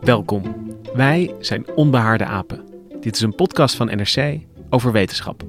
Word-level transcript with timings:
Welkom. 0.00 0.42
Wij 0.94 1.34
zijn 1.40 1.66
Onbehaarde 1.74 2.24
Apen. 2.24 2.64
Dit 3.00 3.14
is 3.14 3.20
een 3.20 3.34
podcast 3.34 3.76
van 3.76 3.86
NRC 3.86 4.38
over 4.70 4.92
wetenschap. 4.92 5.42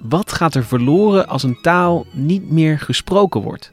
Wat 0.00 0.32
gaat 0.32 0.54
er 0.54 0.64
verloren 0.64 1.28
als 1.28 1.42
een 1.42 1.58
taal 1.62 2.06
niet 2.12 2.50
meer 2.50 2.78
gesproken 2.78 3.42
wordt? 3.42 3.72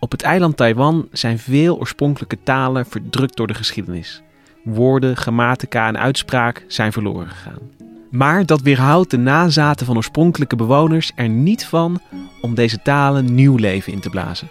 Op 0.00 0.10
het 0.10 0.22
eiland 0.22 0.56
Taiwan 0.56 1.08
zijn 1.12 1.38
veel 1.38 1.78
oorspronkelijke 1.78 2.38
talen 2.42 2.86
verdrukt 2.86 3.36
door 3.36 3.46
de 3.46 3.54
geschiedenis. 3.54 4.22
Woorden, 4.64 5.16
grammatica 5.16 5.86
en 5.86 5.98
uitspraak 5.98 6.64
zijn 6.68 6.92
verloren 6.92 7.28
gegaan. 7.28 7.77
Maar 8.10 8.46
dat 8.46 8.60
weerhoudt 8.60 9.10
de 9.10 9.16
nazaten 9.16 9.86
van 9.86 9.96
oorspronkelijke 9.96 10.56
bewoners 10.56 11.12
er 11.14 11.28
niet 11.28 11.66
van 11.66 12.00
om 12.40 12.54
deze 12.54 12.82
talen 12.82 13.34
nieuw 13.34 13.56
leven 13.56 13.92
in 13.92 14.00
te 14.00 14.10
blazen. 14.10 14.48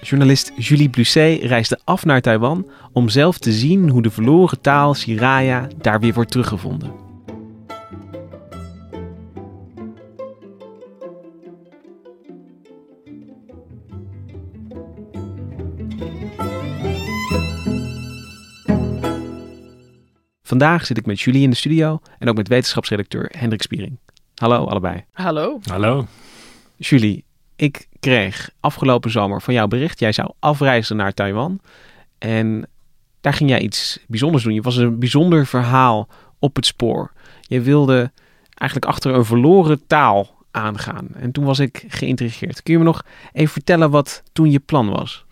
Journalist 0.00 0.52
Julie 0.56 0.88
Blusset 0.88 1.42
reisde 1.42 1.78
af 1.84 2.04
naar 2.04 2.20
Taiwan 2.20 2.66
om 2.92 3.08
zelf 3.08 3.38
te 3.38 3.52
zien 3.52 3.88
hoe 3.88 4.02
de 4.02 4.10
verloren 4.10 4.60
taal 4.60 4.94
Siraya 4.94 5.66
daar 5.76 6.00
weer 6.00 6.14
wordt 6.14 6.30
teruggevonden. 6.30 7.06
Vandaag 20.48 20.86
zit 20.86 20.98
ik 20.98 21.06
met 21.06 21.20
Julie 21.20 21.42
in 21.42 21.50
de 21.50 21.56
studio 21.56 22.00
en 22.18 22.28
ook 22.28 22.36
met 22.36 22.48
wetenschapsredacteur 22.48 23.28
Hendrik 23.38 23.62
Spiering. 23.62 23.98
Hallo 24.34 24.64
allebei. 24.64 25.04
Hallo. 25.12 25.60
Hallo. 25.62 26.06
Julie, 26.76 27.24
ik 27.56 27.88
kreeg 28.00 28.50
afgelopen 28.60 29.10
zomer 29.10 29.42
van 29.42 29.54
jouw 29.54 29.66
bericht. 29.66 30.00
Jij 30.00 30.12
zou 30.12 30.32
afreizen 30.38 30.96
naar 30.96 31.14
Taiwan. 31.14 31.60
En 32.18 32.68
daar 33.20 33.32
ging 33.32 33.50
jij 33.50 33.60
iets 33.60 33.98
bijzonders 34.06 34.44
doen. 34.44 34.54
Je 34.54 34.62
was 34.62 34.76
een 34.76 34.98
bijzonder 34.98 35.46
verhaal 35.46 36.08
op 36.38 36.56
het 36.56 36.66
spoor. 36.66 37.12
Je 37.40 37.60
wilde 37.60 38.12
eigenlijk 38.54 38.90
achter 38.90 39.14
een 39.14 39.24
verloren 39.24 39.86
taal 39.86 40.44
aangaan. 40.50 41.08
En 41.14 41.32
toen 41.32 41.44
was 41.44 41.58
ik 41.58 41.84
geïntrigeerd. 41.88 42.62
Kun 42.62 42.72
je 42.72 42.78
me 42.78 42.84
nog 42.84 43.04
even 43.32 43.52
vertellen 43.52 43.90
wat 43.90 44.22
toen 44.32 44.50
je 44.50 44.60
plan 44.60 44.88
was? 44.88 45.24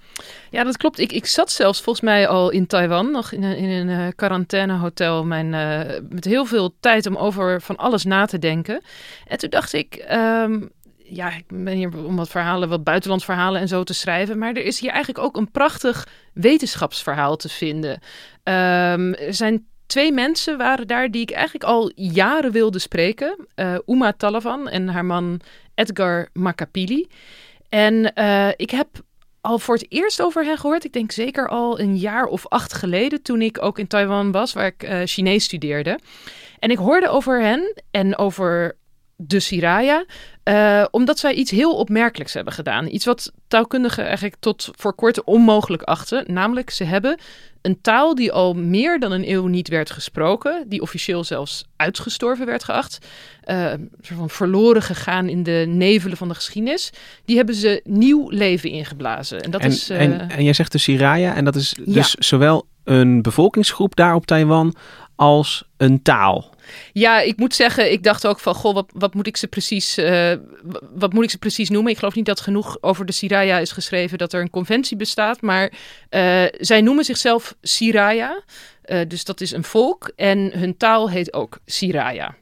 Ja, 0.51 0.65
dat 0.65 0.77
klopt. 0.77 0.99
Ik, 0.99 1.13
ik 1.13 1.27
zat 1.27 1.51
zelfs 1.51 1.81
volgens 1.81 2.05
mij 2.05 2.29
al 2.29 2.51
in 2.51 2.67
Taiwan, 2.67 3.11
nog 3.11 3.33
in 3.33 3.43
een, 3.43 3.57
in 3.57 3.89
uh, 3.89 4.07
quarantainehotel, 4.17 5.27
uh, 5.33 5.85
met 6.09 6.25
heel 6.25 6.45
veel 6.45 6.75
tijd 6.81 7.07
om 7.07 7.17
over 7.17 7.61
van 7.61 7.77
alles 7.77 8.05
na 8.05 8.27
te 8.27 8.39
denken. 8.39 8.83
En 9.27 9.39
toen 9.39 9.51
dacht 9.51 9.73
ik, 9.73 10.05
um, 10.13 10.71
ja, 10.97 11.37
ik 11.37 11.45
ben 11.49 11.75
hier 11.75 12.05
om 12.05 12.17
wat 12.17 12.29
verhalen, 12.29 12.69
wat 12.69 12.85
buitenlandverhalen 12.85 13.61
en 13.61 13.69
zo 13.69 13.85
te 13.85 13.95
schrijven. 13.95 14.39
Maar 14.39 14.53
er 14.55 14.65
is 14.65 14.81
hier 14.81 14.91
eigenlijk 14.91 15.25
ook 15.25 15.37
een 15.37 15.51
prachtig 15.51 16.09
wetenschapsverhaal 16.33 17.37
te 17.37 17.49
vinden. 17.49 17.93
Um, 17.93 19.15
er 19.15 19.35
zijn 19.35 19.67
twee 19.87 20.13
mensen 20.13 20.59
waren 20.59 20.87
daar 20.87 21.11
die 21.11 21.23
ik 21.23 21.31
eigenlijk 21.31 21.65
al 21.65 21.93
jaren 21.95 22.53
wilde 22.53 22.79
spreken. 22.79 23.47
Uh, 23.57 23.75
Uma 23.87 24.13
Talavan 24.13 24.69
en 24.69 24.89
haar 24.89 25.05
man 25.05 25.41
Edgar 25.75 26.29
Makapili. 26.33 27.07
En 27.69 28.13
ik 28.57 28.71
heb 28.71 28.89
al 29.47 29.59
voor 29.59 29.75
het 29.75 29.87
eerst 29.89 30.23
over 30.23 30.45
hen 30.45 30.59
gehoord. 30.59 30.85
Ik 30.85 30.93
denk 30.93 31.13
zeker 31.13 31.49
al 31.49 31.81
een 31.81 31.97
jaar 31.97 32.25
of 32.25 32.49
acht 32.49 32.73
geleden, 32.73 33.23
toen 33.23 33.43
ik 33.43 33.63
ook 33.63 33.79
in 33.79 33.87
Taiwan 33.87 34.33
was, 34.33 34.53
waar 34.53 34.67
ik 34.67 34.83
uh, 34.83 35.01
Chinees 35.05 35.45
studeerde. 35.45 35.99
En 36.59 36.71
ik 36.71 36.79
hoorde 36.79 37.09
over 37.09 37.41
hen 37.43 37.83
en 37.91 38.17
over 38.19 38.77
de 39.17 39.41
Siraya, 39.41 40.05
uh, 40.49 40.85
omdat 40.91 41.19
zij 41.19 41.35
iets 41.35 41.51
heel 41.51 41.77
opmerkelijks 41.77 42.35
hebben 42.35 42.53
gedaan. 42.53 42.87
Iets 42.87 43.05
wat 43.05 43.33
taalkundigen 43.49 44.05
eigenlijk 44.05 44.37
tot 44.41 44.69
voor 44.77 44.95
kort 44.95 45.25
onmogelijk 45.25 45.83
achten. 45.83 46.25
Namelijk, 46.27 46.71
ze 46.71 46.85
hebben 46.85 47.19
een 47.63 47.81
taal 47.81 48.15
die 48.15 48.33
al 48.33 48.55
meer 48.55 49.01
dan 49.01 49.13
een 49.13 49.31
eeuw 49.31 49.47
niet 49.47 49.69
werd 49.69 49.91
gesproken, 49.91 50.65
die 50.69 50.81
officieel 50.81 51.25
zelfs 51.25 51.65
uitgestorven 51.77 52.47
werd 52.47 52.65
geacht, 52.65 53.07
uh, 53.47 53.73
soort 54.01 54.19
van 54.19 54.31
verloren 54.31 54.83
gegaan 54.83 55.29
in 55.29 55.43
de 55.43 55.65
nevelen 55.69 56.17
van 56.17 56.29
de 56.29 56.35
geschiedenis, 56.35 56.93
die 57.25 57.37
hebben 57.37 57.55
ze 57.55 57.81
nieuw 57.85 58.29
leven 58.29 58.71
ingeblazen. 58.71 59.41
En, 59.41 59.51
dat 59.51 59.61
en, 59.61 59.69
is, 59.69 59.91
uh, 59.91 60.01
en, 60.01 60.31
en 60.31 60.45
jij 60.45 60.53
zegt 60.53 60.73
de 60.73 60.79
Siraya, 60.79 61.35
en 61.35 61.45
dat 61.45 61.55
is 61.55 61.77
dus 61.85 62.13
ja. 62.13 62.23
zowel 62.23 62.67
een 62.85 63.23
bevolkingsgroep 63.23 63.97
daar 63.97 64.15
op 64.15 64.27
Taiwan 64.27 64.75
als 65.15 65.65
een 65.77 66.03
taal. 66.03 66.55
Ja, 66.93 67.21
ik 67.21 67.37
moet 67.37 67.55
zeggen, 67.55 67.93
ik 67.93 68.03
dacht 68.03 68.27
ook 68.27 68.41
van, 68.41 68.55
goh, 68.55 68.75
wat, 68.75 68.91
wat, 68.95 69.15
moet 69.15 69.27
ik 69.27 69.37
ze 69.37 69.47
precies, 69.47 69.99
uh, 69.99 70.33
wat 70.95 71.13
moet 71.13 71.25
ik 71.25 71.31
ze 71.31 71.39
precies 71.39 71.71
noemen? 71.71 71.93
Ik 71.93 71.99
geloof 71.99 72.15
niet 72.15 72.27
dat 72.27 72.41
genoeg 72.41 72.79
over 72.81 73.07
de 73.07 73.13
Siraya 73.13 73.59
is 73.59 73.73
geschreven 73.73 74.19
dat 74.19 74.33
er 74.33 74.41
een 74.41 74.51
conventie 74.51 74.97
bestaat, 74.97 75.41
maar 75.41 75.73
uh, 76.11 76.45
zij 76.59 76.81
noemen 76.81 77.05
zichzelf 77.05 77.55
Siraya, 77.63 78.43
uh, 78.87 79.01
dus 79.09 79.25
dat 79.25 79.41
is 79.41 79.53
een 79.53 79.65
volk 79.65 80.13
en 80.17 80.51
hun 80.59 80.77
taal 80.77 81.11
heet 81.11 81.33
ook 81.33 81.59
Siraya. 81.67 82.35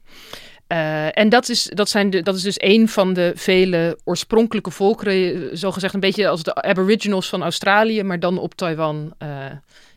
En 1.12 1.28
dat 1.28 1.48
is, 1.48 1.70
dat, 1.74 1.88
zijn 1.88 2.10
de, 2.10 2.22
dat 2.22 2.36
is 2.36 2.42
dus 2.42 2.56
een 2.58 2.88
van 2.88 3.12
de 3.12 3.32
vele 3.34 3.98
oorspronkelijke 4.04 4.70
volkeren, 4.70 5.58
zogezegd 5.58 5.94
een 5.94 6.00
beetje 6.00 6.28
als 6.28 6.42
de 6.42 6.54
Aboriginals 6.54 7.28
van 7.28 7.42
Australië, 7.42 8.02
maar 8.02 8.20
dan 8.20 8.38
op 8.38 8.54
Taiwan, 8.54 9.14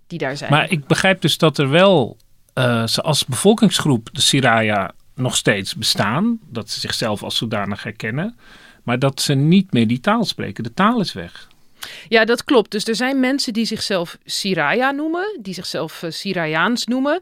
die 0.08 0.20
daar 0.20 0.38
zijn. 0.38 0.52
Maar 0.52 0.72
ik 0.72 0.88
begrijp 0.88 1.22
dus 1.22 1.38
dat 1.38 1.58
er 1.58 1.70
wel 1.70 2.18
uh, 2.58 2.88
ze 2.88 3.02
als 3.02 3.26
bevolkingsgroep, 3.26 4.10
de 4.12 4.22
Siraya, 4.22 4.92
nog 5.16 5.36
steeds 5.36 5.76
bestaan. 5.76 6.40
Dat 6.50 6.70
ze 6.70 6.80
zichzelf 6.80 7.24
als 7.24 7.38
zodanig 7.38 7.84
herkennen. 7.84 8.36
Maar 8.84 9.00
dat 9.00 9.22
ze 9.22 9.34
niet 9.34 9.74
meer 9.74 9.88
die 9.88 10.00
taal 10.00 10.26
spreken. 10.26 10.64
De 10.64 10.74
taal 10.74 11.00
is 11.00 11.14
weg. 11.14 11.48
Ja, 12.08 12.26
dat 12.26 12.44
klopt. 12.44 12.72
Dus 12.72 12.88
er 12.88 12.96
zijn 12.96 13.20
mensen 13.20 13.54
die 13.54 13.66
zichzelf 13.66 14.18
Siraya 14.26 14.92
noemen, 14.92 15.40
die 15.42 15.54
zichzelf 15.54 16.04
uh, 16.04 16.12
Sirayaans 16.12 16.86
noemen. 16.86 17.20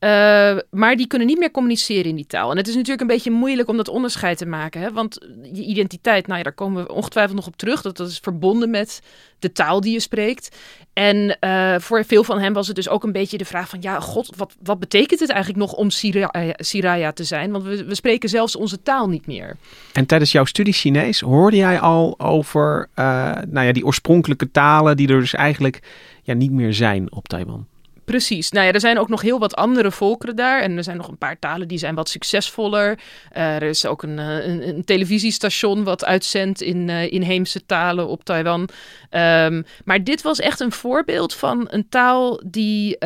Uh, 0.00 0.56
maar 0.70 0.96
die 0.96 1.06
kunnen 1.06 1.26
niet 1.26 1.38
meer 1.38 1.50
communiceren 1.50 2.04
in 2.04 2.16
die 2.16 2.26
taal. 2.26 2.50
En 2.50 2.56
het 2.56 2.68
is 2.68 2.74
natuurlijk 2.74 3.00
een 3.00 3.06
beetje 3.06 3.30
moeilijk 3.30 3.68
om 3.68 3.76
dat 3.76 3.88
onderscheid 3.88 4.38
te 4.38 4.46
maken. 4.46 4.80
Hè? 4.80 4.92
Want 4.92 5.18
je 5.52 5.64
identiteit, 5.64 6.26
nou 6.26 6.38
ja, 6.38 6.44
daar 6.44 6.52
komen 6.52 6.84
we 6.84 6.92
ongetwijfeld 6.92 7.36
nog 7.36 7.46
op 7.46 7.56
terug. 7.56 7.82
Dat, 7.82 7.96
dat 7.96 8.08
is 8.08 8.18
verbonden 8.18 8.70
met 8.70 9.00
de 9.38 9.52
taal 9.52 9.80
die 9.80 9.92
je 9.92 10.00
spreekt. 10.00 10.56
En 10.92 11.36
uh, 11.40 11.78
voor 11.78 12.04
veel 12.04 12.24
van 12.24 12.38
hen 12.38 12.52
was 12.52 12.66
het 12.66 12.76
dus 12.76 12.88
ook 12.88 13.04
een 13.04 13.12
beetje 13.12 13.38
de 13.38 13.44
vraag 13.44 13.68
van... 13.68 13.82
ja, 13.82 14.00
god, 14.00 14.36
wat, 14.36 14.54
wat 14.62 14.78
betekent 14.78 15.20
het 15.20 15.30
eigenlijk 15.30 15.60
nog 15.60 15.72
om 15.72 15.90
Siraya, 15.90 17.12
te 17.12 17.24
zijn? 17.24 17.50
Want 17.50 17.64
we, 17.64 17.84
we 17.84 17.94
spreken 17.94 18.28
zelfs 18.28 18.56
onze 18.56 18.82
taal 18.82 19.08
niet 19.08 19.26
meer. 19.26 19.56
En 19.92 20.06
tijdens 20.06 20.32
jouw 20.32 20.44
studie 20.44 20.74
Chinees 20.74 21.20
hoorde 21.20 21.56
jij 21.56 21.80
al 21.80 22.14
over 22.18 22.88
uh, 22.96 23.04
nou 23.48 23.66
ja, 23.66 23.72
die 23.72 23.86
oorspronkelijke 23.86 24.50
talen... 24.50 24.96
die 24.96 25.08
er 25.08 25.20
dus 25.20 25.34
eigenlijk 25.34 25.80
ja, 26.22 26.34
niet 26.34 26.52
meer 26.52 26.74
zijn 26.74 27.12
op 27.12 27.28
Taiwan? 27.28 27.66
Precies. 28.06 28.50
Nou 28.50 28.66
ja, 28.66 28.72
er 28.72 28.80
zijn 28.80 28.98
ook 28.98 29.08
nog 29.08 29.22
heel 29.22 29.38
wat 29.38 29.54
andere 29.54 29.90
volkeren 29.90 30.36
daar. 30.36 30.60
En 30.60 30.76
er 30.76 30.84
zijn 30.84 30.96
nog 30.96 31.08
een 31.08 31.18
paar 31.18 31.38
talen 31.38 31.68
die 31.68 31.78
zijn 31.78 31.94
wat 31.94 32.08
succesvoller. 32.08 32.98
Uh, 33.36 33.54
er 33.54 33.62
is 33.62 33.86
ook 33.86 34.02
een, 34.02 34.18
een, 34.18 34.68
een, 34.68 34.84
televisiestation 34.84 35.84
wat 35.84 36.04
uitzendt 36.04 36.60
in 36.60 36.88
uh, 36.88 37.12
inheemse 37.12 37.66
talen 37.66 38.08
op 38.08 38.24
Taiwan. 38.24 38.60
Um, 39.10 39.64
maar 39.84 40.04
dit 40.04 40.22
was 40.22 40.38
echt 40.38 40.60
een 40.60 40.72
voorbeeld 40.72 41.34
van 41.34 41.66
een 41.70 41.88
taal 41.88 42.42
die... 42.46 42.96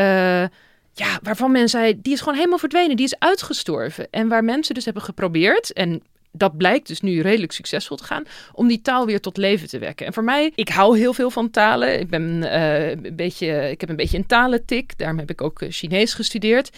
Ja, 0.93 1.19
waarvan 1.23 1.53
men 1.53 1.69
zei, 1.69 2.01
die 2.03 2.13
is 2.13 2.19
gewoon 2.19 2.35
helemaal 2.35 2.59
verdwenen, 2.59 2.97
die 2.97 3.07
is 3.07 3.19
uitgestorven. 3.19 4.07
En 4.11 4.29
waar 4.29 4.45
mensen 4.45 4.75
dus 4.75 4.85
hebben 4.85 5.03
geprobeerd, 5.03 5.73
en 5.73 6.03
dat 6.33 6.57
blijkt 6.57 6.87
dus 6.87 7.01
nu 7.01 7.21
redelijk 7.21 7.53
succesvol 7.53 7.97
te 7.97 8.05
gaan, 8.05 8.25
om 8.53 8.69
die 8.69 8.81
taal 8.81 9.07
weer 9.07 9.21
tot 9.21 9.37
leven 9.37 9.69
te 9.69 9.79
wekken. 9.79 10.07
En 10.07 10.13
voor 10.13 10.25
mij, 10.25 10.53
ik 10.55 10.69
hou 10.69 10.99
heel 10.99 11.13
veel 11.13 11.31
van 11.31 11.51
talen. 11.51 12.01
Ik, 12.01 12.11
ben, 12.11 12.23
uh, 12.43 12.91
een 12.91 13.17
beetje, 13.17 13.71
ik 13.71 13.81
heb 13.81 13.91
een 13.91 13.97
beetje 13.97 14.17
een 14.17 14.27
talentik, 14.27 14.99
daarom 14.99 15.19
heb 15.19 15.31
ik 15.31 15.41
ook 15.41 15.63
Chinees 15.69 16.15
gestudeerd. 16.15 16.71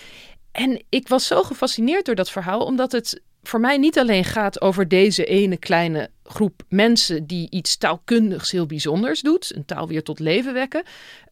En 0.52 0.84
ik 0.88 1.08
was 1.08 1.26
zo 1.26 1.42
gefascineerd 1.42 2.04
door 2.04 2.14
dat 2.14 2.30
verhaal, 2.30 2.60
omdat 2.60 2.92
het 2.92 3.22
voor 3.42 3.60
mij 3.60 3.78
niet 3.78 3.98
alleen 3.98 4.24
gaat 4.24 4.60
over 4.60 4.88
deze 4.88 5.24
ene 5.24 5.56
kleine 5.56 6.10
groep 6.24 6.62
mensen 6.68 7.26
die 7.26 7.50
iets 7.50 7.76
taalkundigs 7.76 8.50
heel 8.50 8.66
bijzonders 8.66 9.20
doet, 9.20 9.54
een 9.56 9.64
taal 9.64 9.88
weer 9.88 10.02
tot 10.02 10.18
leven 10.18 10.52
wekken. 10.52 10.82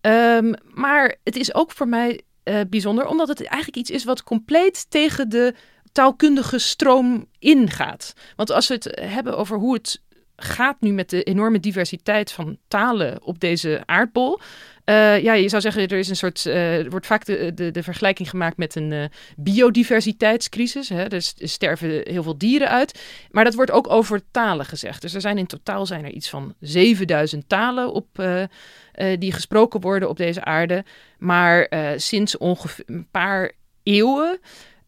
Um, 0.00 0.54
maar 0.64 1.16
het 1.24 1.36
is 1.36 1.54
ook 1.54 1.72
voor 1.72 1.88
mij 1.88 2.20
uh, 2.44 2.60
bijzonder, 2.68 3.06
omdat 3.06 3.28
het 3.28 3.44
eigenlijk 3.44 3.76
iets 3.76 3.90
is 3.90 4.04
wat 4.04 4.22
compleet 4.22 4.90
tegen 4.90 5.28
de 5.28 5.54
taalkundige 5.92 6.58
stroom 6.58 7.26
ingaat. 7.38 8.12
Want 8.36 8.50
als 8.50 8.68
we 8.68 8.74
het 8.74 8.98
hebben 9.00 9.36
over 9.36 9.58
hoe 9.58 9.74
het 9.74 10.00
gaat 10.42 10.80
nu 10.80 10.92
met 10.92 11.10
de 11.10 11.22
enorme 11.22 11.60
diversiteit 11.60 12.32
van 12.32 12.58
talen 12.68 13.22
op 13.22 13.40
deze 13.40 13.82
aardbol. 13.86 14.40
Uh, 14.84 15.22
ja, 15.22 15.32
je 15.32 15.48
zou 15.48 15.62
zeggen, 15.62 15.88
er 15.88 15.98
is 15.98 16.08
een 16.08 16.16
soort. 16.16 16.44
Uh, 16.46 16.78
er 16.78 16.90
wordt 16.90 17.06
vaak 17.06 17.24
de, 17.24 17.70
de, 17.72 17.82
vergelijking 17.82 18.30
gemaakt 18.30 18.56
met 18.56 18.74
een 18.74 18.90
uh, 18.90 19.04
biodiversiteitscrisis. 19.36 20.88
Hè? 20.88 21.04
Er 21.04 21.22
sterven 21.36 22.00
heel 22.04 22.22
veel 22.22 22.38
dieren 22.38 22.68
uit. 22.68 23.02
Maar 23.30 23.44
dat 23.44 23.54
wordt 23.54 23.70
ook 23.70 23.90
over 23.90 24.20
talen 24.30 24.66
gezegd. 24.66 25.02
Dus 25.02 25.14
er 25.14 25.20
zijn 25.20 25.38
in 25.38 25.46
totaal 25.46 25.86
zijn 25.86 26.04
er 26.04 26.10
iets 26.10 26.28
van 26.28 26.54
7000 26.60 27.48
talen 27.48 27.92
op, 27.92 28.06
die 29.18 29.32
gesproken 29.32 29.80
worden 29.80 30.08
op 30.08 30.16
deze 30.16 30.44
aarde. 30.44 30.84
Maar 31.18 31.68
sinds 31.96 32.38
ongeveer 32.38 32.84
een 32.86 33.08
paar 33.10 33.52
eeuwen. 33.82 34.40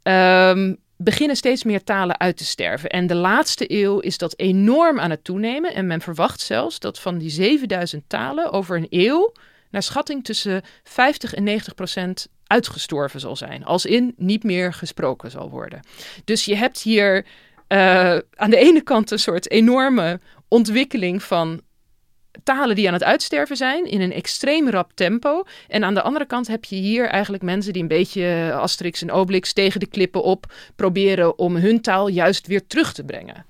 Um, 0.02 0.81
beginnen 1.04 1.36
steeds 1.36 1.64
meer 1.64 1.84
talen 1.84 2.20
uit 2.20 2.36
te 2.36 2.44
sterven. 2.44 2.90
En 2.90 3.06
de 3.06 3.14
laatste 3.14 3.72
eeuw 3.72 3.98
is 3.98 4.18
dat 4.18 4.38
enorm 4.38 5.00
aan 5.00 5.10
het 5.10 5.24
toenemen. 5.24 5.74
En 5.74 5.86
men 5.86 6.00
verwacht 6.00 6.40
zelfs 6.40 6.78
dat 6.78 6.98
van 6.98 7.18
die 7.18 7.30
7000 7.30 8.04
talen 8.06 8.52
over 8.52 8.76
een 8.76 8.86
eeuw, 8.90 9.32
naar 9.70 9.82
schatting 9.82 10.24
tussen 10.24 10.62
50 10.82 11.34
en 11.34 11.42
90 11.42 11.74
procent 11.74 12.28
uitgestorven 12.46 13.20
zal 13.20 13.36
zijn. 13.36 13.64
Als 13.64 13.86
in 13.86 14.14
niet 14.16 14.42
meer 14.42 14.72
gesproken 14.72 15.30
zal 15.30 15.50
worden. 15.50 15.80
Dus 16.24 16.44
je 16.44 16.56
hebt 16.56 16.80
hier 16.80 17.26
uh, 17.68 18.18
aan 18.34 18.50
de 18.50 18.56
ene 18.56 18.82
kant 18.82 19.10
een 19.10 19.18
soort 19.18 19.50
enorme 19.50 20.20
ontwikkeling 20.48 21.22
van 21.22 21.60
talen 22.44 22.76
die 22.76 22.86
aan 22.86 22.92
het 22.92 23.04
uitsterven 23.04 23.56
zijn 23.56 23.84
in 23.84 24.00
een 24.00 24.12
extreem 24.12 24.68
rap 24.68 24.90
tempo. 24.94 25.44
En 25.68 25.84
aan 25.84 25.94
de 25.94 26.02
andere 26.02 26.26
kant 26.26 26.46
heb 26.46 26.64
je 26.64 26.76
hier 26.76 27.08
eigenlijk 27.08 27.42
mensen 27.42 27.72
die 27.72 27.82
een 27.82 27.88
beetje 27.88 28.52
Asterix 28.54 29.02
en 29.02 29.10
Obelix 29.10 29.52
tegen 29.52 29.80
de 29.80 29.86
klippen 29.86 30.22
op 30.22 30.52
proberen 30.76 31.38
om 31.38 31.56
hun 31.56 31.80
taal 31.80 32.08
juist 32.08 32.46
weer 32.46 32.66
terug 32.66 32.92
te 32.92 33.04
brengen. 33.04 33.44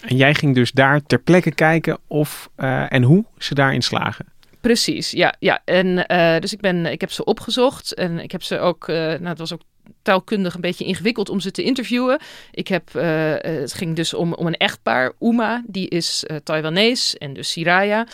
En 0.00 0.16
jij 0.16 0.34
ging 0.34 0.54
dus 0.54 0.72
daar 0.72 1.02
ter 1.02 1.18
plekke 1.18 1.54
kijken 1.54 1.98
of 2.06 2.50
uh, 2.58 2.92
en 2.92 3.02
hoe 3.02 3.24
ze 3.38 3.54
daarin 3.54 3.82
slagen. 3.82 4.26
Precies, 4.60 5.10
ja. 5.10 5.34
ja. 5.38 5.60
En 5.64 5.86
uh, 5.86 6.38
dus 6.38 6.52
ik, 6.52 6.60
ben, 6.60 6.86
ik 6.86 7.00
heb 7.00 7.10
ze 7.10 7.24
opgezocht 7.24 7.94
en 7.94 8.18
ik 8.18 8.32
heb 8.32 8.42
ze 8.42 8.58
ook, 8.58 8.88
uh, 8.88 8.96
nou 8.96 9.26
het 9.26 9.38
was 9.38 9.52
ook 9.52 9.62
taalkundig 10.02 10.54
een 10.54 10.60
beetje 10.60 10.84
ingewikkeld 10.84 11.28
om 11.28 11.40
ze 11.40 11.50
te 11.50 11.62
interviewen. 11.62 12.20
Ik 12.50 12.68
heb, 12.68 12.90
uh, 12.96 13.02
het 13.36 13.72
ging 13.72 13.96
dus 13.96 14.14
om, 14.14 14.34
om 14.34 14.46
een 14.46 14.56
echtpaar, 14.56 15.12
Uma, 15.20 15.64
die 15.66 15.88
is 15.88 16.24
uh, 16.26 16.36
Taiwanese 16.36 17.18
en 17.18 17.32
dus 17.32 17.50
Siraya. 17.50 18.06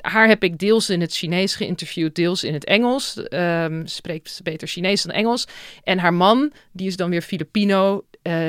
Haar 0.00 0.28
heb 0.28 0.42
ik 0.42 0.58
deels 0.58 0.90
in 0.90 1.00
het 1.00 1.14
Chinees 1.14 1.54
geïnterviewd, 1.54 2.14
deels 2.14 2.44
in 2.44 2.52
het 2.52 2.64
Engels. 2.64 3.22
Um, 3.30 3.86
spreekt 3.86 4.40
beter 4.42 4.68
Chinees 4.68 5.02
dan 5.02 5.14
Engels. 5.14 5.46
En 5.84 5.98
haar 5.98 6.14
man, 6.14 6.52
die 6.72 6.86
is 6.86 6.96
dan 6.96 7.10
weer 7.10 7.22
Filipino. 7.22 8.04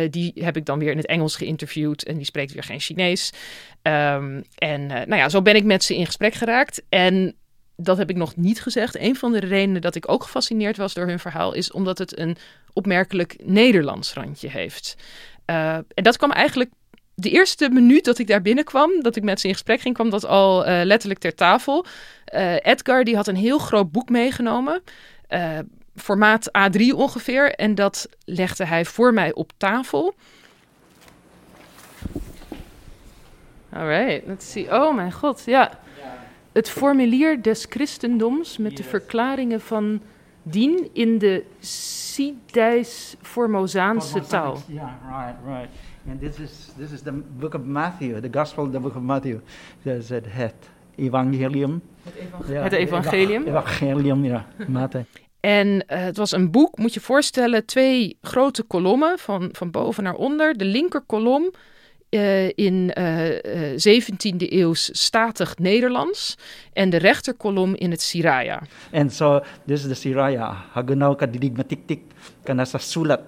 die 0.09 0.31
heb 0.35 0.57
ik 0.57 0.65
dan 0.65 0.79
weer 0.79 0.91
in 0.91 0.97
het 0.97 1.05
Engels 1.05 1.35
geïnterviewd 1.35 2.03
en 2.03 2.15
die 2.15 2.25
spreekt 2.25 2.53
weer 2.53 2.63
geen 2.63 2.79
Chinees. 2.79 3.31
Um, 3.81 4.43
en 4.55 4.85
nou 4.85 5.15
ja, 5.15 5.29
zo 5.29 5.41
ben 5.41 5.55
ik 5.55 5.63
met 5.63 5.83
ze 5.83 5.95
in 5.95 6.05
gesprek 6.05 6.33
geraakt. 6.33 6.83
En 6.89 7.35
dat 7.83 7.97
heb 7.97 8.09
ik 8.09 8.15
nog 8.15 8.35
niet 8.35 8.61
gezegd. 8.61 8.99
Een 8.99 9.15
van 9.15 9.31
de 9.31 9.39
redenen 9.39 9.81
dat 9.81 9.95
ik 9.95 10.11
ook 10.11 10.23
gefascineerd 10.23 10.77
was 10.77 10.93
door 10.93 11.07
hun 11.07 11.19
verhaal 11.19 11.53
is 11.53 11.71
omdat 11.71 11.97
het 11.97 12.19
een 12.19 12.37
opmerkelijk 12.73 13.35
Nederlands 13.43 14.13
randje 14.13 14.49
heeft. 14.49 14.95
Uh, 15.45 15.73
en 15.73 16.03
dat 16.03 16.17
kwam 16.17 16.31
eigenlijk 16.31 16.69
de 17.15 17.29
eerste 17.29 17.69
minuut 17.69 18.05
dat 18.05 18.19
ik 18.19 18.27
daar 18.27 18.41
binnenkwam, 18.41 19.01
dat 19.01 19.15
ik 19.15 19.23
met 19.23 19.39
ze 19.39 19.47
in 19.47 19.53
gesprek 19.53 19.81
ging, 19.81 19.93
kwam 19.93 20.09
dat 20.09 20.25
al 20.25 20.67
uh, 20.67 20.81
letterlijk 20.83 21.19
ter 21.19 21.35
tafel. 21.35 21.85
Uh, 22.33 22.53
Edgar 22.53 23.03
die 23.03 23.15
had 23.15 23.27
een 23.27 23.35
heel 23.35 23.57
groot 23.57 23.91
boek 23.91 24.09
meegenomen, 24.09 24.81
formaat 25.95 26.49
A3 26.49 26.81
ongeveer, 26.95 27.53
en 27.55 27.75
dat 27.75 28.09
legde 28.25 28.65
hij 28.65 28.85
voor 28.85 29.13
mij 29.13 29.33
op 29.33 29.51
tafel. 29.57 30.15
Alright, 33.69 34.27
let's 34.27 34.51
see. 34.51 34.73
Oh 34.73 34.95
mijn 34.95 35.11
god, 35.11 35.43
ja 35.45 35.79
het 36.53 36.69
formulier 36.69 37.41
des 37.41 37.65
christendoms 37.69 38.57
met 38.57 38.77
de 38.77 38.83
verklaringen 38.83 39.61
van 39.61 40.01
dien 40.43 40.89
in 40.93 41.17
de 41.17 41.43
Sidijs 41.59 43.15
Formosaanse 43.21 44.21
taal. 44.21 44.57
Ja, 44.67 44.99
right, 45.07 45.35
right. 45.45 45.69
And 46.09 46.19
this 46.19 46.39
is 46.39 46.71
this 46.77 46.91
is 46.91 47.01
the 47.01 47.11
book 47.11 47.53
of 47.53 47.61
Matthew, 47.63 48.21
the 48.21 48.39
Gospel, 48.39 48.69
the 48.69 48.79
book 48.79 48.95
of 48.95 49.01
Matthew. 49.01 49.37
There's 49.83 50.09
het, 50.09 50.25
het 50.27 50.55
evangelium. 50.95 51.81
Het 52.03 52.13
evangelium. 52.15 52.55
Ja, 52.55 52.63
het 52.63 52.73
evangelium. 52.73 53.43
Evangelium, 53.47 54.25
ja. 54.25 54.45
Matthäus. 54.67 55.21
En 55.39 55.67
uh, 55.67 55.81
het 55.87 56.17
was 56.17 56.31
een 56.31 56.51
boek, 56.51 56.77
moet 56.77 56.93
je 56.93 56.99
voorstellen, 56.99 57.65
twee 57.65 58.17
grote 58.21 58.63
kolommen 58.63 59.19
van, 59.19 59.49
van 59.51 59.71
boven 59.71 60.03
naar 60.03 60.15
onder. 60.15 60.57
De 60.57 60.65
linker 60.65 61.01
kolom 61.01 61.51
uh, 62.13 62.49
in 62.55 62.91
uh, 62.97 63.03
uh, 63.03 63.77
17e 63.77 64.47
eeuws 64.49 64.89
statig 64.91 65.57
Nederlands 65.57 66.37
en 66.73 66.89
de 66.89 66.97
rechterkolom 66.97 67.75
in 67.75 67.91
het 67.91 68.01
Siraya. 68.01 68.61
And 68.91 69.13
so 69.13 69.41
this 69.65 69.81
is 69.81 69.87
the 69.87 69.95
Siraya. 69.95 70.55
Hagenau 70.73 71.15
kadigmatiktik 71.15 72.01
kana 72.43 72.65
sa 72.65 72.77
sulat. 72.77 73.21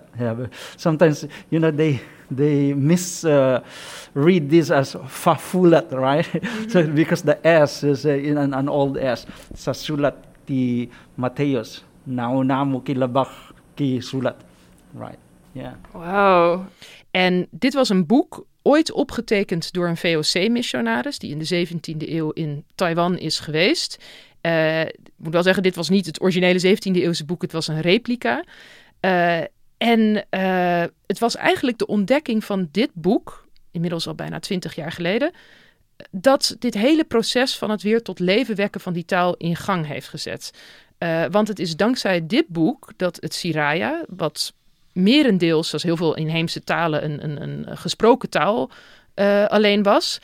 Sometimes 0.78 1.26
you 1.50 1.60
know 1.60 1.72
they 1.72 2.00
they 2.32 2.74
misread 2.74 3.64
uh, 4.16 4.50
this 4.50 4.72
as 4.72 4.96
fafulat, 5.08 5.92
right? 5.92 6.26
Mm-hmm. 6.26 6.70
so 6.70 6.84
because 6.88 7.22
the 7.24 7.38
S 7.48 7.84
is 7.84 8.06
uh, 8.06 8.10
in 8.10 8.38
an, 8.38 8.54
an 8.54 8.70
old 8.70 8.98
S. 8.98 9.26
Sa 9.54 9.72
sulat 9.72 10.16
ti 10.46 10.90
Matthäus. 11.18 11.82
Naunamu 12.08 12.82
kilabach 12.86 13.54
ki 13.76 14.00
sulat. 14.00 14.36
Right. 14.94 15.20
Yeah. 15.52 15.74
Wow. 15.94 16.66
En 17.12 17.48
dit 17.52 17.74
was 17.74 17.90
een 17.90 18.06
boek 18.06 18.46
ooit 18.68 18.92
opgetekend 18.92 19.74
door 19.74 19.88
een 19.88 19.98
VOC-missionaris 19.98 21.20
die 21.20 21.32
in 21.32 21.40
de 21.40 21.68
17e 21.68 22.10
eeuw 22.10 22.32
in 22.32 22.66
Taiwan 22.76 23.18
is 23.18 23.40
geweest. 23.40 23.98
Uh, 24.42 24.82
ik 24.82 25.12
moet 25.16 25.34
wel 25.34 25.44
zeggen, 25.44 25.64
dit 25.64 25.76
was 25.76 25.90
niet 25.90 26.06
het 26.06 26.22
originele 26.22 26.76
17e 26.76 26.92
eeuwse 26.92 27.26
boek, 27.26 27.42
het 27.42 27.52
was 27.52 27.68
een 27.68 27.82
replica. 27.82 28.44
Uh, 29.02 29.40
en 29.78 30.26
uh, 30.30 30.84
het 31.06 31.20
was 31.20 31.36
eigenlijk 31.36 31.78
de 31.78 31.88
ontdekking 31.88 32.44
van 32.44 32.70
dit 32.72 32.90
boek, 32.94 33.48
inmiddels 33.72 34.08
al 34.08 34.16
bijna 34.16 34.40
20 34.40 34.76
jaar 34.76 34.92
geleden, 34.92 35.32
dat 36.12 36.56
dit 36.60 36.74
hele 36.74 37.04
proces 37.04 37.58
van 37.58 37.70
het 37.70 37.82
weer 37.82 38.02
tot 38.02 38.20
leven 38.20 38.56
wekken 38.56 38.82
van 38.82 38.94
die 38.94 39.06
taal 39.06 39.36
in 39.36 39.56
gang 39.56 39.88
heeft 39.88 40.08
gezet. 40.08 40.52
want 41.32 41.48
het 41.48 41.60
is 41.60 41.76
dankzij 41.76 42.26
dit 42.26 42.48
boek 42.48 42.94
dat 42.98 43.18
het 43.20 43.34
Siraya, 43.34 44.06
wat 44.08 44.54
merendeels, 44.96 45.68
zoals 45.70 45.84
heel 45.84 45.98
veel 45.98 46.16
inheemse 46.16 46.64
talen, 46.64 47.04
een, 47.04 47.24
een, 47.24 47.42
een 47.42 47.78
gesproken 47.78 48.30
taal 48.30 48.70
uh, 49.16 49.46
alleen 49.46 49.84
was, 49.84 50.20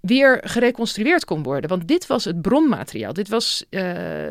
weer 0.00 0.40
gereconstrueerd 0.44 1.24
kon 1.24 1.42
worden. 1.42 1.70
Want 1.70 1.88
dit 1.88 2.06
was 2.06 2.24
het 2.24 2.42
bronmateriaal. 2.42 3.12
Dit 3.12 3.28
was, 3.28 3.64
uh, 3.70 3.82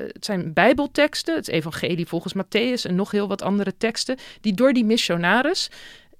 het 0.07 0.25
zijn 0.25 0.53
bijbelteksten, 0.53 1.35
het 1.35 1.47
evangelie 1.47 2.07
volgens 2.07 2.33
Matthäus 2.33 2.81
en 2.81 2.95
nog 2.95 3.11
heel 3.11 3.27
wat 3.27 3.41
andere 3.41 3.77
teksten, 3.77 4.17
die 4.41 4.53
door 4.53 4.73
die 4.73 4.85
missionaris 4.85 5.69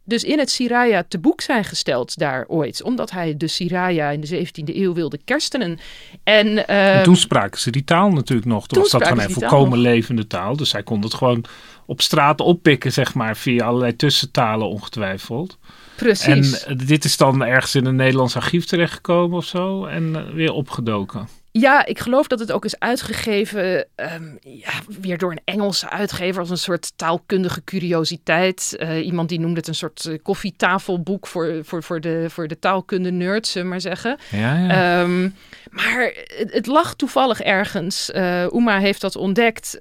dus 0.05 0.23
in 0.23 0.39
het 0.39 0.51
Siraya 0.51 1.03
te 1.07 1.19
boek 1.19 1.41
zijn 1.41 1.63
gesteld 1.63 2.17
daar 2.17 2.45
ooit. 2.47 2.83
Omdat 2.83 3.11
hij 3.11 3.37
de 3.37 3.47
Siraya 3.47 4.09
in 4.09 4.21
de 4.21 4.47
17e 4.47 4.75
eeuw 4.75 4.93
wilde 4.93 5.19
kerstenen. 5.25 5.79
En, 6.23 6.47
uh, 6.47 6.97
en 6.97 7.03
toen 7.03 7.15
spraken 7.15 7.59
ze 7.59 7.71
die 7.71 7.83
taal 7.83 8.11
natuurlijk 8.11 8.47
nog. 8.47 8.67
Toen 8.67 8.81
was 8.81 8.91
dat 8.91 9.07
gewoon 9.07 9.23
een 9.23 9.29
volkomen 9.29 9.79
levende 9.79 10.27
taal. 10.27 10.55
Dus 10.55 10.71
hij 10.71 10.83
kon 10.83 11.01
het 11.01 11.13
gewoon 11.13 11.45
op 11.85 12.01
straat 12.01 12.39
oppikken, 12.39 12.91
zeg 12.91 13.13
maar, 13.13 13.37
via 13.37 13.65
allerlei 13.65 13.95
tussentalen 13.95 14.67
ongetwijfeld. 14.67 15.57
Precies. 15.95 16.63
En 16.63 16.77
dit 16.77 17.03
is 17.03 17.17
dan 17.17 17.43
ergens 17.43 17.75
in 17.75 17.85
een 17.85 17.95
Nederlands 17.95 18.35
archief 18.35 18.65
terechtgekomen 18.65 19.37
of 19.37 19.45
zo 19.45 19.85
en 19.85 20.03
uh, 20.03 20.29
weer 20.33 20.51
opgedoken. 20.51 21.27
Ja, 21.59 21.85
ik 21.85 21.99
geloof 21.99 22.27
dat 22.27 22.39
het 22.39 22.51
ook 22.51 22.65
is 22.65 22.79
uitgegeven 22.79 23.85
ehm, 23.95 24.23
ja, 24.41 24.71
weer 25.01 25.17
door 25.17 25.31
een 25.31 25.41
Engelse 25.43 25.89
uitgever 25.89 26.39
als 26.39 26.49
een 26.49 26.57
soort 26.57 26.93
taalkundige 26.95 27.63
curiositeit. 27.63 28.75
Eh, 28.79 29.05
iemand 29.05 29.29
die 29.29 29.39
noemde 29.39 29.59
het 29.59 29.67
een 29.67 29.75
soort 29.75 30.05
eh, 30.05 30.17
koffietafelboek 30.23 31.27
voor, 31.27 31.59
voor, 31.63 31.83
voor, 31.83 32.01
de, 32.01 32.25
voor 32.29 32.47
de 32.47 32.59
taalkunde 32.59 33.11
nerds, 33.11 33.51
zullen 33.51 33.67
we 33.67 33.73
maar 33.73 33.81
zeggen. 33.81 34.17
Ja, 34.31 34.57
ja. 34.57 35.01
Ehm, 35.01 35.29
maar 35.69 36.13
het, 36.37 36.53
het 36.53 36.65
lag 36.65 36.95
toevallig 36.95 37.41
ergens. 37.41 38.11
Eh 38.11 38.45
Uma 38.53 38.79
heeft 38.79 39.01
dat 39.01 39.15
ontdekt. 39.15 39.77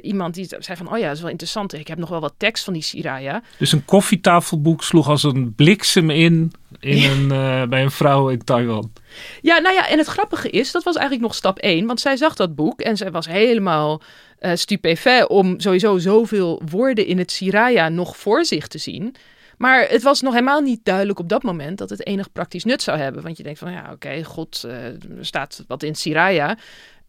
Iemand 0.00 0.34
die 0.34 0.46
zei 0.58 0.76
van, 0.76 0.92
oh 0.92 0.98
ja, 0.98 1.06
dat 1.06 1.14
is 1.14 1.22
wel 1.22 1.30
interessant. 1.30 1.72
Ik 1.72 1.88
heb 1.88 1.98
nog 1.98 2.08
wel 2.08 2.20
wat 2.20 2.34
tekst 2.36 2.64
van 2.64 2.72
die 2.72 2.82
Siraya. 2.82 3.42
Dus 3.58 3.72
een 3.72 3.84
koffietafelboek 3.84 4.82
sloeg 4.82 5.08
als 5.08 5.22
een 5.22 5.54
bliksem 5.54 6.10
in, 6.10 6.52
in 6.78 7.10
een, 7.10 7.30
eh, 7.30 7.68
bij 7.68 7.82
een 7.82 7.90
vrouw 7.90 8.28
in 8.28 8.44
Taiwan. 8.44 8.92
Ja, 9.40 9.58
nou 9.58 9.74
ja, 9.74 9.88
en 9.88 9.98
het 9.98 10.06
grappige 10.06 10.50
is, 10.50 10.72
dat 10.72 10.82
was 10.82 10.96
eigenlijk 10.96 11.26
nog 11.26 11.36
stap 11.36 11.58
1. 11.60 11.86
Want 11.86 12.00
zij 12.00 12.16
zag 12.16 12.34
dat 12.34 12.54
boek 12.54 12.80
en 12.80 12.96
zij 12.96 13.10
was 13.10 13.26
helemaal 13.26 14.02
eh 14.38 14.54
stupefait 14.54 15.28
om 15.28 15.60
sowieso 15.60 15.98
zoveel 15.98 16.62
woorden 16.70 17.06
in 17.06 17.18
het 17.18 17.30
Siraya 17.30 17.88
nog 17.88 18.16
voor 18.16 18.44
zich 18.44 18.66
te 18.66 18.78
zien. 18.78 19.14
Maar 19.56 19.86
het 19.88 20.02
was 20.02 20.20
nog 20.20 20.32
helemaal 20.32 20.60
niet 20.60 20.84
duidelijk 20.84 21.18
op 21.18 21.28
dat 21.28 21.42
moment 21.42 21.78
dat 21.78 21.90
het 21.90 22.06
enig 22.06 22.32
praktisch 22.32 22.64
nut 22.64 22.82
zou 22.82 22.98
hebben. 22.98 23.22
Want 23.22 23.36
je 23.36 23.42
denkt 23.42 23.58
van, 23.58 23.72
ja, 23.72 23.90
oké, 23.92 24.24
god, 24.24 24.62
er 24.62 24.96
staat 25.20 25.64
wat 25.66 25.82
in 25.82 25.94
Siraya. 25.94 26.56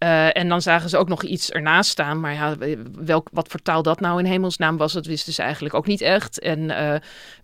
Eh, 0.02 0.38
en 0.38 0.50
dan 0.50 0.62
zagen 0.62 0.90
ze 0.90 0.98
ook 0.98 1.08
nog 1.08 1.24
iets 1.24 1.52
ernaast 1.52 1.90
staan. 1.90 2.20
Maar 2.20 2.34
ja, 2.34 2.56
welk, 2.92 3.30
wat 3.32 3.48
voor 3.48 3.62
taal 3.62 3.84
dat 3.84 4.00
nou 4.00 4.20
in 4.20 4.26
hemelsnaam 4.26 4.78
was, 4.78 4.94
dat 4.94 5.06
wisten 5.06 5.34
ze 5.34 5.42
eigenlijk 5.42 5.74
ook 5.74 5.88
niet 5.88 6.02
echt. 6.02 6.40
En 6.40 6.70
eh, 6.70 7.00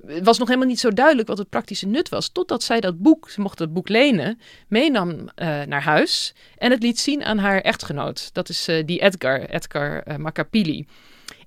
het 0.07 0.25
was 0.25 0.37
nog 0.37 0.47
helemaal 0.47 0.69
niet 0.69 0.79
zo 0.79 0.89
duidelijk 0.89 1.27
wat 1.27 1.37
het 1.37 1.49
praktische 1.49 1.87
nut 1.87 2.09
was. 2.09 2.29
Totdat 2.29 2.63
zij 2.63 2.79
dat 2.79 3.01
boek, 3.01 3.29
ze 3.29 3.41
mocht 3.41 3.57
dat 3.57 3.73
boek 3.73 3.89
lenen, 3.89 4.39
meenam 4.67 5.29
eh, 5.35 5.61
naar 5.61 5.83
huis. 5.83 6.35
En 6.55 6.71
het 6.71 6.83
liet 6.83 6.99
zien 6.99 7.23
aan 7.23 7.37
haar 7.37 7.61
echtgenoot. 7.61 8.33
Dat 8.33 8.49
is 8.49 8.65
die 8.85 9.01
Edgar, 9.01 9.39
Edgar 9.39 10.03
Macapili. 10.19 10.87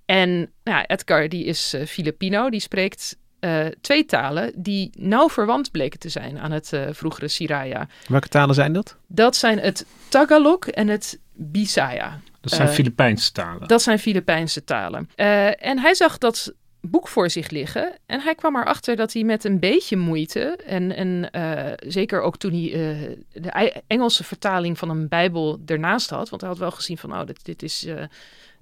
En 0.04 0.30
nou 0.38 0.78
ja, 0.78 0.86
Edgar 0.86 1.28
die 1.28 1.44
is 1.44 1.74
Filipino, 1.86 2.50
die 2.50 2.60
spreekt 2.60 3.16
eh, 3.40 3.66
twee 3.80 4.04
talen 4.04 4.52
die 4.56 4.90
nauw 4.98 5.28
verwant 5.28 5.70
bleken 5.70 5.98
te 5.98 6.08
zijn 6.08 6.38
aan 6.38 6.50
het 6.52 6.72
eh, 6.72 6.82
vroegere 6.90 7.28
Siraya. 7.28 7.88
Welke 8.08 8.28
talen 8.28 8.54
zijn 8.54 8.72
dat? 8.72 8.96
Dat 9.06 9.36
zijn 9.36 9.58
het 9.58 9.86
Tagalog 10.08 10.58
en 10.68 10.88
het 10.88 11.18
Bisaya. 11.32 12.20
Dat 12.40 12.52
zijn 12.52 12.68
Eh, 12.68 12.74
Filipijnse 12.74 13.32
talen. 13.32 13.68
Dat 13.68 13.82
zijn 13.82 13.98
Filipijnse 13.98 14.64
talen. 14.64 15.08
Eh, 15.14 15.64
en 15.66 15.78
hij 15.78 15.94
zag 15.94 16.18
dat 16.18 16.52
boek 16.82 17.08
voor 17.08 17.30
zich 17.30 17.50
liggen. 17.50 17.92
En 18.06 18.20
hij 18.20 18.34
kwam 18.34 18.56
erachter 18.56 18.96
dat 18.96 19.12
hij 19.12 19.24
met 19.24 19.44
een 19.44 19.58
beetje 19.58 19.96
moeite. 19.96 20.56
En, 20.66 20.96
en 20.96 21.30
eh, 21.30 21.72
zeker 21.76 22.20
ook 22.20 22.36
toen 22.38 22.52
hij 22.52 22.72
eh, 22.72 23.16
de 23.42 23.82
Engelse 23.86 24.24
vertaling 24.24 24.78
van 24.78 24.90
een 24.90 25.08
Bijbel 25.08 25.60
ernaast 25.66 26.10
had. 26.10 26.28
Want 26.28 26.40
hij 26.42 26.50
had 26.50 26.58
wel 26.58 26.70
gezien 26.70 26.98
van, 26.98 27.12
oh, 27.12 27.26
dit, 27.26 27.44
dit 27.44 27.62
is. 27.62 27.84
eh, 27.84 28.02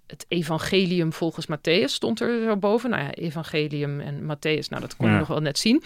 het 0.09 0.25
evangelium 0.29 1.13
volgens 1.13 1.47
Matthäus 1.47 1.85
stond 1.93 2.21
er 2.21 2.43
zo 2.45 2.57
boven. 2.57 2.91
Nou 2.91 3.03
ja, 3.03 3.11
evangelium 3.11 4.01
en 4.01 4.23
Matthäus, 4.23 4.69
nou 4.69 4.81
dat 4.81 4.97
kon 4.97 5.07
Ja. 5.07 5.13
je 5.13 5.19
nog 5.19 5.29
wel 5.29 5.41
net 5.41 5.59
zien. 5.59 5.83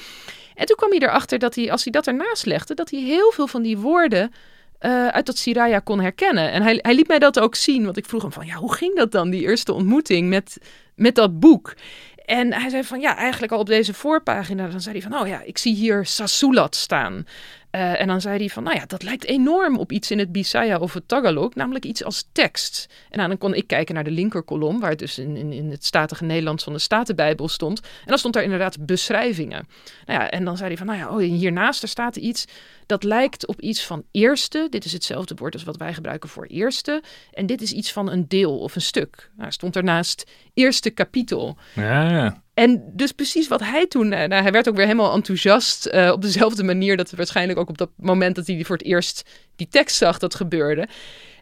En 0.54 0.66
toen 0.66 0.76
kwam 0.76 0.90
hij 0.90 0.98
erachter 0.98 1.38
dat 1.38 1.54
hij, 1.54 1.70
als 1.70 1.82
hij 1.82 1.92
dat 1.92 2.06
ernaast 2.06 2.46
legde, 2.46 2.74
dat 2.74 2.90
hij 2.90 3.00
heel 3.00 3.30
veel 3.30 3.46
van 3.46 3.62
die 3.62 3.78
woorden 3.78 4.32
eh, 4.78 5.06
uit 5.08 5.26
dat 5.26 5.38
Siraya 5.38 5.78
kon 5.78 6.00
herkennen. 6.00 6.50
En 6.50 6.62
hij, 6.62 6.78
hij 6.82 6.94
liet 6.94 7.08
mij 7.08 7.18
dat 7.18 7.40
ook 7.40 7.54
zien, 7.54 7.84
want 7.84 7.96
ik 7.96 8.06
vroeg 8.06 8.22
hem 8.22 8.32
van, 8.32 8.46
ja, 8.46 8.54
hoe 8.54 8.74
ging 8.74 8.96
dat 8.96 9.12
dan, 9.12 9.30
die 9.30 9.42
eerste 9.42 9.72
ontmoeting 9.72 10.28
met, 10.28 10.58
met 10.94 11.14
dat 11.14 11.40
boek? 11.40 11.74
En 12.24 12.52
hij 12.52 12.70
zei 12.70 12.84
van, 12.84 13.00
ja, 13.00 13.16
eigenlijk 13.16 13.52
al 13.52 13.58
op 13.58 13.66
deze 13.66 13.94
voorpagina, 13.94 14.68
dan 14.68 14.80
zei 14.80 14.98
hij 14.98 15.10
van, 15.10 15.20
oh 15.20 15.26
ja, 15.26 15.40
ik 15.42 15.58
zie 15.58 15.74
hier 15.74 16.06
Sasulat 16.06 16.74
staan. 16.76 17.26
Eh, 17.72 18.00
en 18.00 18.06
dan 18.06 18.20
zei 18.20 18.38
hij 18.38 18.48
van, 18.48 18.62
nou 18.62 18.76
ja, 18.76 18.86
dat 18.86 19.02
lijkt 19.02 19.24
enorm 19.24 19.78
op 19.78 19.92
iets 19.92 20.10
in 20.10 20.18
het 20.18 20.32
Bisaya 20.32 20.78
of 20.78 20.92
het 20.92 21.08
Tagalog, 21.08 21.54
namelijk 21.54 21.84
iets 21.84 22.04
als 22.04 22.28
tekst. 22.32 22.88
En 23.10 23.16
nou, 23.16 23.28
dan 23.28 23.38
kon 23.38 23.54
ik 23.54 23.66
kijken 23.66 23.94
naar 23.94 24.04
de 24.04 24.10
linkerkolom, 24.10 24.80
waar 24.80 24.90
het 24.90 24.98
dus 24.98 25.18
in, 25.18 25.36
in, 25.36 25.52
in 25.52 25.70
het 25.70 25.84
statige 25.84 26.24
Nederlands 26.24 26.64
van 26.64 26.72
de 26.72 26.78
Statenbijbel 26.78 27.48
stond. 27.48 27.80
En 27.80 27.88
dan 28.06 28.18
stond 28.18 28.34
daar 28.34 28.42
inderdaad 28.42 28.86
beschrijvingen. 28.86 29.68
Nou 30.06 30.20
ja, 30.20 30.30
en 30.30 30.44
dan 30.44 30.56
zei 30.56 30.68
hij 30.68 30.76
van, 30.76 30.86
nou 30.86 30.98
ja, 30.98 31.08
oh, 31.08 31.18
hiernaast 31.18 31.82
er 31.82 31.88
staat 31.88 32.16
iets 32.16 32.44
dat 32.92 33.04
lijkt 33.04 33.46
op 33.46 33.60
iets 33.60 33.86
van 33.86 34.04
eerste. 34.10 34.66
Dit 34.70 34.84
is 34.84 34.92
hetzelfde 34.92 35.34
woord 35.34 35.54
als 35.54 35.64
wat 35.64 35.76
wij 35.76 35.94
gebruiken 35.94 36.28
voor 36.28 36.46
eerste. 36.46 37.02
En 37.32 37.46
dit 37.46 37.62
is 37.62 37.72
iets 37.72 37.92
van 37.92 38.10
een 38.10 38.28
deel 38.28 38.58
of 38.58 38.74
een 38.74 38.80
stuk. 38.80 39.30
Nou, 39.36 39.52
stond 39.52 39.76
ernaast 39.76 40.30
eerste 40.54 40.90
kapitel. 40.90 41.56
Ja, 41.74 42.10
ja. 42.10 42.42
En 42.54 42.92
dus 42.94 43.12
precies 43.12 43.48
wat 43.48 43.60
hij 43.60 43.86
toen... 43.86 44.12
eh, 44.12 44.28
nou, 44.28 44.42
hij 44.42 44.52
werd 44.52 44.68
ook 44.68 44.76
weer 44.76 44.86
helemaal 44.86 45.14
enthousiast. 45.14 45.86
eh, 45.86 46.10
op 46.12 46.22
dezelfde 46.22 46.62
manier 46.62 46.96
dat 46.96 47.10
waarschijnlijk 47.10 47.58
ook 47.58 47.68
op 47.68 47.78
dat 47.78 47.90
moment 47.96 48.34
dat 48.36 48.46
hij 48.46 48.64
voor 48.64 48.76
het 48.76 48.86
eerst 48.86 49.30
die 49.56 49.68
tekst 49.68 49.96
zag, 49.96 50.18
dat 50.18 50.34
gebeurde. 50.34 50.88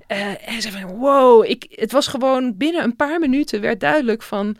En 0.07 0.37
hij 0.41 0.61
zei 0.61 0.81
van, 0.81 0.97
wow, 0.97 1.45
ik, 1.45 1.67
het 1.71 1.93
was 1.93 2.07
gewoon 2.07 2.57
binnen 2.57 2.85
een 2.85 2.97
paar 2.97 3.19
minuten 3.19 3.61
werd 3.61 3.81
duidelijk 3.81 4.23
van... 4.23 4.57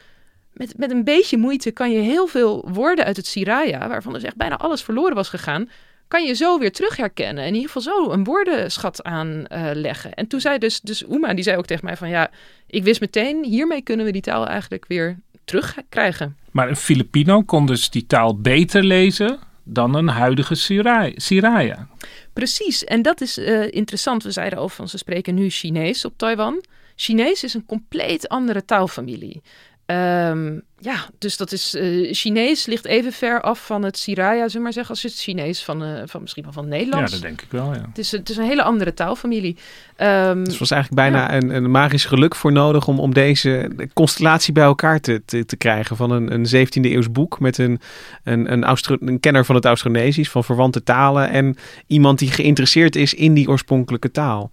Met, 0.53 0.79
met 0.79 0.91
een 0.91 1.05
beetje 1.05 1.37
moeite 1.37 1.71
kan 1.71 1.91
je 1.91 2.01
heel 2.01 2.27
veel 2.27 2.69
woorden 2.73 3.05
uit 3.05 3.17
het 3.17 3.27
Siraya, 3.27 3.89
waarvan 3.89 4.13
dus 4.13 4.23
echt 4.23 4.37
bijna 4.37 4.59
alles 4.59 4.83
verloren 4.83 5.15
was 5.15 5.29
gegaan, 5.29 5.69
kan 6.11 6.25
je 6.25 6.35
zo 6.35 6.59
weer 6.59 6.73
terug 6.73 6.97
herkennen. 6.97 7.43
En 7.43 7.49
in 7.49 7.55
ieder 7.55 7.71
geval 7.71 7.95
zo 7.95 8.11
een 8.11 8.25
woordenschat 8.25 9.03
aanleggen. 9.03 10.15
en 10.15 10.27
toen 10.27 10.41
zei 10.41 10.59
dus, 10.59 10.81
dus 10.81 11.05
Uma, 11.11 11.35
die 11.35 11.45
zei 11.45 11.57
ook 11.57 11.67
tegen 11.67 11.85
mij 11.85 11.97
van, 11.97 12.09
ja, 12.09 12.31
ik 12.67 12.83
wist 12.83 13.01
meteen, 13.01 13.45
hiermee 13.45 13.83
kunnen 13.83 14.07
we 14.07 14.13
die 14.13 14.23
taal 14.23 14.47
eigenlijk 14.47 14.85
weer 14.89 15.19
terugkrijgen. 15.45 16.37
Maar 16.51 16.69
een 16.69 16.77
Filipino 16.77 17.43
kon 17.43 17.67
dus 17.67 17.91
die 17.91 18.07
taal 18.07 18.41
beter 18.41 18.85
lezen 18.85 19.39
dan 19.65 19.95
een 19.95 20.09
huidige 20.09 20.55
Siraya. 21.17 21.89
Precies, 22.33 22.85
en 22.85 23.03
dat 23.03 23.21
is 23.21 23.39
eh, 23.39 23.73
interessant. 23.73 24.23
We 24.23 24.31
zeiden 24.31 24.59
al 24.59 24.69
van 24.69 24.89
ze 24.89 24.99
spreken 24.99 25.35
nu 25.35 25.51
Chinees 25.51 26.05
op 26.05 26.13
Taiwan. 26.17 26.65
Chinees 26.95 27.45
is 27.45 27.55
een 27.55 27.67
compleet 27.67 28.29
andere 28.29 28.65
taalfamilie. 28.65 29.43
Ehm, 29.91 30.59
ja, 30.79 31.07
dus 31.19 31.37
dat 31.37 31.53
is 31.53 31.75
eh, 31.75 32.13
Chinees 32.13 32.67
ligt 32.67 32.85
even 32.85 33.13
ver 33.13 33.41
af 33.41 33.67
van 33.67 33.83
het 33.83 33.99
Siraya, 33.99 34.37
zullen 34.37 34.53
we 34.53 34.59
maar 34.59 34.73
zeggen, 34.73 34.91
als 34.95 35.03
het 35.03 35.15
Chinees 35.15 35.63
van, 35.65 35.83
eh, 35.85 36.03
van 36.07 36.21
misschien 36.21 36.43
wel 36.43 36.53
van 36.53 36.65
Ja, 36.65 36.69
Nederlands. 36.71 37.13
dat 37.13 37.21
denk 37.23 37.41
ik 37.43 37.51
wel, 37.51 37.75
ja. 37.75 37.85
het, 37.89 37.99
is, 37.99 38.11
het 38.11 38.29
is 38.31 38.37
een 38.37 38.45
hele 38.45 38.63
andere 38.63 38.95
taalfamilie. 38.95 39.57
Ehm, 39.97 40.45
Dus 40.45 40.53
er 40.53 40.59
was 40.59 40.71
eigenlijk 40.71 41.03
bijna 41.03 41.35
een, 41.35 41.55
een 41.55 41.71
magisch 41.71 42.05
geluk 42.05 42.35
voor 42.35 42.53
nodig 42.53 42.87
om, 42.89 42.99
om 43.01 43.15
deze 43.15 43.71
constellatie 43.95 44.53
bij 44.53 44.65
elkaar 44.65 45.01
te, 45.01 45.23
te, 45.25 45.45
te 45.45 45.57
krijgen. 45.57 45.97
Van 45.97 46.11
een, 46.11 46.33
een 46.33 46.67
17e 46.67 46.81
eeuws 46.91 47.13
boek 47.13 47.41
met 47.41 47.59
een, 47.59 47.81
een, 48.25 48.53
een, 48.53 48.65
Austro- 48.65 48.97
een 49.01 49.21
kenner 49.21 49.45
van 49.45 49.55
het 49.55 49.65
Austronesisch, 49.65 50.31
van 50.31 50.45
verwante 50.45 50.83
talen. 50.83 51.31
En 51.31 51.57
iemand 51.87 52.19
die 52.19 52.31
geïnteresseerd 52.31 52.97
is 52.97 53.15
in 53.15 53.35
die 53.35 53.49
oorspronkelijke 53.49 54.11
taal. 54.11 54.51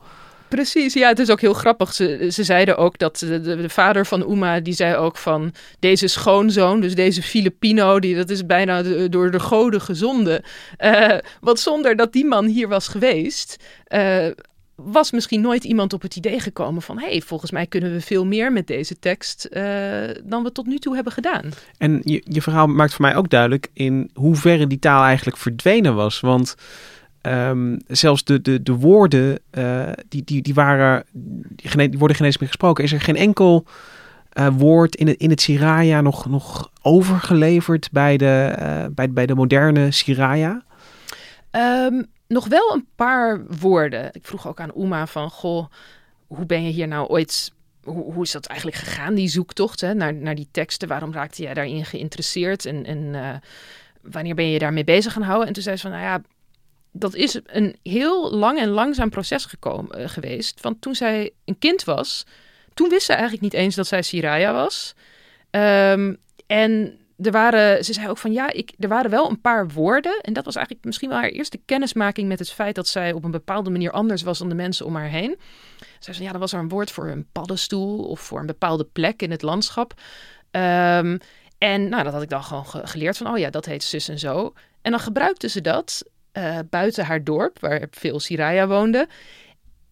Precies, 0.49 0.93
ja, 0.93 1.07
het 1.07 1.19
is 1.19 1.29
ook 1.29 1.41
heel 1.41 1.53
grappig. 1.53 1.93
Ze, 1.93 2.27
ze 2.31 2.43
zeiden 2.43 2.77
ook 2.77 2.97
dat 2.97 3.17
de, 3.17 3.41
de, 3.41 3.55
de 3.55 3.69
vader 3.69 4.05
van 4.05 4.31
Uma, 4.31 4.59
die 4.59 4.73
zei 4.73 4.95
ook 4.95 5.17
van 5.17 5.53
deze 5.79 6.07
schoonzoon, 6.07 6.81
dus 6.81 6.95
deze 6.95 7.21
Filipino, 7.21 7.99
die, 7.99 8.15
dat 8.15 8.29
is 8.29 8.45
bijna 8.45 8.81
door 9.07 9.31
de 9.31 9.39
goden 9.39 9.81
gezonden. 9.81 10.43
Eh, 10.77 11.17
want 11.41 11.59
zonder 11.59 11.95
dat 11.95 12.13
die 12.13 12.25
man 12.25 12.45
hier 12.45 12.67
was 12.67 12.87
geweest, 12.87 13.63
eh, 13.85 14.27
was 14.75 15.11
misschien 15.11 15.41
nooit 15.41 15.63
iemand 15.63 15.93
op 15.93 16.01
het 16.01 16.15
idee 16.15 16.39
gekomen 16.39 16.81
van, 16.81 16.99
hé, 16.99 17.09
hey, 17.09 17.21
volgens 17.21 17.51
mij 17.51 17.67
kunnen 17.67 17.91
we 17.91 18.01
veel 18.01 18.25
meer 18.25 18.51
met 18.51 18.67
deze 18.67 18.99
tekst 18.99 19.45
eh, 19.45 19.63
dan 20.23 20.43
we 20.43 20.51
tot 20.51 20.65
nu 20.65 20.77
toe 20.77 20.95
hebben 20.95 21.13
gedaan. 21.13 21.43
En 21.77 22.01
je, 22.03 22.21
je 22.23 22.41
verhaal 22.41 22.67
maakt 22.67 22.93
voor 22.93 23.05
mij 23.05 23.15
ook 23.15 23.29
duidelijk 23.29 23.67
in 23.73 24.09
hoeverre 24.13 24.67
die 24.67 24.79
taal 24.79 25.03
eigenlijk 25.03 25.37
verdwenen 25.37 25.95
was. 25.95 26.19
Want 26.19 26.55
ehm, 27.27 27.77
zelfs 27.87 28.23
de, 28.23 28.41
de, 28.41 28.63
de 28.63 28.73
woorden, 28.73 29.39
eh, 29.49 29.89
die, 30.07 30.23
die, 30.23 30.41
die, 30.41 30.53
waren, 30.53 31.03
die, 31.11 31.89
die 31.89 31.99
worden 31.99 32.17
geen 32.17 32.25
eens 32.25 32.37
meer 32.37 32.49
gesproken. 32.49 32.83
Is 32.83 32.93
er 32.93 33.01
geen 33.01 33.15
enkel 33.15 33.65
eh, 34.29 34.47
woord 34.57 34.95
in 34.95 35.07
het, 35.07 35.17
in 35.19 35.29
het 35.29 35.41
Siraya 35.41 36.01
nog, 36.01 36.25
nog 36.29 36.71
overgeleverd 36.81 37.89
bij 37.91 38.17
de, 38.17 38.55
eh, 38.57 38.85
bij, 38.91 39.11
bij 39.11 39.25
de 39.25 39.35
moderne 39.35 39.91
Siraya? 39.91 40.63
Ehm, 41.51 42.03
nog 42.27 42.47
wel 42.47 42.73
een 42.73 42.87
paar 42.95 43.45
woorden. 43.59 44.09
Ik 44.11 44.25
vroeg 44.25 44.47
ook 44.47 44.59
aan 44.59 44.71
Uma 44.77 45.07
van, 45.07 45.29
goh, 45.29 45.65
hoe 46.27 46.45
ben 46.45 46.63
je 46.63 46.71
hier 46.71 46.87
nou 46.87 47.07
ooit... 47.07 47.55
Hoe, 47.83 48.13
hoe 48.13 48.23
is 48.23 48.31
dat 48.31 48.45
eigenlijk 48.45 48.79
gegaan, 48.79 49.15
die 49.15 49.27
zoektocht 49.27 49.81
hè, 49.81 49.93
naar, 49.93 50.13
naar 50.13 50.35
die 50.35 50.47
teksten? 50.51 50.87
Waarom 50.87 51.13
raakte 51.13 51.41
jij 51.41 51.53
daarin 51.53 51.85
geïnteresseerd? 51.85 52.65
En, 52.65 52.85
en 52.85 53.15
wanneer 54.01 54.35
ben 54.35 54.49
je 54.49 54.59
daarmee 54.59 54.83
bezig 54.83 55.13
gaan 55.13 55.21
houden? 55.21 55.47
En 55.47 55.53
toen 55.53 55.63
zei 55.63 55.75
ze 55.75 55.81
van, 55.81 55.91
nou 55.91 56.03
ja, 56.03 56.21
dat 56.99 57.15
is 57.15 57.39
een 57.45 57.75
heel 57.83 58.31
lang 58.33 58.59
en 58.59 58.69
langzaam 58.69 59.09
proces 59.09 59.45
gekomen, 59.45 59.91
eh, 59.91 60.09
geweest. 60.09 60.61
Want 60.61 60.81
toen 60.81 60.95
zij 60.95 61.31
een 61.45 61.59
kind 61.59 61.83
was, 61.83 62.25
toen 62.73 62.89
wist 62.89 63.05
ze 63.05 63.11
eigenlijk 63.11 63.41
niet 63.41 63.53
eens 63.53 63.75
dat 63.75 63.87
zij 63.87 64.01
Siraya 64.01 64.53
was. 64.53 64.93
Ehm, 65.49 66.15
en 66.47 66.97
er 67.17 67.31
waren, 67.31 67.85
ze 67.85 67.93
zei 67.93 68.09
ook 68.09 68.17
van 68.17 68.31
ja, 68.31 68.51
ik, 68.51 68.73
er 68.79 68.87
waren 68.87 69.11
wel 69.11 69.29
een 69.29 69.41
paar 69.41 69.67
woorden. 69.67 70.21
En 70.21 70.33
dat 70.33 70.45
was 70.45 70.55
eigenlijk 70.55 70.85
misschien 70.85 71.09
wel 71.09 71.17
haar 71.17 71.29
eerste 71.29 71.59
kennismaking 71.65 72.27
met 72.27 72.39
het 72.39 72.51
feit 72.51 72.75
dat 72.75 72.87
zij 72.87 73.13
op 73.13 73.23
een 73.23 73.31
bepaalde 73.31 73.69
manier 73.69 73.91
anders 73.91 74.21
was 74.21 74.37
dan 74.39 74.49
de 74.49 74.55
mensen 74.55 74.85
om 74.85 74.95
haar 74.95 75.09
heen. 75.09 75.39
Ze 75.99 76.13
zei 76.13 76.23
ja, 76.25 76.31
dan 76.31 76.39
was 76.39 76.53
er 76.53 76.59
een 76.59 76.69
woord 76.69 76.91
voor 76.91 77.07
een 77.07 77.27
paddenstoel 77.31 78.05
of 78.05 78.19
voor 78.19 78.39
een 78.39 78.45
bepaalde 78.45 78.83
plek 78.83 79.21
in 79.21 79.31
het 79.31 79.41
landschap. 79.41 79.93
Ehm, 80.51 81.17
en 81.57 81.89
nou, 81.89 82.03
dat 82.03 82.13
had 82.13 82.21
ik 82.21 82.29
dan 82.29 82.43
gewoon 82.43 82.65
ge- 82.65 82.87
geleerd 82.87 83.17
van, 83.17 83.27
oh 83.27 83.37
ja, 83.37 83.49
dat 83.49 83.65
heet 83.65 83.83
zus 83.83 84.09
en 84.09 84.19
zo. 84.19 84.53
En 84.81 84.91
dan 84.91 84.99
gebruikte 84.99 85.49
ze 85.49 85.61
dat 85.61 86.03
eh, 86.37 86.59
buiten 86.69 87.05
haar 87.05 87.23
dorp, 87.23 87.59
waar 87.59 87.87
veel 87.91 88.19
Siraya 88.19 88.67
woonde. 88.67 89.07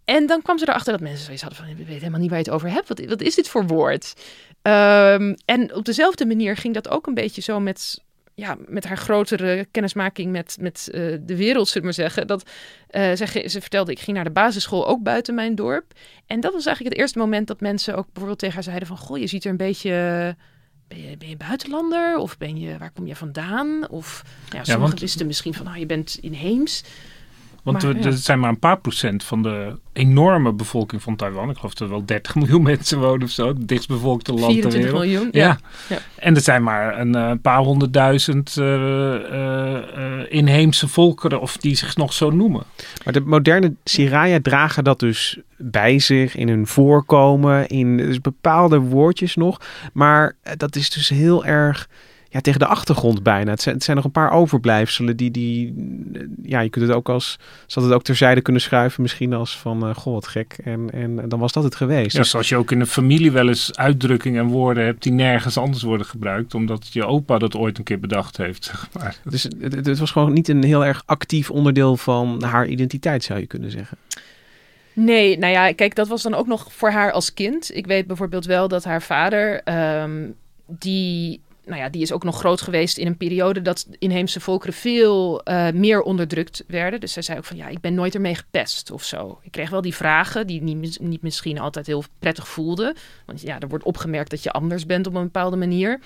En 0.04 0.26
dan 0.26 0.42
kwam 0.42 0.58
ze 0.58 0.68
erachter 0.68 0.92
dat 0.92 1.02
mensen 1.02 1.26
zoiets 1.26 1.42
hadden 1.42 1.60
van, 1.60 1.70
ik 1.70 1.88
weet 1.88 2.00
helemaal 2.00 2.20
niet 2.20 2.30
waar 2.30 2.40
je 2.40 2.46
het 2.46 2.54
over 2.54 2.70
hebt. 2.70 2.88
Wat, 2.88 3.06
wat 3.06 3.22
is 3.22 3.36
dit 3.36 3.50
voor 3.50 3.68
woord? 3.68 4.14
Ehm, 4.62 5.36
en 5.46 5.74
op 5.74 5.86
dezelfde 5.86 6.26
manier 6.26 6.58
ging 6.58 6.74
dat 6.74 6.90
ook 6.90 7.08
een 7.08 7.14
beetje 7.14 7.42
zo 7.42 7.60
met, 7.60 8.02
ja, 8.34 8.58
met 8.66 8.86
haar 8.86 8.98
grotere 8.98 9.68
kennismaking 9.72 10.32
met, 10.32 10.58
met 10.60 10.90
eh, 10.92 11.02
de 11.22 11.36
wereld, 11.36 11.68
zullen 11.68 11.82
we 11.82 11.84
maar 11.84 12.10
zeggen. 12.10 12.28
Dat, 12.28 12.50
eh, 12.88 13.14
ze, 13.14 13.46
ze 13.50 13.62
vertelde, 13.62 13.92
ik 13.92 14.00
ging 14.00 14.16
naar 14.16 14.26
de 14.26 14.32
basisschool 14.32 14.88
ook 14.88 15.04
buiten 15.04 15.36
mijn 15.36 15.56
dorp. 15.56 15.92
En 16.26 16.40
dat 16.40 16.54
was 16.54 16.66
eigenlijk 16.66 16.96
het 16.96 17.04
eerste 17.04 17.20
moment 17.20 17.48
dat 17.48 17.62
mensen 17.62 17.96
ook 17.96 18.06
bijvoorbeeld 18.06 18.40
tegen 18.40 18.56
haar 18.56 18.64
zeiden 18.64 18.88
van... 18.88 18.98
Goh, 18.98 19.18
je 19.18 19.28
ziet 19.28 19.44
er 19.44 19.52
een 19.52 19.58
beetje... 19.58 20.36
Ben 20.88 21.02
je, 21.10 21.18
ben 21.18 21.30
je 21.30 21.38
buitenlander? 21.38 22.18
Of 22.18 22.38
ben 22.38 22.58
je, 22.60 22.78
waar 22.78 22.92
kom 22.92 23.08
je 23.08 23.16
vandaan? 23.16 23.90
Of 23.90 24.24
ja, 24.26 24.50
sommigen 24.50 24.80
want- 24.80 25.00
wisten 25.00 25.26
misschien 25.28 25.54
van, 25.54 25.66
nou, 25.66 25.78
je 25.80 25.86
bent 25.86 26.18
inheems. 26.22 26.84
Want 27.66 27.84
Maar, 27.84 27.98
ja. 27.98 28.06
er 28.06 28.14
zijn 28.14 28.40
maar 28.40 28.50
een 28.50 28.60
paar 28.60 28.80
procent 28.80 29.24
van 29.24 29.44
de 29.44 29.80
enorme 29.94 30.54
bevolking 30.54 31.02
van 31.02 31.16
Taiwan. 31.16 31.50
Ik 31.50 31.56
geloof 31.56 31.74
dat 31.74 31.88
er 31.88 31.94
wel 31.94 32.06
30 32.06 32.36
miljoen 32.36 32.64
mensen 32.72 33.00
wonen 33.00 33.24
of 33.24 33.30
zo. 33.30 33.48
Het 33.48 33.68
dichtstbevolkte 33.68 34.34
land 34.34 34.62
ter 34.62 34.72
24 34.72 34.92
wereld. 34.92 35.04
miljoen. 35.04 35.30
Ja. 35.32 35.60
Ja. 35.90 35.98
En 36.16 36.36
er 36.36 36.42
zijn 36.42 36.64
maar 36.64 37.00
een 37.00 37.16
eh, 37.16 37.32
paar 37.42 37.60
honderdduizend 37.60 38.58
eh, 38.58 38.76
eh, 39.16 39.76
eh, 39.76 40.26
inheemse 40.30 40.88
volkeren, 40.88 41.42
of 41.42 41.58
die 41.58 41.76
zich 41.76 41.96
nog 41.96 42.14
zo 42.14 42.30
noemen. 42.30 42.64
Maar 43.04 43.14
de 43.14 43.22
moderne 43.22 43.74
Siraya 43.84 44.40
dragen 44.42 44.84
dat 44.84 45.00
dus 45.00 45.40
bij 45.58 46.00
zich 46.00 46.36
in 46.36 46.48
hun 46.48 46.68
voorkomen, 46.68 47.68
in 47.68 47.98
dus 47.98 48.22
bepaalde 48.22 48.80
woordjes 48.80 49.36
nog. 49.36 49.62
Maar 49.94 50.36
dat 50.58 50.76
is 50.76 50.90
dus 50.90 51.10
heel 51.10 51.46
erg 51.46 51.88
ja, 52.36 52.42
tegen 52.42 52.60
de 52.60 52.66
achtergrond 52.66 53.24
bijna. 53.24 53.52
Het 53.52 53.62
zijn, 53.62 53.76
het 53.76 53.84
zijn 53.84 53.96
nog 53.96 54.06
een 54.06 54.12
paar 54.12 54.32
overblijfselen 54.32 55.18
die, 55.18 55.32
die 55.32 55.74
eh, 56.14 56.22
ja, 56.44 56.60
je 56.60 56.70
kunt 56.70 56.88
het 56.88 56.96
ook 56.96 57.10
als, 57.10 57.38
ze 57.68 57.80
had 57.80 57.84
het 57.84 57.94
ook 57.98 58.04
terzijde 58.04 58.42
kunnen 58.42 58.62
schuiven 58.62 59.02
misschien 59.02 59.34
als 59.34 59.58
van, 59.58 59.88
eh 59.88 59.96
goh, 59.96 60.14
wat 60.14 60.28
gek. 60.28 60.56
En, 60.64 60.90
en 60.92 61.30
dan 61.30 61.40
was 61.40 61.52
dat 61.52 61.64
het 61.64 61.76
geweest. 61.76 62.12
Ja, 62.12 62.20
Dus 62.20 62.30
zoals 62.30 62.50
je 62.50 62.56
ook 62.56 62.72
in 62.72 62.80
de 62.80 62.86
familie 62.86 63.32
wel 63.32 63.48
eens 63.48 63.76
uitdrukkingen 63.76 64.44
en 64.44 64.50
woorden 64.50 64.86
hebt 64.86 65.04
die 65.04 65.12
nergens 65.12 65.58
anders 65.58 65.84
worden 65.84 66.06
gebruikt, 66.06 66.54
omdat 66.54 66.88
je 66.94 67.06
opa 67.06 67.38
dat 67.38 67.56
ooit 67.56 67.78
een 67.78 67.84
keer 67.84 68.00
bedacht 68.00 68.38
heeft. 68.38 68.64
Zeg 68.66 68.90
maar. 68.94 69.16
Dus 69.30 69.44
het, 69.44 69.54
het- 69.60 69.86
het 69.86 70.00
was 70.00 70.12
gewoon 70.12 70.34
niet 70.34 70.48
een 70.48 70.64
heel 70.64 70.86
erg 70.86 71.04
actief 71.06 71.52
onderdeel 71.52 71.98
van 71.98 72.44
haar 72.44 72.68
identiteit, 72.68 73.24
zou 73.24 73.40
je 73.40 73.48
kunnen 73.48 73.72
zeggen. 73.72 73.98
Nee, 74.94 75.38
nou 75.38 75.52
ja, 75.54 75.72
kijk, 75.74 75.96
dat 75.96 76.08
was 76.08 76.22
dan 76.22 76.34
ook 76.34 76.48
nog 76.48 76.68
voor 76.74 76.90
haar 76.92 77.12
als 77.12 77.34
kind. 77.34 77.76
Ik 77.76 77.86
weet 77.86 78.08
bijvoorbeeld 78.08 78.46
wel 78.46 78.68
dat 78.68 78.84
haar 78.84 79.02
vader, 79.02 79.62
ehm, 79.64 80.28
die, 80.68 81.42
nou 81.66 81.82
ja, 81.82 81.90
die 81.90 82.02
is 82.02 82.12
ook 82.12 82.24
nog 82.24 82.40
groot 82.40 82.62
geweest 82.62 82.98
in 82.98 83.08
een 83.08 83.18
periode 83.18 83.62
dat 83.62 83.88
inheemse 84.00 84.40
volkeren 84.40 84.74
veel 84.74 85.44
eh, 85.44 85.72
meer 85.72 86.02
onderdrukt 86.02 86.64
werden. 86.68 87.00
Dus 87.00 87.14
zij 87.14 87.22
zei 87.22 87.38
ook 87.38 87.46
van, 87.46 87.58
ja, 87.58 87.68
ik 87.68 87.80
ben 87.80 87.94
nooit 87.94 88.16
ermee 88.16 88.36
gepest 88.36 88.92
of 88.92 89.04
zo. 89.04 89.40
Ik 89.42 89.52
kreeg 89.52 89.70
wel 89.70 89.82
die 89.82 89.96
vragen 89.96 90.48
die 90.48 90.62
niet, 90.62 91.00
niet 91.00 91.22
misschien 91.22 91.60
altijd 91.60 91.88
heel 91.88 92.04
prettig 92.20 92.48
voelden. 92.48 92.96
Want 93.26 93.42
ja, 93.42 93.60
er 93.60 93.68
wordt 93.68 93.84
opgemerkt 93.84 94.30
dat 94.30 94.44
je 94.44 94.52
anders 94.52 94.86
bent 94.86 95.08
op 95.08 95.16
een 95.16 95.24
bepaalde 95.24 95.58
manier. 95.58 96.00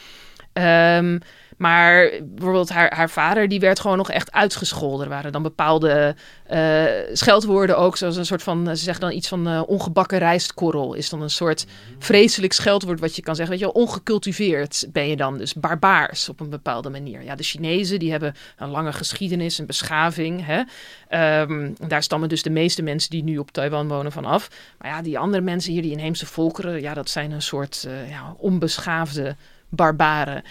Ehm, 0.54 1.18
maar 1.58 2.12
bijvoorbeeld 2.24 2.70
haar, 2.70 2.96
haar 2.96 3.10
vader, 3.10 3.48
die 3.48 3.60
werd 3.60 3.80
gewoon 3.80 3.98
nog 3.98 4.12
echt 4.12 4.32
uitgescholden. 4.32 5.06
Er 5.06 5.12
waren 5.12 5.32
dan 5.32 5.42
bepaalde 5.42 6.16
eh, 6.46 6.84
scheldwoorden 7.14 7.78
ook, 7.78 7.98
zoals 7.98 8.16
een 8.16 8.26
soort 8.26 8.44
van, 8.44 8.66
ze 8.68 8.84
zeggen 8.84 9.02
dan 9.02 9.12
iets 9.12 9.28
van 9.28 9.48
eh, 9.48 9.62
ongebakken 9.66 10.18
rijstkorrel. 10.18 10.94
Is 10.94 11.10
dan 11.10 11.22
een 11.22 11.30
soort 11.30 11.66
vreselijk 12.00 12.54
scheldwoord 12.54 13.00
wat 13.00 13.16
je 13.16 13.22
kan 13.22 13.36
zeggen. 13.36 13.58
Weet 13.58 13.66
je 13.66 13.74
ongecultiveerd 13.74 14.88
ben 14.92 15.08
je 15.08 15.16
dan, 15.16 15.38
dus 15.38 15.49
barbaars 15.54 16.30
op 16.30 16.40
een 16.40 16.50
bepaalde 16.50 16.90
manier. 16.90 17.24
Ja, 17.24 17.36
de 17.36 17.44
Chinezen, 17.44 18.00
die 18.00 18.12
hebben 18.12 18.36
een 18.58 18.70
lange 18.70 18.94
geschiedenis 18.94 19.60
en 19.60 19.66
beschaving. 19.66 20.46
Hè? 20.46 20.62
Ehm, 21.08 21.72
daar 21.88 22.04
stammen 22.04 22.30
dus 22.30 22.44
de 22.44 22.50
meeste 22.50 22.82
mensen 22.82 23.10
die 23.10 23.24
nu 23.24 23.38
op 23.38 23.52
Taiwan 23.52 23.88
wonen 23.88 24.12
van 24.12 24.26
af. 24.26 24.50
Maar 24.78 24.92
ja, 24.92 25.02
die 25.02 25.20
andere 25.20 25.44
mensen 25.44 25.72
hier, 25.72 25.82
die 25.82 25.92
inheemse 25.92 26.26
volkeren, 26.26 26.82
ja, 26.82 26.94
dat 26.94 27.10
zijn 27.10 27.32
een 27.32 27.42
soort 27.42 27.86
eh, 27.88 28.10
ja, 28.10 28.36
onbeschaafde 28.38 29.36
barbaren. 29.70 30.44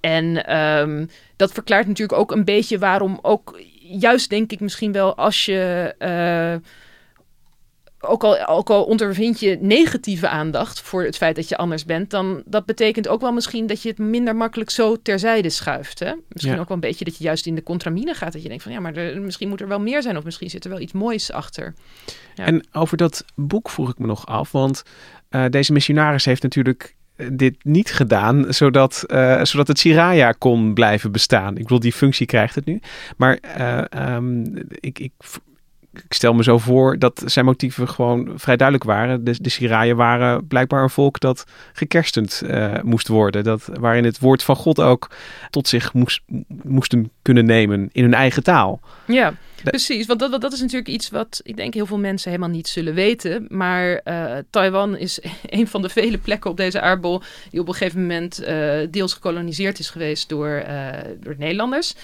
En 0.00 0.46
ehm, 0.46 1.06
dat 1.36 1.52
verklaart 1.52 1.86
natuurlijk 1.86 2.18
ook 2.18 2.32
een 2.32 2.44
beetje 2.44 2.78
waarom 2.78 3.18
ook, 3.22 3.60
juist 3.80 4.30
denk 4.30 4.52
ik 4.52 4.60
misschien 4.60 4.92
wel 4.92 5.16
als 5.16 5.44
je, 5.44 5.94
eh, 5.98 6.70
ook, 8.06 8.24
al, 8.24 8.46
ook 8.46 8.70
al 8.70 8.84
ondervind 8.84 9.40
je 9.40 9.58
negatieve 9.60 10.28
aandacht 10.28 10.80
voor 10.80 11.04
het 11.04 11.16
feit 11.16 11.36
dat 11.36 11.48
je 11.48 11.56
anders 11.56 11.84
bent, 11.84 12.10
dan 12.10 12.42
dat 12.44 12.64
betekent 12.64 13.08
ook 13.08 13.20
wel 13.20 13.32
misschien 13.32 13.66
dat 13.66 13.82
je 13.82 13.88
het 13.88 13.98
minder 13.98 14.36
makkelijk 14.36 14.70
zo 14.70 14.96
terzijde 15.02 15.50
schuift. 15.50 15.98
Hè? 15.98 16.12
Misschien 16.28 16.54
Ja. 16.54 16.60
ook 16.60 16.68
wel 16.68 16.76
een 16.76 16.82
beetje 16.82 17.04
dat 17.04 17.16
je 17.18 17.24
juist 17.24 17.46
in 17.46 17.54
de 17.54 17.62
contramine 17.62 18.14
gaat, 18.14 18.32
dat 18.32 18.42
je 18.42 18.48
denkt 18.48 18.62
van 18.62 18.72
ja, 18.72 18.80
maar 18.80 18.96
er, 18.96 19.20
misschien 19.20 19.48
moet 19.48 19.60
er 19.60 19.68
wel 19.68 19.80
meer 19.80 20.02
zijn 20.02 20.16
of 20.16 20.24
misschien 20.24 20.50
zit 20.50 20.64
er 20.64 20.70
wel 20.70 20.80
iets 20.80 20.92
moois 20.92 21.32
achter. 21.32 21.74
Ja. 22.34 22.44
En 22.44 22.66
over 22.72 22.96
dat 22.96 23.24
boek 23.34 23.70
vroeg 23.70 23.90
ik 23.90 23.98
me 23.98 24.06
nog 24.06 24.26
af, 24.26 24.52
want 24.52 24.82
eh, 25.28 25.44
deze 25.50 25.72
missionaris 25.72 26.24
heeft 26.24 26.42
natuurlijk 26.42 26.94
eh, 27.16 27.26
dit 27.32 27.64
niet 27.64 27.92
gedaan, 27.92 28.44
zodat, 28.48 29.04
eh, 29.06 29.44
zodat 29.44 29.68
het 29.68 29.78
Siraya 29.78 30.32
kon 30.32 30.74
blijven 30.74 31.12
bestaan. 31.12 31.56
Ik 31.56 31.62
bedoel, 31.62 31.80
die 31.80 31.92
functie 31.92 32.26
krijgt 32.26 32.54
het 32.54 32.64
nu. 32.64 32.80
Maar 33.16 33.38
eh, 33.40 33.84
ehm, 33.90 34.44
ik, 34.70 34.98
ik, 34.98 35.12
ik 36.04 36.14
stel 36.14 36.34
me 36.34 36.42
zo 36.42 36.58
voor 36.58 36.98
dat 36.98 37.22
zijn 37.24 37.44
motieven 37.44 37.88
gewoon 37.88 38.32
vrij 38.34 38.56
duidelijk 38.56 38.88
waren. 38.88 39.24
De, 39.24 39.34
de 39.40 39.48
Siraya 39.48 39.94
waren 39.94 40.46
blijkbaar 40.46 40.82
een 40.82 40.90
volk 40.90 41.20
dat 41.20 41.44
gekerstend 41.72 42.42
eh, 42.46 42.74
moest 42.82 43.08
worden. 43.08 43.44
Dat, 43.44 43.68
waarin 43.80 44.04
het 44.04 44.18
woord 44.18 44.42
van 44.42 44.56
God 44.56 44.80
ook 44.80 45.10
tot 45.50 45.68
zich 45.68 45.92
moest, 45.92 46.20
moesten 46.62 47.10
kunnen 47.22 47.44
nemen 47.44 47.88
in 47.92 48.02
hun 48.02 48.14
eigen 48.14 48.42
taal. 48.42 48.80
Ja, 49.06 49.30
De- 49.62 49.70
precies. 49.70 50.06
Want 50.06 50.20
dat, 50.20 50.40
dat 50.40 50.52
is 50.52 50.60
natuurlijk 50.60 50.88
iets 50.88 51.10
wat 51.10 51.40
ik 51.42 51.56
denk 51.56 51.74
heel 51.74 51.86
veel 51.86 51.98
mensen 51.98 52.30
helemaal 52.30 52.52
niet 52.52 52.68
zullen 52.68 52.94
weten. 52.94 53.46
Maar 53.48 53.94
eh, 54.04 54.36
Taiwan 54.50 54.96
is 54.96 55.20
een 55.46 55.68
van 55.68 55.82
de 55.82 55.88
vele 55.88 56.18
plekken 56.18 56.50
op 56.50 56.56
deze 56.56 56.80
aardbol 56.80 57.22
die 57.50 57.60
op 57.60 57.68
een 57.68 57.74
gegeven 57.74 58.00
moment 58.00 58.42
eh, 58.42 58.78
deels 58.90 59.12
gekoloniseerd 59.14 59.78
is 59.78 59.90
geweest 59.90 60.28
door, 60.28 60.64
door 61.20 61.32
de 61.32 61.38
Nederlanders, 61.38 61.94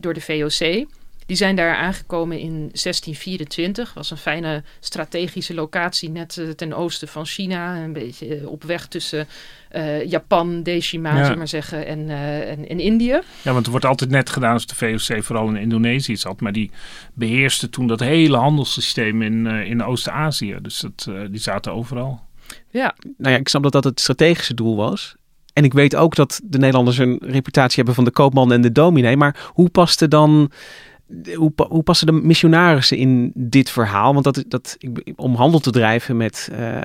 door 0.00 0.14
de 0.14 0.20
VOC. 0.20 0.86
Die 1.26 1.36
zijn 1.36 1.56
daar 1.56 1.76
aangekomen 1.76 2.38
in 2.38 2.52
1624. 2.52 3.94
Was 3.94 4.10
een 4.10 4.16
fijne 4.16 4.62
strategische 4.80 5.54
locatie 5.54 6.10
net 6.10 6.38
eh, 6.38 6.48
ten 6.48 6.72
oosten 6.72 7.08
van 7.08 7.26
China. 7.26 7.76
Een 7.76 7.92
beetje 7.92 8.36
eh, 8.36 8.46
op 8.48 8.62
weg 8.64 8.86
tussen 8.86 9.26
eh, 9.68 10.04
Japan, 10.10 10.62
Decima, 10.62 11.18
Ja. 11.18 11.34
maar 11.34 11.48
zeggen, 11.48 11.86
en, 11.86 12.08
eh, 12.10 12.50
en, 12.50 12.68
en 12.68 12.80
Indië. 12.80 13.20
Ja, 13.42 13.52
want 13.52 13.64
er 13.64 13.70
wordt 13.70 13.86
altijd 13.86 14.10
net 14.10 14.30
gedaan 14.30 14.52
als 14.52 14.66
de 14.66 14.74
VOC 14.74 15.22
vooral 15.24 15.48
in 15.48 15.56
Indonesië 15.56 16.16
zat. 16.16 16.40
Maar 16.40 16.52
die 16.52 16.70
beheerste 17.14 17.70
toen 17.70 17.86
dat 17.86 18.00
hele 18.00 18.36
handelssysteem 18.36 19.22
in, 19.22 19.46
eh, 19.46 19.70
in 19.70 19.84
Oost-Azië. 19.84 20.56
Dus 20.62 20.80
dat, 20.80 21.06
eh, 21.08 21.20
die 21.30 21.40
zaten 21.40 21.72
overal. 21.72 22.20
Ja, 22.70 22.94
nou 23.16 23.32
ja, 23.34 23.38
ik 23.40 23.48
snap 23.48 23.62
dat 23.62 23.72
dat 23.72 23.84
het 23.84 24.00
strategische 24.00 24.54
doel 24.54 24.76
was. 24.76 25.16
En 25.52 25.64
ik 25.64 25.72
weet 25.72 25.96
ook 25.96 26.14
dat 26.14 26.40
de 26.44 26.58
Nederlanders 26.58 26.98
een 26.98 27.18
reputatie 27.22 27.76
hebben 27.76 27.94
van 27.94 28.04
de 28.04 28.10
koopman 28.10 28.52
en 28.52 28.60
de 28.60 28.72
dominee. 28.72 29.16
Maar 29.16 29.36
hoe 29.52 29.68
paste 29.70 30.08
dan. 30.08 30.50
Hoe, 31.34 31.50
pa- 31.50 31.68
hoe 31.68 31.82
passen 31.82 32.06
de 32.06 32.12
missionarissen 32.12 32.96
in 32.96 33.32
dit 33.34 33.70
verhaal? 33.70 34.12
Want 34.12 34.24
dat, 34.24 34.44
dat, 34.48 34.76
om 35.16 35.34
handel 35.34 35.60
te 35.60 35.70
drijven 35.70 36.16
met, 36.16 36.48
eh, 36.52 36.80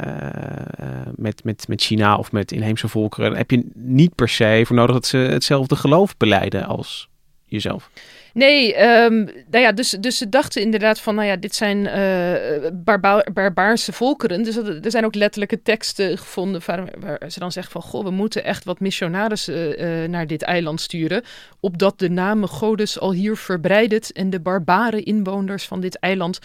met, 1.16 1.44
met, 1.44 1.68
met 1.68 1.82
China 1.82 2.16
of 2.16 2.32
met 2.32 2.52
inheemse 2.52 2.88
volkeren, 2.88 3.36
heb 3.36 3.52
je 3.52 3.66
niet 3.76 4.16
per 4.16 4.30
se 4.30 4.64
voor 4.66 4.76
nodig 4.76 4.96
dat 4.96 5.06
ze 5.06 5.18
hetzelfde 5.18 5.76
geloof 5.76 6.18
beleiden 6.18 6.66
als 6.66 7.10
jezelf. 7.46 7.90
Nee, 8.34 8.76
ehm, 8.76 9.16
nou 9.24 9.64
ja, 9.64 9.72
dus, 9.72 9.90
dus 9.90 10.18
ze 10.18 10.30
dachten 10.30 10.62
inderdaad 10.62 11.00
van, 11.00 11.16
nou 11.16 11.28
ja, 11.28 11.36
dit 11.36 11.56
zijn 11.56 11.88
eh 11.88 12.70
barba 12.74 13.26
barbaarse 13.34 13.94
volkeren. 13.94 14.44
Dus 14.44 14.56
er 14.56 14.92
zijn 14.92 15.06
ook 15.06 15.16
letterlijke 15.16 15.62
teksten 15.62 16.18
gevonden 16.18 16.62
waar, 16.66 17.32
ze 17.32 17.40
dan 17.40 17.52
zeggen 17.52 17.72
van, 17.72 17.82
goh, 17.82 18.04
we 18.04 18.12
moeten 18.12 18.44
echt 18.44 18.64
wat 18.64 18.80
missionarissen 18.80 19.78
eh, 19.78 20.10
naar 20.10 20.28
dit 20.28 20.42
eiland 20.42 20.82
sturen, 20.82 21.24
opdat 21.60 22.00
de 22.00 22.10
namen 22.10 22.48
Godes 22.48 23.00
al 23.00 23.12
hier 23.12 23.38
verbreidet 23.38 24.12
en 24.12 24.30
de 24.30 24.40
barbare 24.40 25.04
inwoners 25.04 25.66
van 25.68 25.80
dit 25.80 26.00
eiland 26.00 26.40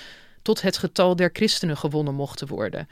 tot 0.46 0.62
het 0.62 0.76
getal 0.76 1.16
der 1.16 1.30
christenen 1.32 1.76
gewonnen 1.76 2.14
mochten 2.14 2.46
worden. 2.46 2.88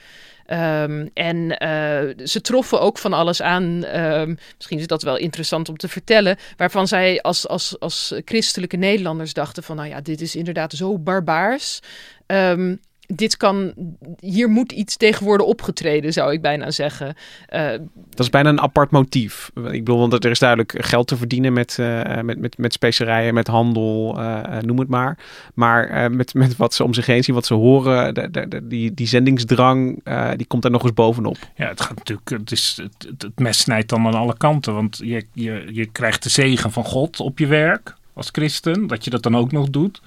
Ehm, 0.47 1.07
en 1.15 1.59
eh, 1.59 2.27
ze 2.27 2.41
troffen 2.41 2.81
ook 2.81 2.99
van 2.99 3.13
alles 3.13 3.43
aan. 3.43 3.85
ehm, 3.85 4.35
misschien 4.57 4.79
is 4.79 4.87
dat 4.87 5.03
wel 5.03 5.17
interessant 5.17 5.69
om 5.69 5.77
te 5.77 5.89
vertellen. 5.89 6.37
Waarvan 6.57 6.89
zij 6.89 7.23
als, 7.23 7.49
als, 7.49 7.81
als 7.81 8.15
christelijke 8.25 8.77
Nederlanders 8.77 9.33
dachten: 9.33 9.63
van 9.63 9.77
nou 9.77 9.89
ja, 9.89 10.01
dit 10.01 10.21
is 10.21 10.37
inderdaad 10.37 10.73
zo 10.73 10.99
barbaars. 10.99 11.81
Ehm, 12.27 12.77
dit 13.07 13.37
kan, 13.37 13.73
hier 14.21 14.49
moet 14.49 14.73
iets 14.73 14.97
tegen 14.97 15.25
worden 15.27 15.47
opgetreden, 15.47 16.13
zou 16.13 16.33
ik 16.33 16.43
bijna 16.43 16.71
zeggen. 16.71 17.15
Eh, 17.49 17.71
Dat 18.11 18.21
is 18.21 18.31
bijna 18.31 18.49
een 18.49 18.61
apart 18.61 18.91
motief. 18.91 19.51
Ik 19.55 19.63
bedoel, 19.85 19.99
want 19.99 20.25
er 20.25 20.31
is 20.31 20.39
duidelijk 20.39 20.75
geld 20.85 21.07
te 21.07 21.17
verdienen 21.17 21.53
met, 21.53 21.79
eh, 21.79 22.21
met, 22.21 22.39
met, 22.39 22.59
met 22.59 22.73
specerijen, 22.73 23.35
met 23.35 23.47
handel, 23.47 24.19
eh, 24.21 24.59
noem 24.61 24.79
het 24.79 24.89
maar. 24.89 25.19
Maar 25.55 25.89
eh, 25.89 26.11
met, 26.11 26.35
met 26.35 26.57
wat 26.57 26.75
ze 26.75 26.85
om 26.85 26.95
zich 26.95 27.07
heen 27.07 27.25
zien, 27.25 27.35
wat 27.35 27.47
ze 27.47 27.55
horen, 27.55 28.15
de, 28.15 28.31
de, 28.31 28.49
de- 28.49 28.67
die, 28.67 28.95
die 28.95 29.07
zendingsdrang, 29.07 30.01
eh, 30.05 30.31
die 30.37 30.47
komt 30.47 30.63
daar 30.63 30.71
nog 30.71 30.83
eens 30.83 30.95
bovenop. 30.95 31.37
Ja, 31.57 31.69
het 31.69 31.81
gaat 31.81 31.97
natuurlijk. 31.97 32.29
Het, 32.31 32.53
is, 32.53 32.79
het, 32.83 33.07
het, 33.09 33.23
het 33.23 33.39
mes 33.39 33.59
snijdt 33.59 33.89
dan 33.89 34.07
aan 34.07 34.15
alle 34.15 34.37
kanten. 34.37 34.75
Want 34.75 35.01
je, 35.05 35.27
je, 35.33 35.67
je 35.73 35.87
krijgt 35.87 36.23
de 36.23 36.29
zegen 36.29 36.71
van 36.73 36.85
God 36.85 37.21
op 37.21 37.39
je 37.39 37.47
werk. 37.47 37.95
als 38.15 38.29
christen, 38.33 38.87
dat 38.87 39.05
je 39.05 39.11
dat 39.11 39.23
dan 39.23 39.37
ook 39.37 39.53
nog 39.53 39.71
doet. 39.71 40.03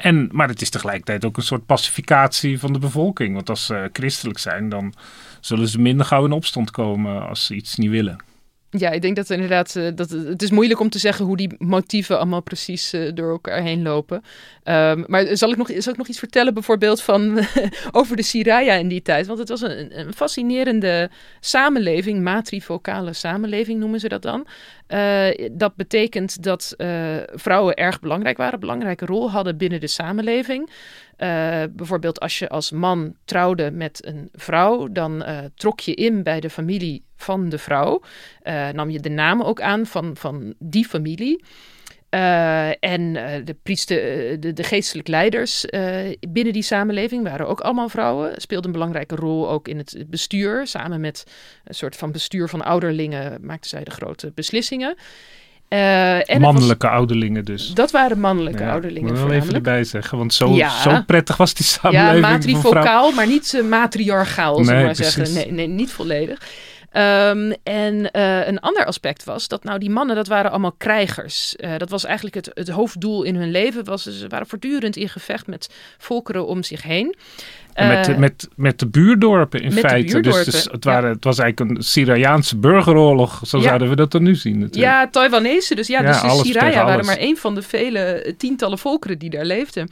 En, 0.00 0.28
maar 0.32 0.48
het 0.48 0.62
is 0.62 0.70
tegelijkertijd 0.70 1.24
ook 1.24 1.36
een 1.36 1.42
soort 1.42 1.66
pacificatie 1.66 2.58
van 2.58 2.72
de 2.72 2.78
bevolking. 2.78 3.34
Want 3.34 3.50
als 3.50 3.66
ze 3.66 3.90
christelijk 3.92 4.38
zijn, 4.38 4.68
dan 4.68 4.94
zullen 5.40 5.68
ze 5.68 5.80
minder 5.80 6.06
gauw 6.06 6.24
in 6.24 6.32
opstand 6.32 6.70
komen 6.70 7.28
als 7.28 7.46
ze 7.46 7.54
iets 7.54 7.76
niet 7.76 7.90
willen. 7.90 8.27
Ja, 8.70 8.90
ik 8.90 9.02
denk 9.02 9.16
dat 9.16 9.30
inderdaad, 9.30 9.74
uh, 9.74 9.88
dat, 9.94 10.10
het 10.10 10.42
is 10.42 10.50
moeilijk 10.50 10.80
om 10.80 10.90
te 10.90 10.98
zeggen 10.98 11.24
hoe 11.24 11.36
die 11.36 11.54
motieven 11.58 12.16
allemaal 12.16 12.42
precies 12.42 12.94
uh, 12.94 13.10
door 13.14 13.30
elkaar 13.30 13.62
heen 13.62 13.82
lopen. 13.82 14.22
Um, 14.64 15.04
maar 15.06 15.36
zal 15.36 15.50
ik, 15.50 15.56
nog, 15.56 15.70
zal 15.76 15.92
ik 15.92 15.98
nog 15.98 16.08
iets 16.08 16.18
vertellen 16.18 16.54
bijvoorbeeld 16.54 17.02
van, 17.02 17.38
over 17.92 18.16
de 18.16 18.22
Siraya 18.22 18.74
in 18.74 18.88
die 18.88 19.02
tijd? 19.02 19.26
Want 19.26 19.38
het 19.38 19.48
was 19.48 19.60
een, 19.60 19.98
een 19.98 20.12
fascinerende 20.14 21.10
samenleving, 21.40 22.22
matrivocale 22.22 23.12
samenleving 23.12 23.78
noemen 23.78 24.00
ze 24.00 24.08
dat 24.08 24.22
dan. 24.22 24.46
Uh, 24.88 25.26
dat 25.52 25.74
betekent 25.76 26.42
dat 26.42 26.74
vrouwen 27.34 27.74
erg 27.74 28.00
belangrijk 28.00 28.36
waren, 28.36 28.54
een 28.54 28.60
belangrijke 28.60 29.06
rol 29.06 29.30
hadden 29.30 29.56
binnen 29.56 29.80
de 29.80 29.86
samenleving. 29.86 30.70
Bijvoorbeeld 31.70 32.20
als 32.20 32.38
je 32.38 32.48
als 32.48 32.70
man 32.70 33.14
trouwde 33.24 33.70
met 33.70 34.06
een 34.06 34.28
vrouw, 34.32 34.88
dan 34.92 35.24
trok 35.54 35.80
je 35.80 35.94
in 35.94 36.22
bij 36.22 36.40
de 36.40 36.50
familie 36.50 37.06
van 37.18 37.48
de 37.48 37.58
vrouw. 37.58 38.02
Uh, 38.42 38.68
nam 38.68 38.90
je 38.90 39.00
de 39.00 39.10
naam 39.10 39.42
ook 39.42 39.60
aan 39.60 39.86
van, 39.86 40.16
van 40.16 40.54
die 40.58 40.84
familie. 40.84 41.44
en 42.80 43.12
de, 43.44 43.56
priester, 43.62 44.00
de, 44.40 44.52
de 44.52 44.62
geestelijke 44.62 45.10
leiders 45.10 45.66
binnen 46.28 46.52
die 46.52 46.62
samenleving 46.62 47.22
waren 47.22 47.48
ook 47.48 47.60
allemaal 47.60 47.88
vrouwen. 47.88 48.40
Speelden 48.40 48.66
een 48.66 48.78
belangrijke 48.78 49.14
rol 49.14 49.50
ook 49.50 49.68
in 49.68 49.78
het 49.78 50.04
bestuur. 50.06 50.66
Samen 50.66 51.00
met 51.00 51.24
een 51.64 51.74
soort 51.74 51.96
van 51.96 52.12
bestuur 52.12 52.48
van 52.48 52.64
ouderlingen 52.64 53.38
maakten 53.42 53.70
zij 53.70 53.84
de 53.84 53.90
grote 53.90 54.32
beslissingen. 54.34 54.96
Uh, 55.68 56.30
en 56.30 56.40
mannelijke 56.40 56.86
was, 56.86 56.96
ouderlingen 56.96 57.44
dus. 57.44 57.74
Dat 57.74 57.90
waren 57.90 58.20
mannelijke 58.20 58.62
ja, 58.62 58.70
ouderlingen 58.70 59.10
Ik 59.10 59.16
wil 59.16 59.30
even 59.30 59.54
erbij 59.54 59.84
zeggen, 59.84 60.18
want 60.18 60.34
zo, 60.34 60.54
ja. 60.54 60.80
zo 60.80 61.02
prettig 61.06 61.36
was 61.36 61.54
die 61.54 61.66
samenleving. 61.66 62.24
Ja, 62.24 62.30
matrifocaal, 62.30 63.12
maar 63.12 63.26
niet 63.26 63.52
uh, 63.52 63.68
matriarchaal, 63.68 64.60
nee, 64.60 64.84
maar 64.84 64.96
zeggen. 64.96 65.32
Nee, 65.32 65.52
nee, 65.52 65.66
niet 65.66 65.92
volledig. 65.92 66.40
Um, 66.92 67.52
en 67.62 67.94
uh, 68.12 68.46
een 68.46 68.60
ander 68.60 68.84
aspect 68.84 69.24
was 69.24 69.48
dat 69.48 69.64
nou 69.64 69.78
die 69.78 69.90
mannen, 69.90 70.16
dat 70.16 70.26
waren 70.26 70.50
allemaal 70.50 70.74
krijgers. 70.78 71.54
Uh, 71.56 71.76
dat 71.76 71.90
was 71.90 72.04
eigenlijk 72.04 72.34
het, 72.34 72.50
het 72.54 72.68
hoofddoel 72.68 73.22
in 73.22 73.36
hun 73.36 73.50
leven. 73.50 73.84
Was, 73.84 74.02
ze 74.02 74.26
waren 74.28 74.46
voortdurend 74.46 74.96
in 74.96 75.08
gevecht 75.08 75.46
met 75.46 75.70
volkeren 75.98 76.46
om 76.46 76.62
zich 76.62 76.82
heen. 76.82 77.14
met, 77.74 78.08
uh, 78.08 78.16
met, 78.16 78.48
met 78.56 78.78
de 78.78 78.86
buurdorpen 78.86 79.60
in 79.60 79.72
feite. 79.72 80.02
Dus 80.02 80.12
buurdorpen, 80.12 80.44
dus, 80.44 80.54
dus 80.54 80.72
het, 80.72 80.84
waren, 80.84 81.08
ja. 81.08 81.14
het 81.14 81.24
was 81.24 81.38
eigenlijk 81.38 81.70
een 81.70 81.82
Syriaanse 81.82 82.56
burgeroorlog. 82.56 83.40
Zo 83.46 83.58
ja. 83.58 83.62
zouden 83.62 83.88
we 83.88 83.96
dat 83.96 84.10
dan 84.10 84.22
nu 84.22 84.34
zien. 84.34 84.58
Natuurlijk. 84.58 84.92
Ja, 84.92 85.08
Taiwanese. 85.08 85.74
Dus 85.74 85.86
ja, 85.86 86.02
dus 86.02 86.20
de 86.20 86.40
Siraya 86.44 86.84
waren 86.84 87.04
maar 87.04 87.20
een 87.20 87.36
van 87.36 87.54
de 87.54 87.62
vele 87.62 88.34
tientallen 88.36 88.78
volkeren 88.78 89.18
die 89.18 89.30
daar 89.30 89.44
leefden. 89.44 89.90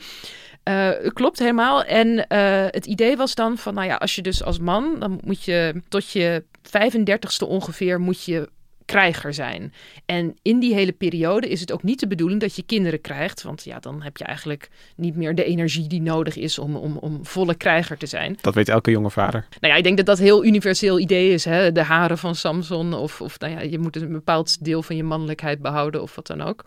Uh, 0.69 0.91
klopt 1.13 1.39
helemaal. 1.39 1.85
En 1.85 2.09
uh, 2.09 2.25
het 2.71 2.87
idee 2.87 3.17
was 3.17 3.35
dan 3.35 3.59
van, 3.59 3.75
nou 3.75 3.87
ja, 3.87 3.95
als 3.95 4.15
je 4.15 4.23
dus 4.23 4.43
als 4.43 4.59
man, 4.59 4.97
dan 4.99 5.21
moet 5.25 5.45
je 5.45 5.83
tot 5.89 6.11
je 6.11 6.45
35ste 6.69 7.47
ongeveer 7.49 8.01
moet 8.01 8.25
je 8.25 8.49
krijger 8.87 9.35
zijn. 9.35 9.73
En 10.07 10.37
in 10.43 10.59
die 10.59 10.75
hele 10.75 10.93
periode 10.93 11.49
is 11.49 11.61
het 11.61 11.73
ook 11.73 11.83
niet 11.83 12.01
de 12.01 12.07
bedoeling 12.07 12.41
dat 12.41 12.57
je 12.57 12.63
kinderen 12.63 13.01
krijgt. 13.01 13.43
Want 13.43 13.65
ja, 13.65 13.79
dan 13.79 14.03
heb 14.03 14.17
je 14.17 14.25
eigenlijk 14.25 14.71
niet 14.97 15.17
meer 15.17 15.35
de 15.35 15.45
energie 15.45 15.87
die 15.87 16.01
nodig 16.01 16.37
is 16.37 16.59
om, 16.59 16.77
om, 16.77 16.97
om 16.97 17.27
volle 17.27 17.55
krijger 17.55 17.99
te 17.99 18.07
zijn. 18.07 18.39
Dat 18.41 18.55
weet 18.55 18.69
elke 18.69 18.91
jonge 18.91 19.11
vader. 19.11 19.47
Nou 19.61 19.73
ja, 19.73 19.79
ik 19.79 19.85
denk 19.85 19.97
dat 19.97 20.07
dat 20.07 20.19
heel 20.19 20.45
universeel 20.45 20.99
idee 20.99 21.33
is. 21.33 21.45
Hè? 21.45 21.73
De 21.73 21.83
haren 21.83 22.19
van 22.19 22.35
Samson. 22.35 22.95
Of, 22.95 23.21
of 23.21 23.39
nou 23.39 23.53
ja, 23.53 23.61
je 23.61 23.79
moet 23.79 23.97
een 23.97 24.13
bepaald 24.13 24.65
deel 24.65 24.83
van 24.83 24.97
je 24.97 25.05
mannelijkheid 25.05 25.61
behouden 25.61 26.03
of 26.03 26.15
wat 26.15 26.27
dan 26.27 26.43
ook. 26.43 26.65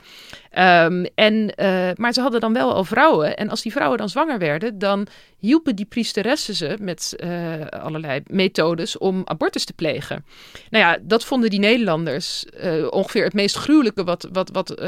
Um, 0.59 1.05
en, 1.15 1.53
uh, 1.55 1.89
maar 1.95 2.13
ze 2.13 2.21
hadden 2.21 2.39
dan 2.39 2.53
wel 2.53 2.73
al 2.73 2.83
vrouwen. 2.83 3.37
En 3.37 3.49
als 3.49 3.61
die 3.61 3.71
vrouwen 3.71 3.97
dan 3.97 4.09
zwanger 4.09 4.37
werden, 4.37 4.79
dan 4.79 5.07
hielpen 5.37 5.75
die 5.75 5.85
priesteressen 5.85 6.55
ze 6.55 6.77
met 6.81 7.15
uh, 7.17 7.65
allerlei 7.65 8.21
methodes 8.25 8.97
om 8.97 9.21
abortus 9.25 9.65
te 9.65 9.73
plegen. 9.73 10.25
Nou 10.69 10.83
ja, 10.83 10.97
dat 11.01 11.25
vonden 11.25 11.49
die 11.49 11.59
Nederlanders 11.59 12.45
uh, 12.63 12.87
ongeveer 12.91 13.23
het 13.23 13.33
meest 13.33 13.55
gruwelijke 13.55 14.03
wat, 14.03 14.27
wat, 14.31 14.49
wat, 14.49 14.81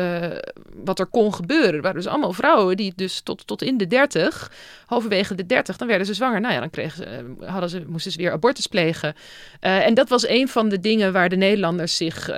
wat 0.84 1.00
er 1.00 1.06
kon 1.06 1.34
gebeuren. 1.34 1.74
Er 1.74 1.82
waren 1.82 1.98
dus 1.98 2.08
allemaal 2.08 2.34
vrouwen 2.34 2.78
die 2.78 2.94
dus 2.96 3.22
tot, 3.22 3.48
tot 3.48 3.62
in 3.62 3.78
de 3.78 3.88
dertig, 3.88 4.52
halverwege 4.86 5.36
de 5.36 5.46
dertig, 5.46 5.78
dan 5.78 5.88
werden 5.88 6.08
ze 6.08 6.14
zwanger. 6.14 6.42
Nou 6.42 6.54
ja, 6.54 6.60
dan 6.60 6.70
kregen 6.70 6.98
ze, 6.98 7.46
hadden 7.46 7.70
ze, 7.70 7.84
moesten 7.88 8.12
ze 8.12 8.18
weer 8.18 8.32
abortus 8.32 8.68
plegen. 8.68 9.16
en 9.60 9.94
dat 9.94 10.10
was 10.10 10.28
een 10.28 10.48
van 10.48 10.70
de 10.70 10.80
dingen 10.80 11.14
waar 11.14 11.30
de 11.30 11.36
Nederlanders 11.36 11.98
zich, 11.98 12.30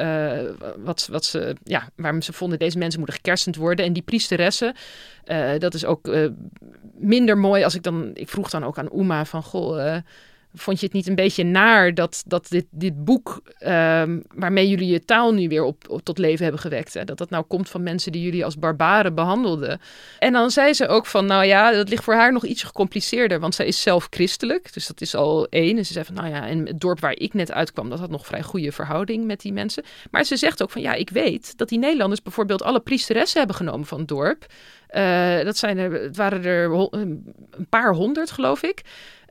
wat, 0.77 1.07
wat 1.11 1.25
ze, 1.25 1.55
ja, 1.63 1.89
waarom 1.95 2.21
ze 2.21 2.33
vonden 2.33 2.59
deze 2.59 2.77
mensen 2.77 2.99
moeten 2.99 3.21
gekersend 3.23 3.55
worden. 3.55 3.85
En 3.85 3.93
die 3.93 4.01
priesteressen, 4.01 4.73
dat 5.57 5.73
is 5.73 5.85
ook 5.85 6.15
minder 6.97 7.37
mooi 7.37 7.63
als 7.63 7.75
ik 7.75 7.83
dan. 7.83 8.11
Ik 8.13 8.29
vroeg 8.29 8.49
dan 8.49 8.63
ook 8.63 8.77
aan 8.77 8.99
Uma 8.99 9.25
van 9.25 9.43
goh. 9.43 9.97
Vond 10.55 10.79
je 10.79 10.85
het 10.85 10.95
niet 10.95 11.07
een 11.07 11.15
beetje 11.15 11.43
naar 11.43 11.93
dat, 11.93 12.23
dat 12.27 12.47
dit, 12.49 12.65
dit 12.71 13.05
boek, 13.05 13.41
um, 13.59 14.23
waarmee 14.35 14.69
jullie 14.69 14.87
je 14.87 15.05
taal 15.05 15.33
nu 15.33 15.47
weer 15.47 15.63
op, 15.63 16.01
tot 16.03 16.17
leven 16.17 16.43
hebben 16.43 16.61
gewekt, 16.61 16.93
hè, 16.93 17.03
dat 17.03 17.17
dat 17.17 17.29
nou 17.29 17.43
komt 17.43 17.69
van 17.69 17.83
mensen 17.83 18.11
die 18.11 18.21
jullie 18.21 18.45
als 18.45 18.57
barbaren 18.57 19.15
behandelden? 19.15 19.81
En 20.19 20.33
dan 20.33 20.51
zei 20.51 20.73
ze 20.73 20.87
ook 20.87 21.05
van, 21.05 21.25
nou 21.25 21.45
ja, 21.45 21.71
dat 21.71 21.89
ligt 21.89 22.03
voor 22.03 22.13
haar 22.13 22.31
nog 22.31 22.45
iets 22.45 22.63
gecompliceerder, 22.63 23.39
want 23.39 23.55
zij 23.55 23.65
is 23.65 23.81
zelf 23.81 24.07
christelijk, 24.09 24.73
dus 24.73 24.87
dat 24.87 25.01
is 25.01 25.15
al 25.15 25.47
één. 25.49 25.77
En 25.77 25.85
ze 25.85 25.93
zei 25.93 26.05
van, 26.05 26.15
nou 26.15 26.29
ja, 26.29 26.47
en 26.47 26.67
het 26.67 26.79
dorp 26.79 26.99
waar 26.99 27.15
ik 27.17 27.33
net 27.33 27.51
uitkwam, 27.51 27.89
dat 27.89 27.99
had 27.99 28.09
nog 28.09 28.25
vrij 28.25 28.41
goede 28.41 28.71
verhouding 28.71 29.25
met 29.25 29.41
die 29.41 29.53
mensen. 29.53 29.83
Maar 30.11 30.23
ze 30.23 30.37
zegt 30.37 30.63
ook 30.63 30.71
van, 30.71 30.81
ja, 30.81 30.93
ik 30.93 31.09
weet 31.09 31.57
dat 31.57 31.69
die 31.69 31.79
Nederlanders 31.79 32.21
bijvoorbeeld 32.21 32.63
alle 32.63 32.79
priesteressen 32.79 33.37
hebben 33.37 33.55
genomen 33.55 33.87
van 33.87 33.99
het 33.99 34.07
dorp. 34.07 34.45
Uh, 34.95 35.43
dat 35.43 35.57
zijn 35.57 35.77
er, 35.77 35.91
het 35.91 36.15
waren 36.15 36.43
er 36.43 36.71
een 36.91 37.67
paar 37.69 37.93
honderd, 37.93 38.31
geloof 38.31 38.63
ik. 38.63 38.81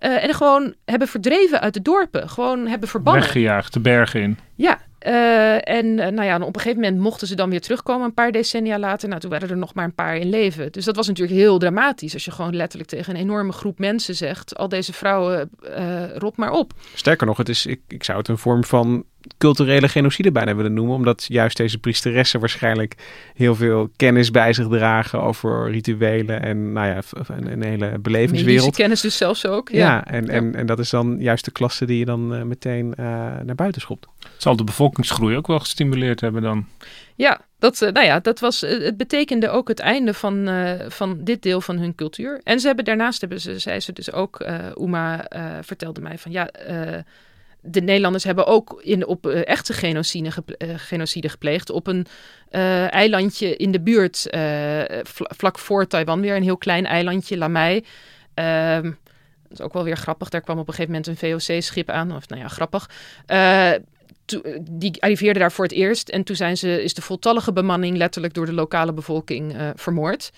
Uh, 0.04 0.24
en 0.24 0.34
gewoon 0.34 0.74
hebben 0.84 1.08
verdreven 1.08 1.60
uit 1.60 1.74
de 1.74 1.82
dorpen. 1.82 2.28
Gewoon 2.28 2.66
hebben 2.66 2.88
verbannen. 2.88 3.22
Weggejaagd, 3.22 3.72
de 3.72 3.80
bergen 3.80 4.20
in. 4.20 4.38
Ja, 4.54 4.80
uh, 5.06 5.68
en 5.68 5.86
uh, 5.86 6.06
nou 6.06 6.24
ja, 6.24 6.36
op 6.36 6.54
een 6.54 6.60
gegeven 6.60 6.82
moment 6.82 7.00
mochten 7.00 7.26
ze 7.26 7.34
dan 7.34 7.50
weer 7.50 7.60
terugkomen, 7.60 8.06
een 8.06 8.14
paar 8.14 8.32
decennia 8.32 8.78
later. 8.78 9.08
Nou, 9.08 9.20
toen 9.20 9.30
waren 9.30 9.50
er 9.50 9.56
nog 9.56 9.74
maar 9.74 9.84
een 9.84 9.94
paar 9.94 10.16
in 10.16 10.30
leven. 10.30 10.72
Dus 10.72 10.84
dat 10.84 10.96
was 10.96 11.06
natuurlijk 11.06 11.38
heel 11.38 11.58
dramatisch. 11.58 12.12
Als 12.14 12.24
je 12.24 12.30
gewoon 12.30 12.56
letterlijk 12.56 12.90
tegen 12.90 13.14
een 13.14 13.20
enorme 13.20 13.52
groep 13.52 13.78
mensen 13.78 14.14
zegt: 14.14 14.56
al 14.56 14.68
deze 14.68 14.92
vrouwen, 14.92 15.50
uh, 15.78 16.16
rot 16.16 16.36
maar 16.36 16.50
op. 16.50 16.72
Sterker 16.94 17.26
nog, 17.26 17.36
het 17.36 17.48
is, 17.48 17.66
ik, 17.66 17.80
ik 17.88 18.04
zou 18.04 18.18
het 18.18 18.28
een 18.28 18.38
vorm 18.38 18.64
van 18.64 19.04
culturele 19.42 19.88
genocide 19.88 20.32
bijna 20.32 20.54
willen 20.54 20.72
noemen. 20.72 20.94
Omdat 20.94 21.24
juist 21.28 21.56
deze 21.56 21.78
priesteressen 21.78 22.40
waarschijnlijk 22.40 22.94
heel 23.34 23.54
veel 23.54 23.90
kennis 23.96 24.30
bij 24.30 24.52
zich 24.52 24.68
dragen 24.68 25.22
over 25.22 25.70
rituelen 25.70 26.42
en 26.42 26.72
nou 26.72 26.86
ja, 26.86 27.00
een, 27.26 27.52
een 27.52 27.62
hele 27.62 27.98
belevingswereld. 27.98 28.60
Medische 28.60 28.82
kennis 28.82 29.00
dus 29.00 29.16
zelfs 29.16 29.46
ook. 29.46 29.68
Ja, 29.68 29.78
ja 29.78 30.06
en, 30.06 30.24
ja. 30.24 30.32
En, 30.32 30.54
en 30.54 30.66
dat 30.66 30.78
is 30.78 30.90
dan 30.90 31.16
juist 31.18 31.44
de 31.44 31.50
klasse 31.50 31.84
die 31.84 31.98
je 31.98 32.04
dan 32.04 32.34
uh, 32.34 32.42
meteen 32.42 32.86
uh, 32.86 33.06
naar 33.44 33.54
buiten 33.54 33.80
schopt. 33.80 34.06
Zal 34.36 34.56
de 34.56 34.64
bevolkingsgroei 34.64 35.36
ook 35.36 35.46
wel 35.46 35.58
gestimuleerd 35.58 36.20
hebben 36.20 36.42
dan? 36.42 36.66
Ja, 37.14 37.40
dat, 37.58 37.80
uh, 37.80 37.90
nou 37.90 38.06
ja, 38.06 38.20
dat 38.20 38.40
was, 38.40 38.60
het 38.60 38.96
betekende 38.96 39.48
ook 39.48 39.68
het 39.68 39.80
einde 39.80 40.14
van, 40.14 40.48
van 40.88 41.18
dit 41.20 41.42
deel 41.42 41.60
van 41.60 41.78
hun 41.78 41.94
cultuur. 41.94 42.40
En 42.44 42.60
ze 42.60 42.66
hebben 42.66 42.84
daarnaast, 42.84 43.20
hebben 43.20 43.40
ze, 43.40 43.58
zei 43.58 43.80
ze 43.80 43.92
dus 43.92 44.12
ook, 44.12 44.44
Uma 44.80 45.26
vertelde 45.62 46.00
mij 46.00 46.18
van 46.18 46.32
ja 46.32 46.50
de 47.62 47.80
Nederlanders 47.80 48.24
hebben 48.24 48.46
ook 48.46 48.80
in, 48.82 49.06
op 49.06 49.26
uh, 49.26 49.46
echte 49.46 49.72
genocide, 49.72 50.32
uh, 50.58 50.68
genocide 50.76 51.28
gepleegd 51.28 51.70
op 51.70 51.86
een 51.86 52.06
uh, 52.50 52.92
eilandje 52.92 53.56
in 53.56 53.72
de 53.72 53.80
buurt, 53.80 54.26
vl 55.02 55.24
vlak 55.26 55.58
voor 55.58 55.86
Taiwan 55.86 56.20
weer, 56.20 56.36
een 56.36 56.42
heel 56.42 56.56
klein 56.56 56.86
eilandje, 56.86 57.36
Lamai. 57.36 57.84
Ehm, 58.34 58.82
dat 58.82 59.52
is 59.58 59.60
ook 59.60 59.72
wel 59.72 59.84
weer 59.84 59.96
grappig, 59.96 60.28
daar 60.28 60.40
kwam 60.40 60.58
op 60.58 60.68
een 60.68 60.74
gegeven 60.74 60.94
moment 60.94 61.22
een 61.22 61.40
VOC-schip 61.40 61.90
aan, 61.90 62.16
of 62.16 62.28
nou 62.28 62.40
ja, 62.40 62.48
grappig. 62.48 62.90
die 64.60 65.02
arriveerde 65.02 65.38
daar 65.38 65.52
voor 65.52 65.64
het 65.64 65.74
eerst 65.74 66.08
en 66.08 66.24
toen 66.24 66.36
zijn 66.36 66.56
ze, 66.56 66.82
is 66.82 66.94
de 66.94 67.02
voltallige 67.02 67.52
bemanning 67.52 67.96
letterlijk 67.96 68.34
door 68.34 68.46
de 68.46 68.52
lokale 68.52 68.92
bevolking 68.92 69.56
vermoord. 69.74 70.30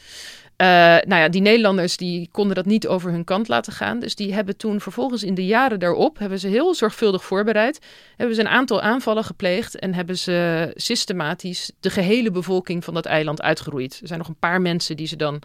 Uh, 0.57 0.67
nou 1.07 1.15
ja, 1.23 1.29
die 1.29 1.41
Nederlanders 1.41 1.97
die 1.97 2.29
konden 2.33 2.55
dat 2.55 2.65
niet 2.65 2.87
over 2.87 3.11
hun 3.11 3.25
kant 3.25 3.49
laten 3.49 3.73
gaan. 3.73 3.99
Dus 3.99 4.15
die 4.15 4.35
hebben 4.35 4.57
toen 4.57 4.81
vervolgens 4.81 5.23
in 5.23 5.35
de 5.35 5.47
jaren 5.47 5.81
daarop, 5.81 6.19
hebben 6.19 6.39
ze 6.39 6.49
heel 6.49 6.75
zorgvuldig 6.75 7.25
voorbereid, 7.25 7.79
hebben 8.17 8.37
ze 8.37 8.41
een 8.41 8.49
aantal 8.49 8.81
aanvallen 8.81 9.25
gepleegd 9.25 9.79
en 9.79 9.95
hebben 9.95 10.19
ze 10.19 10.71
systematisch 10.75 11.71
de 11.81 11.91
gehele 11.91 12.31
bevolking 12.31 12.85
van 12.85 12.95
dat 12.95 13.07
eiland 13.07 13.43
uitgeroeid. 13.43 13.99
Er 14.01 14.07
zijn 14.07 14.19
nog 14.19 14.29
een 14.29 14.39
paar 14.39 14.61
mensen 14.61 14.97
die 14.97 15.07
ze 15.07 15.17
dan 15.17 15.43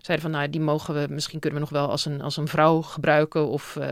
zeiden 0.00 0.30
van, 0.30 0.38
nou, 0.38 0.50
die 0.50 0.60
mogen 0.60 0.94
we, 0.94 1.06
misschien 1.14 1.40
kunnen 1.40 1.58
we 1.58 1.64
nog 1.64 1.80
wel 1.80 1.90
als 1.90 2.04
een, 2.06 2.20
als 2.20 2.36
een 2.36 2.48
vrouw 2.48 2.82
gebruiken 2.82 3.48
of... 3.48 3.76
Uh, 3.80 3.86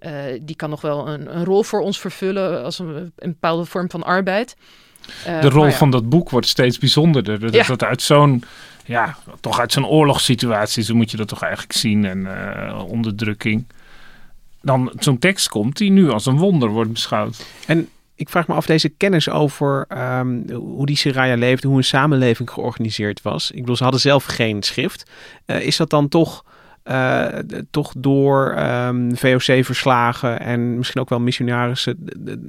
uh, 0.00 0.40
die 0.42 0.56
kan 0.56 0.70
nog 0.70 0.80
wel 0.80 1.08
een, 1.08 1.36
een, 1.36 1.44
rol 1.44 1.62
voor 1.62 1.80
ons 1.80 2.00
vervullen 2.00 2.64
als 2.64 2.78
een, 2.78 3.12
een 3.16 3.30
bepaalde 3.30 3.64
vorm 3.64 3.90
van 3.90 4.02
arbeid. 4.02 4.56
Uh, 5.28 5.40
de 5.40 5.48
rol 5.48 5.66
ja. 5.66 5.72
van 5.72 5.90
dat 5.90 6.08
boek 6.08 6.30
wordt 6.30 6.46
steeds 6.46 6.78
bijzonderder. 6.78 7.40
Dat, 7.40 7.54
ja. 7.54 7.64
dat 7.64 7.84
uit 7.84 8.02
zo'n 8.02 8.44
ja, 8.84 9.16
toch 9.40 9.60
uit 9.60 9.72
zo'n 9.72 9.86
oorlogssituatie, 9.86 10.82
zo 10.82 10.94
moet 10.94 11.10
je 11.10 11.16
dat 11.16 11.28
toch 11.28 11.42
eigenlijk 11.42 11.72
zien. 11.72 12.04
En 12.04 12.18
uh, 12.18 12.82
onderdrukking. 12.88 13.64
Dan 14.62 14.92
zo'n 14.98 15.18
tekst 15.18 15.48
komt 15.48 15.76
die 15.76 15.90
nu 15.90 16.10
als 16.10 16.26
een 16.26 16.38
wonder 16.38 16.68
wordt 16.68 16.92
beschouwd. 16.92 17.46
En 17.66 17.88
ik 18.14 18.28
vraag 18.28 18.46
me 18.46 18.54
af, 18.54 18.66
deze 18.66 18.88
kennis 18.88 19.28
over 19.30 19.84
ehm, 19.88 20.50
hoe 20.52 20.86
die 20.86 20.96
Siraya 20.96 21.34
leefde, 21.34 21.68
hoe 21.68 21.76
een 21.76 21.84
samenleving 21.84 22.50
georganiseerd 22.50 23.22
was. 23.22 23.50
Ik 23.50 23.60
bedoel, 23.60 23.76
ze 23.76 23.82
hadden 23.82 24.00
zelf 24.00 24.24
geen 24.24 24.62
schrift. 24.62 25.10
Uh, 25.46 25.60
is 25.60 25.76
dat 25.76 25.90
dan 25.90 26.08
toch 26.08 26.44
uh, 26.44 26.50
toch 27.70 27.92
door 27.98 28.52
ehm, 28.52 29.14
VOC-verslagen 29.14 30.40
en 30.40 30.76
misschien 30.76 31.00
ook 31.00 31.08
wel 31.08 31.20
missionarissen 31.20 31.98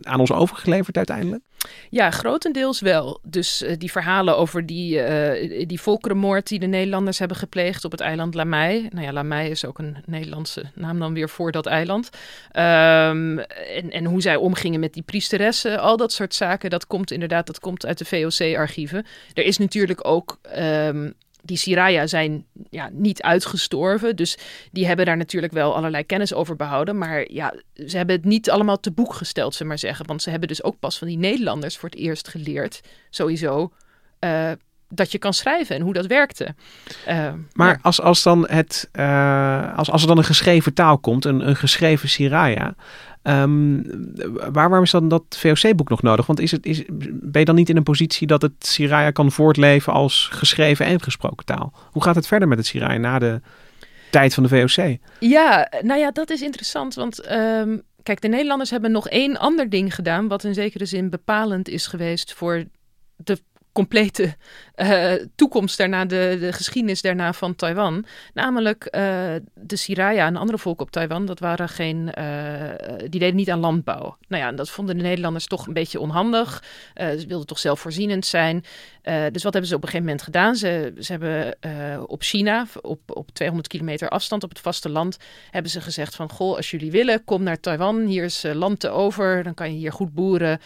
aan 0.01 0.19
ons 0.19 0.31
overgeleverd 0.31 0.97
uiteindelijk? 0.97 1.41
Ja, 1.89 2.11
grotendeels 2.11 2.79
wel. 2.79 3.19
Dus 3.23 3.61
uh, 3.61 3.71
die 3.77 3.91
verhalen 3.91 4.37
over 4.37 4.65
die, 4.65 5.09
uh, 5.09 5.67
die 5.67 5.81
volkerenmoord 5.81 6.47
die 6.47 6.59
de 6.59 6.67
Nederlanders 6.67 7.19
hebben 7.19 7.37
gepleegd 7.37 7.85
op 7.85 7.91
het 7.91 7.99
eiland 7.99 8.33
Lamai. 8.33 8.87
Nou 8.91 9.05
ja, 9.05 9.13
Lamai 9.13 9.49
is 9.49 9.65
ook 9.65 9.79
een 9.79 9.97
Nederlandse 10.05 10.63
naam 10.75 10.99
dan 10.99 11.13
weer 11.13 11.29
voor 11.29 11.51
dat 11.51 11.65
eiland. 11.65 12.09
Um, 12.47 13.39
en, 13.39 13.89
en 13.89 14.05
hoe 14.05 14.21
zij 14.21 14.35
omgingen 14.35 14.79
met 14.79 14.93
die 14.93 15.03
priesteressen, 15.03 15.79
al 15.79 15.97
dat 15.97 16.11
soort 16.11 16.33
zaken, 16.33 16.69
dat 16.69 16.87
komt 16.87 17.11
inderdaad 17.11 17.47
dat 17.47 17.59
komt 17.59 17.85
uit 17.85 17.97
de 17.97 18.05
VOC-archieven. 18.05 19.05
Er 19.33 19.45
is 19.45 19.57
natuurlijk 19.57 20.07
ook 20.07 20.39
um, 20.57 21.13
die 21.47 21.57
Siraya 21.57 22.07
zijn 22.07 22.45
ja, 22.69 22.89
niet 22.93 23.21
uitgestorven. 23.21 24.15
Dus 24.15 24.37
die 24.71 24.87
hebben 24.87 25.05
daar 25.05 25.17
natuurlijk 25.17 25.53
wel 25.53 25.75
allerlei 25.75 26.03
kennis 26.03 26.33
over 26.33 26.55
behouden. 26.55 26.97
Maar 26.97 27.31
ja, 27.31 27.53
ze 27.73 27.97
hebben 27.97 28.15
het 28.15 28.25
niet 28.25 28.49
allemaal 28.49 28.79
te 28.79 28.91
boek 28.91 29.13
gesteld, 29.13 29.55
ze 29.55 29.65
maar 29.65 29.79
zeggen. 29.79 30.05
Want 30.07 30.21
ze 30.21 30.29
hebben 30.29 30.47
dus 30.47 30.63
ook 30.63 30.79
pas 30.79 30.97
van 30.97 31.07
die 31.07 31.17
Nederlanders 31.17 31.77
voor 31.77 31.89
het 31.89 31.97
eerst 31.97 32.27
geleerd, 32.27 32.81
sowieso, 33.09 33.71
uh, 34.19 34.51
dat 34.89 35.11
je 35.11 35.17
kan 35.17 35.33
schrijven 35.33 35.75
en 35.75 35.81
hoe 35.81 35.93
dat 35.93 36.05
werkte. 36.05 36.55
Uh, 37.07 37.33
maar 37.53 37.79
als, 37.81 38.01
als, 38.01 38.23
dan 38.23 38.47
het, 38.49 38.89
uh, 38.93 39.77
als, 39.77 39.91
als 39.91 40.01
er 40.01 40.07
dan 40.07 40.17
een 40.17 40.23
geschreven 40.23 40.73
taal 40.73 40.97
komt, 40.97 41.25
een, 41.25 41.47
een 41.47 41.55
geschreven 41.55 42.09
Siraya, 42.09 42.75
Um, 43.27 43.83
waar, 44.25 44.51
waarom 44.51 44.83
is 44.83 44.91
dan 44.91 45.07
dat 45.07 45.23
VOC-boek 45.29 45.89
nog 45.89 46.01
nodig? 46.01 46.25
Want 46.25 46.39
is 46.39 46.51
het, 46.51 46.65
is, 46.65 46.83
ben 47.11 47.39
je 47.39 47.45
dan 47.45 47.55
niet 47.55 47.69
in 47.69 47.77
een 47.77 47.83
positie 47.83 48.27
dat 48.27 48.41
het 48.41 48.53
Siraya 48.59 49.11
kan 49.11 49.31
voortleven 49.31 49.93
als 49.93 50.29
geschreven 50.31 50.85
en 50.85 51.01
gesproken 51.01 51.45
taal? 51.45 51.73
Hoe 51.91 52.03
gaat 52.03 52.15
het 52.15 52.27
verder 52.27 52.47
met 52.47 52.57
het 52.57 52.67
Siraya 52.67 52.97
na 52.97 53.19
de 53.19 53.41
tijd 54.11 54.33
van 54.33 54.43
de 54.43 54.49
VOC? 54.49 54.97
Ja, 55.19 55.71
nou 55.81 55.99
ja, 55.99 56.11
dat 56.11 56.29
is 56.29 56.41
interessant. 56.41 56.95
Want 56.95 57.31
um, 57.31 57.81
kijk, 58.03 58.21
de 58.21 58.27
Nederlanders 58.27 58.69
hebben 58.69 58.91
nog 58.91 59.09
één 59.09 59.37
ander 59.37 59.69
ding 59.69 59.95
gedaan... 59.95 60.27
wat 60.27 60.43
in 60.43 60.53
zekere 60.53 60.85
zin 60.85 61.09
bepalend 61.09 61.69
is 61.69 61.87
geweest 61.87 62.33
voor 62.33 62.63
de 63.15 63.37
complete 63.77 64.35
uh, 64.75 65.13
toekomst 65.35 65.77
daarna, 65.77 66.05
de, 66.05 66.37
de 66.39 66.53
geschiedenis 66.53 67.01
daarna 67.01 67.33
van 67.33 67.55
Taiwan. 67.55 68.05
Namelijk 68.33 68.83
uh, 68.85 69.01
de 69.53 69.75
Siraya 69.75 70.25
en 70.25 70.35
andere 70.35 70.57
volken 70.57 70.85
op 70.85 70.91
Taiwan, 70.91 71.25
dat 71.25 71.39
waren 71.39 71.69
geen, 71.69 72.11
uh, 72.19 72.23
die 73.09 73.19
deden 73.19 73.35
niet 73.35 73.49
aan 73.49 73.59
landbouw. 73.59 74.17
Nou 74.27 74.43
ja, 74.43 74.51
dat 74.51 74.69
vonden 74.69 74.97
de 74.97 75.03
Nederlanders 75.03 75.45
toch 75.45 75.67
een 75.67 75.73
beetje 75.73 75.99
onhandig. 75.99 76.63
ze 76.95 77.25
wilden 77.27 77.47
toch 77.47 77.59
zelfvoorzienend 77.59 78.25
zijn. 78.25 78.63
dus 79.31 79.43
wat 79.43 79.53
hebben 79.53 79.67
ze 79.67 79.75
op 79.75 79.83
een 79.83 79.89
gegeven 79.89 80.05
moment 80.05 80.21
gedaan? 80.21 80.55
Ze, 80.55 80.93
ze 80.99 81.11
hebben 81.11 81.55
op 82.09 82.21
China, 82.23 82.65
op, 82.81 82.99
op 83.05 83.29
200 83.31 83.67
kilometer 83.67 84.09
afstand 84.09 84.43
op 84.43 84.49
het 84.49 84.59
vasteland, 84.59 85.17
hebben 85.51 85.71
ze 85.71 85.81
gezegd 85.81 86.15
van, 86.15 86.29
goh, 86.29 86.55
als 86.55 86.71
jullie 86.71 86.91
willen, 86.91 87.23
kom 87.23 87.43
naar 87.43 87.59
Taiwan. 87.59 88.05
Hier 88.05 88.23
is 88.23 88.43
land 88.53 88.79
te 88.79 88.89
over, 88.89 89.43
dan 89.43 89.53
kan 89.53 89.71
je 89.71 89.77
hier 89.77 89.91
goed 89.91 90.13
boeren. 90.13 90.59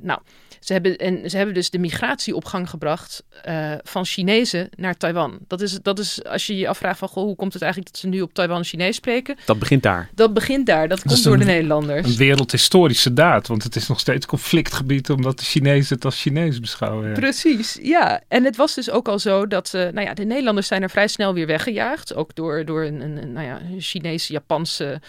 nou, 0.00 0.20
ze 0.60 0.72
hebben, 0.72 0.96
en 0.96 1.30
ze 1.30 1.36
hebben 1.36 1.54
dus 1.54 1.70
de 1.70 1.78
migratie 1.78 2.34
op 2.34 2.44
gang 2.44 2.70
gebracht 2.70 3.22
uh, 3.48 3.72
van 3.82 4.04
Chinezen 4.04 4.68
naar 4.76 4.96
Taiwan. 4.96 5.38
Dat 5.46 5.60
is, 5.60 5.78
dat 5.82 5.98
is 5.98 6.24
als 6.24 6.46
je 6.46 6.56
je 6.56 6.68
afvraagt 6.68 6.98
van 6.98 7.08
goh, 7.08 7.24
hoe 7.24 7.36
komt 7.36 7.52
het 7.52 7.62
eigenlijk 7.62 7.92
dat 7.92 8.00
ze 8.00 8.08
nu 8.08 8.20
op 8.20 8.34
Taiwan 8.34 8.64
Chinees 8.64 8.96
spreken? 8.96 9.36
Dat 9.44 9.58
begint 9.58 9.82
daar. 9.82 10.08
Dat 10.14 10.34
begint 10.34 10.66
daar. 10.66 10.88
Dat, 10.88 11.02
komt 11.02 11.24
door 11.24 11.38
de 11.38 11.44
Nederlanders. 11.44 12.08
Een 12.08 12.16
wereldhistorische 12.16 13.12
daad, 13.12 13.46
want 13.46 13.62
het 13.62 13.76
is 13.76 13.88
nog 13.88 14.00
steeds 14.00 14.26
conflictgebied 14.26 15.10
omdat 15.10 15.38
de 15.38 15.44
Chinezen 15.44 15.94
het 15.94 16.04
als 16.04 16.20
Chinees 16.20 16.60
beschouwen. 16.60 17.08
Ja. 17.08 17.14
Precies, 17.14 17.78
ja. 17.82 18.20
En 18.28 18.44
het 18.44 18.56
was 18.56 18.74
dus 18.74 18.90
ook 18.90 19.08
al 19.08 19.18
zo 19.18 19.46
dat 19.46 19.72
uh, 19.74 19.82
nou 19.82 20.00
ja, 20.00 20.14
de 20.14 20.24
Nederlanders 20.24 20.66
zijn 20.66 20.82
er 20.82 20.90
vrij 20.90 21.08
snel 21.08 21.34
weer 21.34 21.46
weggejaagd. 21.46 22.14
Ook 22.14 22.34
door, 22.34 22.64
door 22.64 22.84
een, 22.84 23.00
een, 23.00 23.32
nou 23.32 23.46
ja, 23.46 23.60
een 23.60 23.80
Chinese-Japanse 23.80 25.00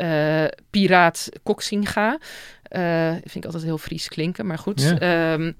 uh, 0.00 0.44
piraat 0.70 1.28
Koksinga. 1.42 2.18
Uh, 2.70 3.10
vind 3.12 3.34
ik 3.36 3.44
altijd 3.44 3.62
heel 3.62 3.78
Fries 3.78 4.08
klinken, 4.08 4.46
maar 4.46 4.58
goed. 4.58 4.96
Ja. 4.98 5.32
Um, 5.32 5.56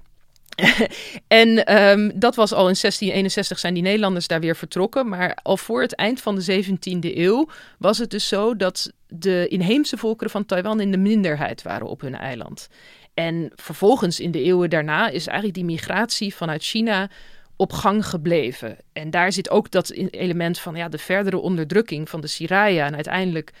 en 1.27 1.75
um, 1.81 2.19
dat 2.19 2.35
was 2.35 2.51
al 2.51 2.67
in 2.67 2.75
1661 2.79 3.59
zijn 3.59 3.73
die 3.73 3.83
Nederlanders 3.83 4.27
daar 4.27 4.39
weer 4.39 4.55
vertrokken. 4.55 5.09
Maar 5.09 5.37
al 5.43 5.57
voor 5.57 5.81
het 5.81 5.95
eind 5.95 6.21
van 6.21 6.35
de 6.35 6.63
17e 6.63 7.17
eeuw 7.17 7.49
was 7.77 7.97
het 7.97 8.09
dus 8.09 8.27
zo 8.27 8.55
dat 8.55 8.91
de 9.07 9.47
inheemse 9.47 9.97
volkeren 9.97 10.31
van 10.31 10.45
Taiwan 10.45 10.79
in 10.79 10.91
de 10.91 10.97
minderheid 10.97 11.61
waren 11.61 11.87
op 11.87 12.01
hun 12.01 12.15
eiland. 12.15 12.69
En 13.13 13.51
vervolgens 13.55 14.19
in 14.19 14.31
de 14.31 14.43
eeuwen 14.43 14.69
daarna 14.69 15.09
is 15.09 15.27
eigenlijk 15.27 15.57
die 15.57 15.65
migratie 15.65 16.35
vanuit 16.35 16.63
China 16.63 17.09
op 17.55 17.73
gang 17.73 18.05
gebleven. 18.05 18.77
En 18.93 19.09
daar 19.09 19.31
zit 19.31 19.49
ook 19.49 19.71
dat 19.71 19.89
element 20.09 20.59
van 20.59 20.75
ja, 20.75 20.89
de 20.89 20.97
verdere 20.97 21.37
onderdrukking 21.37 22.09
van 22.09 22.21
de 22.21 22.27
Siraya 22.27 22.85
en 22.85 22.95
uiteindelijk 22.95 23.53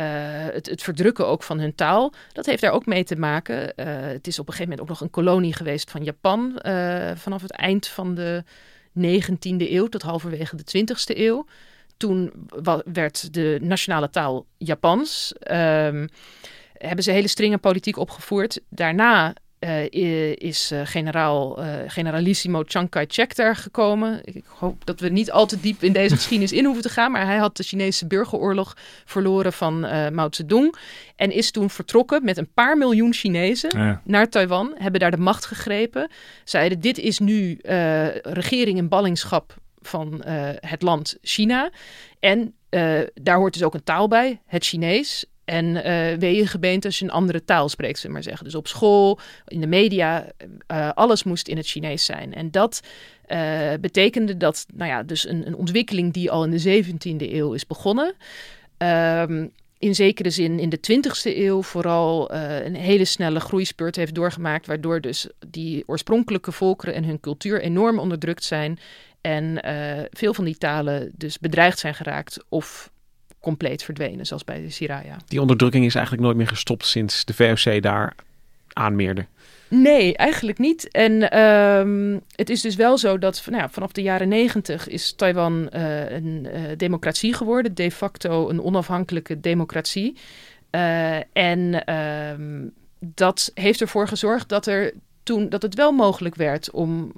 uh, 0.00 0.06
het, 0.52 0.66
het, 0.66 0.82
verdrukken 0.82 1.26
ook 1.26 1.42
van 1.42 1.58
hun 1.58 1.74
taal, 1.74 2.12
dat 2.32 2.46
heeft 2.46 2.60
daar 2.60 2.72
ook 2.72 2.86
mee 2.86 3.04
te 3.04 3.16
maken. 3.16 3.72
Uh, 3.76 3.86
het 3.86 4.26
is 4.26 4.38
op 4.38 4.46
een 4.46 4.52
gegeven 4.52 4.62
moment 4.62 4.80
ook 4.80 4.88
nog 4.88 5.00
een 5.00 5.10
kolonie 5.10 5.54
geweest 5.54 5.90
van 5.90 6.04
Japan 6.04 6.60
uh, 6.62 7.10
vanaf 7.14 7.42
het 7.42 7.50
eind 7.50 7.86
van 7.86 8.14
de 8.14 8.44
19e 8.98 9.56
eeuw 9.58 9.86
tot 9.86 10.02
halverwege 10.02 10.56
de 10.56 10.86
20e 10.86 11.16
eeuw. 11.16 11.46
Toen 11.96 12.32
werd 12.92 13.34
de 13.34 13.58
nationale 13.62 14.10
taal 14.10 14.46
Japans. 14.56 15.34
Um, 15.50 16.08
hebben 16.72 17.04
ze 17.04 17.10
hele 17.10 17.28
strenge 17.28 17.58
politiek 17.58 17.96
opgevoerd. 17.96 18.60
Daarna 18.68 19.34
uh, 19.60 20.34
is 20.34 20.72
uh, 20.72 20.80
generaal, 20.84 21.62
uh, 21.62 21.74
generalissimo 21.86 22.62
Chiang 22.66 22.88
Kai-shek 22.88 23.36
daar 23.36 23.56
gekomen. 23.56 24.20
Ik 24.24 24.44
hoop 24.46 24.86
dat 24.86 25.00
we 25.00 25.08
niet 25.08 25.30
al 25.30 25.46
te 25.46 25.60
diep 25.60 25.82
in 25.82 25.92
deze 25.92 26.14
geschiedenis 26.20 26.52
in 26.52 26.64
hoeven 26.64 26.82
te 26.82 26.88
gaan. 26.88 27.12
Maar 27.12 27.26
hij 27.26 27.36
had 27.36 27.56
de 27.56 27.62
Chinese 27.62 28.06
burgeroorlog 28.06 28.76
verloren 29.04 29.52
van 29.52 29.80
Mao 30.14 30.28
Zedong. 30.30 30.76
En 31.16 31.32
is 31.32 31.50
toen 31.50 31.70
vertrokken 31.70 32.24
met 32.24 32.36
een 32.36 32.52
paar 32.54 32.78
miljoen 32.78 33.12
Chinezen 33.12 33.78
ja. 33.78 34.00
naar 34.04 34.28
Taiwan. 34.28 34.74
Hebben 34.74 35.00
daar 35.00 35.10
de 35.10 35.16
macht 35.16 35.46
gegrepen. 35.46 36.10
Zeiden 36.44 36.80
dit 36.80 36.98
is 36.98 37.18
nu 37.18 37.58
regering 38.22 38.78
in 38.78 38.88
ballingschap 38.88 39.54
van 39.80 40.22
het 40.60 40.82
land 40.82 41.18
China. 41.22 41.70
En 42.20 42.54
daar 43.14 43.36
hoort 43.36 43.52
dus 43.52 43.62
ook 43.62 43.74
een 43.74 43.84
taal 43.84 44.08
bij, 44.08 44.40
het 44.46 44.64
Chinees. 44.64 45.26
En 45.46 45.64
uh, 46.22 46.48
gebeent 46.48 46.84
als 46.84 46.98
je 46.98 47.04
een 47.04 47.10
andere 47.10 47.44
taal 47.44 47.68
spreekt, 47.68 47.98
zullen 47.98 48.14
maar 48.14 48.22
zeggen. 48.22 48.44
Dus 48.44 48.54
op 48.54 48.68
school, 48.68 49.18
in 49.46 49.60
de 49.60 49.66
media, 49.66 50.26
uh, 50.72 50.90
alles 50.94 51.22
moest 51.22 51.48
in 51.48 51.56
het 51.56 51.66
Chinees 51.66 52.04
zijn. 52.04 52.34
En 52.34 52.50
dat 52.50 52.80
betekende 53.80 54.36
dat, 54.36 54.66
nou 54.74 54.90
ja, 54.90 55.02
dus 55.02 55.28
een, 55.28 55.46
een, 55.46 55.56
ontwikkeling 55.56 56.12
die 56.12 56.30
al 56.30 56.44
in 56.44 56.50
de 56.50 56.84
17e 56.84 57.32
eeuw 57.32 57.52
is 57.52 57.66
begonnen. 57.66 58.14
Um, 58.78 59.52
in 59.78 59.94
zekere 59.94 60.30
zin 60.30 60.58
in 60.58 60.68
de 60.68 60.78
20e 60.92 61.36
eeuw 61.36 61.62
vooral 61.62 62.32
een 62.32 62.74
hele 62.74 63.04
snelle 63.04 63.40
groeispurt 63.40 63.96
heeft 63.96 64.14
doorgemaakt. 64.14 64.66
Waardoor 64.66 65.00
dus 65.00 65.28
die 65.46 65.82
oorspronkelijke 65.86 66.52
volkeren 66.52 66.94
en 66.94 67.04
hun 67.04 67.20
cultuur 67.20 67.60
enorm 67.60 67.98
onderdrukt 67.98 68.44
zijn. 68.44 68.78
En 69.20 69.60
veel 70.10 70.34
van 70.34 70.44
die 70.44 70.58
talen 70.58 71.10
dus 71.14 71.38
bedreigd 71.38 71.78
zijn 71.78 71.94
geraakt 71.94 72.44
of 72.48 72.90
compleet 73.46 73.82
verdwenen, 73.82 74.26
zoals 74.26 74.44
bij 74.44 74.60
de 74.62 74.70
Siraya. 74.70 75.16
Die 75.26 75.40
onderdrukking 75.40 75.84
is 75.84 75.94
eigenlijk 75.94 76.24
nooit 76.24 76.36
meer 76.36 76.46
gestopt 76.46 76.86
sinds 76.86 77.24
de 77.24 77.34
VOC 77.34 77.82
daar 77.82 78.14
aanmeerde. 78.72 79.26
Nee, 79.68 80.16
eigenlijk 80.16 80.58
niet. 80.58 80.90
En 80.90 81.38
um, 81.38 82.20
het 82.34 82.50
is 82.50 82.60
dus 82.60 82.74
wel 82.74 82.98
zo 82.98 83.18
dat 83.18 83.42
nou 83.46 83.62
ja, 83.62 83.68
vanaf 83.68 83.92
de 83.92 84.02
jaren 84.02 84.28
negentig 84.28 84.88
is 84.88 85.12
Taiwan 85.12 85.68
uh, 85.74 86.10
een 86.10 86.46
uh, 86.54 86.60
democratie 86.76 87.34
geworden, 87.34 87.74
de 87.74 87.90
facto 87.90 88.48
een 88.48 88.62
onafhankelijke 88.62 89.40
democratie. 89.40 90.16
Uh, 90.70 91.16
en 91.32 91.94
um, 91.94 92.72
dat 92.98 93.50
heeft 93.54 93.80
ervoor 93.80 94.08
gezorgd 94.08 94.48
dat 94.48 94.66
er 94.66 94.92
toen 95.22 95.48
dat 95.48 95.62
het 95.62 95.74
wel 95.74 95.92
mogelijk 95.92 96.34
werd 96.34 96.70
om 96.70 97.12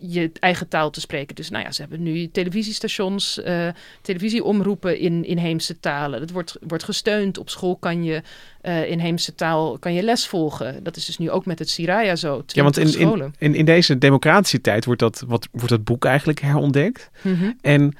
je 0.00 0.30
eigen 0.40 0.68
taal 0.68 0.90
te 0.90 1.00
spreken. 1.00 1.34
Dus 1.34 1.50
nou 1.50 1.64
ja, 1.64 1.72
ze 1.72 1.80
hebben 1.80 2.02
nu 2.02 2.30
televisiestations, 2.30 3.40
uh, 3.44 3.68
televisieomroepen 4.02 4.98
in 4.98 5.24
inheemse 5.24 5.80
talen. 5.80 6.20
Dat 6.20 6.30
wordt, 6.30 6.56
wordt 6.60 6.84
gesteund. 6.84 7.38
Op 7.38 7.50
school 7.50 7.76
kan 7.76 8.04
je 8.04 8.22
uh, 8.62 8.90
inheemse 8.90 9.34
taal 9.34 9.78
kan 9.78 9.94
je 9.94 10.02
les 10.02 10.26
volgen. 10.26 10.82
Dat 10.82 10.96
is 10.96 11.04
dus 11.04 11.18
nu 11.18 11.30
ook 11.30 11.46
met 11.46 11.58
het 11.58 11.70
Siraya 11.70 12.16
zo. 12.16 12.42
Ja, 12.46 12.62
want 12.62 12.76
in, 12.76 12.98
in, 12.98 13.32
in, 13.38 13.54
in, 13.54 13.64
deze 13.64 13.98
democratische 13.98 14.60
tijd 14.60 14.84
wordt 14.84 15.00
dat, 15.00 15.24
wat, 15.26 15.48
wordt 15.50 15.68
dat 15.68 15.84
boek 15.84 16.04
eigenlijk 16.04 16.40
herontdekt. 16.40 17.10
Mm 17.22 17.34
-hmm. 17.34 17.58
En 17.60 17.96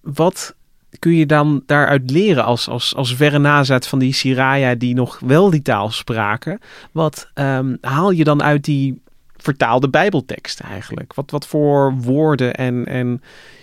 wat 0.00 0.54
kun 0.98 1.14
je 1.14 1.26
dan 1.26 1.62
daaruit 1.66 2.10
leren 2.10 2.44
als, 2.44 2.68
als, 2.68 2.94
als 2.94 3.14
verre 3.14 3.38
nazaat 3.38 3.86
van 3.86 3.98
die 3.98 4.12
Siraya 4.12 4.74
die 4.74 4.94
nog 4.94 5.18
wel 5.18 5.50
die 5.50 5.62
taal 5.62 5.90
spraken? 5.90 6.58
Wat 6.92 7.30
um, 7.34 7.78
haal 7.80 8.10
je 8.10 8.24
dan 8.24 8.42
uit 8.42 8.64
die 8.64 9.00
vertaalde 9.36 9.88
Bijbeltekst 9.88 10.60
eigenlijk? 10.60 11.14
Wat, 11.14 11.30
wat 11.30 11.46
voor 11.46 11.94
woorden 11.96 12.54
en, 12.54 12.86
en 12.86 13.22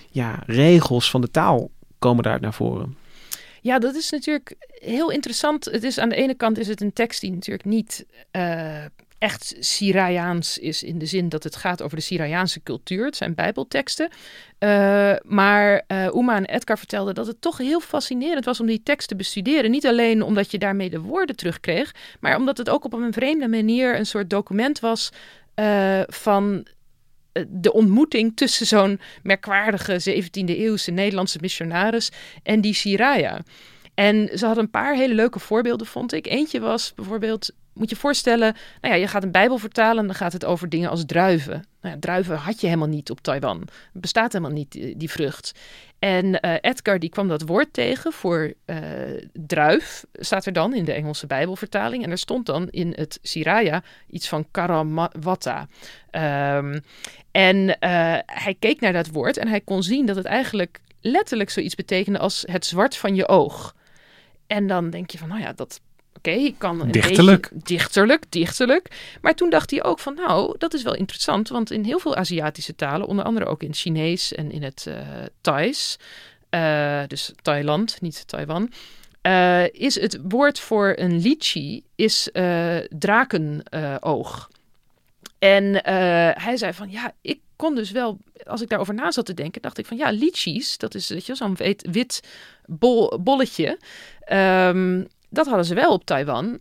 ja, 0.09 0.43
regels 0.45 1.09
van 1.09 1.21
de 1.21 1.31
taal 1.31 1.69
komen 1.99 2.23
daar 2.23 2.41
naar 2.41 2.53
voren? 2.53 2.97
Ja, 3.61 3.79
dat 3.79 3.95
is 3.95 4.09
natuurlijk 4.09 4.55
heel 4.73 5.11
interessant. 5.11 5.65
Het 5.65 5.83
is 5.83 5.97
aan 5.97 6.09
de 6.09 6.15
ene 6.15 6.33
kant 6.33 6.57
is 6.57 6.67
het 6.67 6.81
een 6.81 6.93
tekst 6.93 7.21
die 7.21 7.31
natuurlijk 7.31 7.65
niet 7.65 8.05
uh, 8.31 8.83
echt 9.17 9.55
Syriaans 9.59 10.57
is 10.57 10.83
in 10.83 10.97
de 10.97 11.05
zin 11.05 11.29
dat 11.29 11.43
het 11.43 11.55
gaat 11.55 11.81
over 11.81 11.97
de 11.97 12.03
Syriaanse 12.03 12.63
cultuur. 12.63 13.05
Het 13.05 13.15
zijn 13.15 13.35
bijbelteksten. 13.35 14.09
Uh, 14.59 15.13
maar 15.23 15.83
uh, 15.87 16.05
Uma 16.05 16.35
en 16.35 16.45
Edgar 16.45 16.77
vertelden 16.77 17.15
dat 17.15 17.27
het 17.27 17.41
toch 17.41 17.57
heel 17.57 17.79
fascinerend 17.79 18.45
was 18.45 18.59
om 18.59 18.65
die 18.65 18.83
tekst 18.83 19.07
te 19.07 19.15
bestuderen. 19.15 19.71
Niet 19.71 19.87
alleen 19.87 20.21
omdat 20.21 20.51
je 20.51 20.57
daarmee 20.57 20.89
de 20.89 20.99
woorden 20.99 21.35
terugkreeg, 21.35 21.95
maar 22.19 22.37
omdat 22.37 22.57
het 22.57 22.69
ook 22.69 22.85
op 22.85 22.93
een 22.93 23.13
vreemde 23.13 23.47
manier 23.47 23.95
een 23.97 24.05
soort 24.05 24.29
document 24.29 24.79
was 24.79 25.11
uh, 25.55 26.01
van 26.07 26.67
de 27.47 27.73
ontmoeting 27.73 28.35
tussen 28.35 28.65
zo'n 28.65 28.99
merkwaardige 29.23 30.21
17e 30.21 30.45
eeuwse 30.45 30.91
Nederlandse 30.91 31.37
missionaris 31.41 32.11
en 32.43 32.61
die 32.61 32.73
Siraya. 32.73 33.41
En 33.93 34.29
ze 34.37 34.45
hadden 34.45 34.63
een 34.63 34.69
paar 34.69 34.95
hele 34.95 35.13
leuke 35.13 35.39
voorbeelden, 35.39 35.87
vond 35.87 36.13
ik. 36.13 36.27
Eentje 36.27 36.59
was 36.59 36.93
bijvoorbeeld 36.95 37.51
moet 37.73 37.89
je 37.89 37.95
voorstellen, 37.95 38.55
nou 38.81 38.93
ja, 38.93 38.99
je 38.99 39.07
gaat 39.07 39.23
een 39.23 39.31
Bijbel 39.31 39.57
vertalen 39.57 39.97
en 39.97 40.05
dan 40.05 40.15
gaat 40.15 40.33
het 40.33 40.45
over 40.45 40.69
dingen 40.69 40.89
als 40.89 41.05
druiven. 41.05 41.65
Nou 41.81 41.95
ja, 41.95 41.99
druiven 41.99 42.35
had 42.35 42.61
je 42.61 42.67
helemaal 42.67 42.87
niet 42.87 43.09
op 43.09 43.21
Taiwan. 43.21 43.67
Bestaat 43.93 44.31
helemaal 44.33 44.55
niet, 44.55 44.75
eh, 44.75 44.93
die 44.97 45.09
vrucht. 45.09 45.51
En 45.99 46.25
uh, 46.25 46.55
Edgar 46.61 46.99
die 46.99 47.09
kwam 47.09 47.27
dat 47.27 47.41
woord 47.41 47.73
tegen 47.73 48.11
voor 48.11 48.53
uh, 48.65 48.77
druif, 49.33 50.05
staat 50.13 50.45
er 50.45 50.53
dan 50.53 50.75
in 50.75 50.85
de 50.85 50.93
Engelse 50.93 51.27
Bijbelvertaling. 51.27 52.03
En 52.03 52.11
er 52.11 52.17
stond 52.17 52.45
dan 52.45 52.69
in 52.69 52.93
het 52.95 53.19
Siraya 53.21 53.83
iets 54.09 54.27
van 54.27 54.47
karamata. 54.51 55.67
Um, 56.11 56.81
en 57.31 57.77
hij 58.25 58.55
keek 58.59 58.79
naar 58.79 58.93
dat 58.93 59.07
woord 59.07 59.37
en 59.37 59.47
hij 59.47 59.61
kon 59.61 59.83
zien 59.83 60.05
dat 60.05 60.15
het 60.15 60.25
eigenlijk 60.25 60.79
letterlijk 61.01 61.49
zoiets 61.49 61.75
betekende 61.75 62.19
als 62.19 62.43
het 62.51 62.65
zwart 62.65 62.97
van 62.97 63.15
je 63.15 63.27
oog. 63.27 63.75
En 64.47 64.67
dan 64.67 64.89
denk 64.89 65.11
je 65.11 65.17
van, 65.17 65.27
nou 65.27 65.41
ja, 65.41 65.53
dat 65.53 65.81
oké, 66.17 66.29
okay, 66.29 66.55
kan 66.57 66.81
een 66.81 66.91
dichterlijk. 66.91 67.49
Beetje, 67.51 67.65
dichterlijk, 67.65 68.23
dichterlijk. 68.29 69.15
Maar 69.21 69.35
toen 69.35 69.49
dacht 69.49 69.71
hij 69.71 69.83
ook 69.83 69.99
van, 69.99 70.13
nou, 70.13 70.55
dat 70.57 70.73
is 70.73 70.83
wel 70.83 70.95
interessant, 70.95 71.49
want 71.49 71.71
in 71.71 71.83
heel 71.83 71.99
veel 71.99 72.15
Aziatische 72.15 72.75
talen, 72.75 73.07
onder 73.07 73.25
andere 73.25 73.45
ook 73.45 73.61
in 73.61 73.69
het 73.69 73.77
Chinees 73.77 74.33
en 74.33 74.51
in 74.51 74.63
het 74.63 74.85
uh, 74.87 74.95
Thais, 75.41 75.97
uh, 76.49 77.01
dus 77.07 77.31
Thailand, 77.41 78.01
niet 78.01 78.27
Taiwan, 78.27 78.71
uh, 79.21 79.67
is 79.71 79.99
het 79.99 80.19
woord 80.23 80.59
voor 80.59 80.93
een 80.95 81.21
lychee 81.21 81.83
is 81.95 82.29
drakenoog. 82.89 84.49
en 85.39 85.83
hij 86.41 86.57
zei 86.57 86.73
van, 86.73 86.91
ja, 86.91 87.13
ik 87.21 87.39
kon 87.55 87.75
dus 87.75 87.91
wel, 87.91 88.17
als 88.45 88.61
ik 88.61 88.69
daarover 88.69 88.93
na 88.93 89.11
zat 89.11 89.25
te 89.25 89.33
denken, 89.33 89.61
dacht 89.61 89.77
ik 89.77 89.85
van, 89.85 89.97
ja, 89.97 90.11
lychees, 90.11 90.77
dat 90.77 90.95
is 90.95 91.07
zo'n 91.07 91.55
wit, 91.55 91.87
wit 91.91 92.19
bol, 92.65 93.19
bolletje. 93.21 93.79
Um, 94.31 95.07
dat 95.33 95.45
hadden 95.45 95.65
ze 95.65 95.73
wel 95.75 95.91
op 95.91 96.05
Taiwan. 96.05 96.59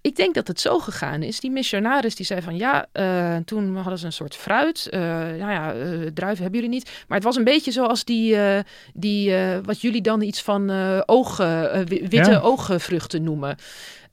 Ik 0.00 0.16
denk 0.16 0.34
dat 0.34 0.48
het 0.48 0.60
zo 0.60 0.78
gegaan 0.78 1.22
is. 1.22 1.40
Die 1.40 1.50
missionaris 1.50 2.14
die 2.14 2.26
zei 2.26 2.42
van 2.42 2.56
ja, 2.56 2.86
uh, 2.92 3.36
toen 3.44 3.76
hadden 3.76 3.98
ze 3.98 4.06
een 4.06 4.12
soort 4.12 4.36
fruit. 4.36 4.88
Uh, 4.90 5.00
nou 5.38 5.50
ja, 5.50 5.74
uh, 5.74 5.82
druiven 6.14 6.42
hebben 6.42 6.60
jullie 6.60 6.68
niet. 6.68 6.90
Maar 7.08 7.16
het 7.16 7.26
was 7.26 7.36
een 7.36 7.44
beetje 7.44 7.70
zoals 7.70 8.04
die, 8.04 8.36
die 8.94 9.34
wat 9.62 9.80
jullie 9.80 10.02
dan 10.02 10.22
iets 10.22 10.42
van 10.42 10.70
ogen, 11.06 11.86
witte 11.88 12.30
ja. 12.30 12.38
oogvruchten 12.38 13.22
noemen. 13.22 13.50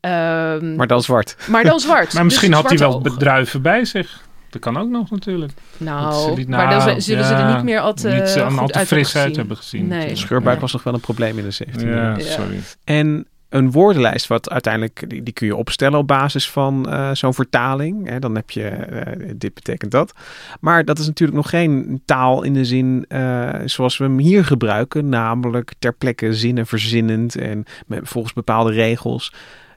Um, 0.01 0.75
maar 0.75 0.87
dan 0.87 1.01
zwart. 1.01 1.35
Maar 1.47 1.63
dan 1.63 1.79
zwart. 1.79 2.13
maar 2.15 2.23
misschien 2.25 2.51
dus 2.51 2.59
had 2.59 2.69
hij 2.69 2.77
wel 2.77 3.01
druiven 3.01 3.61
bij 3.61 3.85
zich. 3.85 4.23
Dat 4.49 4.61
kan 4.61 4.77
ook 4.77 4.89
nog 4.89 5.09
natuurlijk. 5.09 5.51
Nou, 5.77 6.35
niet, 6.35 6.47
nou 6.47 6.63
maar 6.63 6.85
dan 6.85 7.01
zullen 7.01 7.23
ja, 7.23 7.27
ze 7.27 7.33
er 7.33 7.53
niet 7.53 7.63
meer 7.63 7.79
al 7.79 7.93
te, 7.93 8.09
niet, 8.09 8.43
goed 8.47 8.59
al 8.59 8.67
te 8.67 8.85
fris 8.85 9.15
uit 9.15 9.35
hebben 9.35 9.57
gezien. 9.57 9.87
Nee. 9.87 10.07
De 10.07 10.15
scheurbuik 10.15 10.51
nee. 10.51 10.61
was 10.61 10.73
nog 10.73 10.83
wel 10.83 10.93
een 10.93 10.99
probleem 10.99 11.37
in 11.37 11.49
de 11.49 11.65
17e 11.65 11.87
ja, 11.87 12.19
sorry. 12.19 12.59
En 12.83 13.27
een 13.55 13.71
woordenlijst, 13.71 14.27
wat 14.27 14.49
uiteindelijk, 14.49 15.03
die, 15.07 15.23
die 15.23 15.33
kun 15.33 15.47
je 15.47 15.55
opstellen 15.55 15.99
op 15.99 16.07
basis 16.07 16.49
van 16.49 16.85
uh, 16.89 17.11
zo'n 17.13 17.33
vertaling. 17.33 18.09
Hè, 18.09 18.19
dan 18.19 18.35
heb 18.35 18.51
je, 18.51 18.87
uh, 18.91 19.29
dit 19.35 19.53
betekent 19.53 19.91
dat. 19.91 20.13
Maar 20.59 20.85
dat 20.85 20.99
is 20.99 21.05
natuurlijk 21.05 21.37
nog 21.37 21.49
geen 21.49 22.01
taal 22.05 22.43
in 22.43 22.53
de 22.53 22.65
zin 22.65 23.05
uh, 23.09 23.49
zoals 23.65 23.97
we 23.97 24.03
hem 24.03 24.17
hier 24.17 24.45
gebruiken, 24.45 25.09
namelijk 25.09 25.73
ter 25.79 25.93
plekke 25.93 26.33
zinnen 26.33 26.67
verzinnend 26.67 27.35
en 27.35 27.65
met, 27.87 27.99
volgens 28.03 28.33
bepaalde 28.33 28.71
regels. 28.71 29.33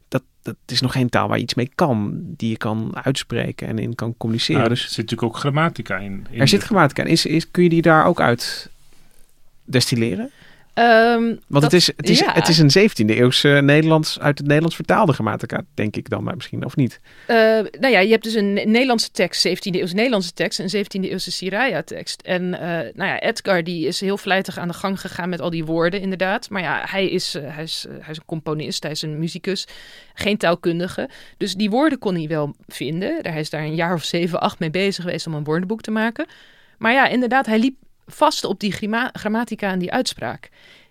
Dat, 0.08 0.22
dat 0.42 0.56
is 0.66 0.80
nog 0.80 0.92
geen 0.92 1.08
taal 1.08 1.28
waar 1.28 1.36
je 1.36 1.42
iets 1.42 1.54
mee 1.54 1.70
kan, 1.74 2.20
die 2.22 2.50
je 2.50 2.56
kan 2.56 2.90
uitspreken 3.02 3.68
en 3.68 3.78
in 3.78 3.94
kan 3.94 4.14
communiceren. 4.16 4.60
Nou, 4.60 4.72
er 4.72 4.78
zit 4.78 4.96
natuurlijk 4.96 5.22
ook 5.22 5.36
grammatica 5.36 5.96
in. 5.96 6.26
in 6.30 6.40
er 6.40 6.48
zit 6.48 6.62
grammatica 6.62 7.02
in. 7.02 7.08
Is, 7.08 7.26
is, 7.26 7.50
kun 7.50 7.62
je 7.62 7.68
die 7.68 7.82
daar 7.82 8.04
ook 8.04 8.20
uit 8.20 8.70
destilleren? 9.64 10.30
Um, 10.78 11.38
Want 11.48 11.62
dat, 11.62 11.62
het, 11.62 11.72
is, 11.72 11.86
het, 11.86 12.08
is, 12.08 12.18
ja. 12.18 12.32
het 12.32 12.48
is 12.48 12.58
een 12.58 12.90
17e 12.90 13.16
eeuwse 13.16 13.48
Nederlands, 13.48 14.20
uit 14.20 14.38
het 14.38 14.46
Nederlands 14.46 14.76
vertaalde 14.76 15.12
grammatica, 15.12 15.62
denk 15.74 15.96
ik 15.96 16.08
dan 16.08 16.24
maar 16.24 16.34
misschien, 16.34 16.64
of 16.64 16.76
niet? 16.76 17.00
Uh, 17.28 17.36
nou 17.80 17.88
ja, 17.88 17.98
je 17.98 18.10
hebt 18.10 18.24
dus 18.24 18.34
een 18.34 18.52
Nederlandse 18.52 19.10
tekst, 19.10 19.48
17e 19.48 19.52
eeuwse 19.60 19.94
Nederlandse 19.94 20.32
tekst 20.32 20.58
en 20.60 20.68
17e 20.76 21.10
eeuwse 21.10 21.30
Siraya 21.30 21.82
tekst. 21.82 22.20
En 22.20 22.42
uh, 22.42 22.60
nou 22.60 22.92
ja, 22.94 23.20
Edgar 23.20 23.64
die 23.64 23.86
is 23.86 24.00
heel 24.00 24.16
vlijtig 24.16 24.58
aan 24.58 24.68
de 24.68 24.74
gang 24.74 25.00
gegaan 25.00 25.28
met 25.28 25.40
al 25.40 25.50
die 25.50 25.64
woorden 25.64 26.00
inderdaad. 26.00 26.50
Maar 26.50 26.62
ja, 26.62 26.82
hij 26.86 27.08
is, 27.08 27.34
uh, 27.34 27.42
hij 27.54 27.62
is, 27.62 27.86
hij 27.88 28.10
is 28.10 28.16
een 28.16 28.24
componist, 28.24 28.82
hij 28.82 28.92
is 28.92 29.02
een 29.02 29.18
muzikus, 29.18 29.66
geen 30.14 30.36
taalkundige. 30.36 31.08
Dus 31.36 31.54
die 31.54 31.70
woorden 31.70 31.98
kon 31.98 32.14
hij 32.14 32.28
wel 32.28 32.54
vinden. 32.66 33.18
Hij 33.22 33.40
is 33.40 33.50
daar 33.50 33.62
een 33.62 33.74
jaar 33.74 33.94
of 33.94 34.04
zeven, 34.04 34.40
acht 34.40 34.58
mee 34.58 34.70
bezig 34.70 35.04
geweest 35.04 35.26
om 35.26 35.34
een 35.34 35.44
woordenboek 35.44 35.80
te 35.80 35.90
maken. 35.90 36.26
Maar 36.78 36.92
ja, 36.92 37.08
inderdaad, 37.08 37.46
hij 37.46 37.58
liep 37.58 37.74
vast 38.08 38.44
op 38.44 38.60
die 38.60 38.72
grammatica 39.12 39.70
en 39.70 39.78
die 39.78 39.92
uitspraak. 39.92 40.50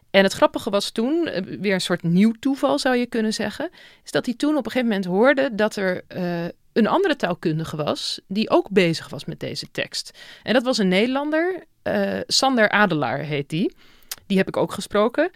En 0.09 0.23
het 0.23 0.33
grappige 0.33 0.69
was 0.69 0.91
toen, 0.91 1.29
weer 1.59 1.73
een 1.73 1.81
soort 1.81 2.03
nieuw 2.03 2.31
toeval 2.39 2.79
zou 2.79 2.95
je 2.95 3.05
kunnen 3.05 3.33
zeggen, 3.33 3.69
is 4.03 4.11
dat 4.11 4.25
hij 4.25 4.35
toen 4.35 4.57
op 4.57 4.65
een 4.65 4.71
gegeven 4.71 4.87
moment 4.87 5.05
hoorde 5.05 5.49
dat 5.53 5.75
er 5.75 6.03
uh, 6.17 6.45
een 6.73 6.87
andere 6.87 7.15
taalkundige 7.15 7.75
was 7.75 8.19
die 8.27 8.49
ook 8.49 8.69
bezig 8.69 9.09
was 9.09 9.25
met 9.25 9.39
deze 9.39 9.71
tekst. 9.71 10.17
En 10.43 10.53
dat 10.53 10.63
was 10.63 10.77
een 10.77 10.87
Nederlander, 10.87 11.63
uh, 11.83 12.19
Sander 12.27 12.69
Adelaar 12.69 13.19
heet 13.19 13.49
die. 13.49 13.75
Die 14.25 14.37
heb 14.37 14.47
ik 14.47 14.57
ook 14.57 14.71
gesproken. 14.71 15.31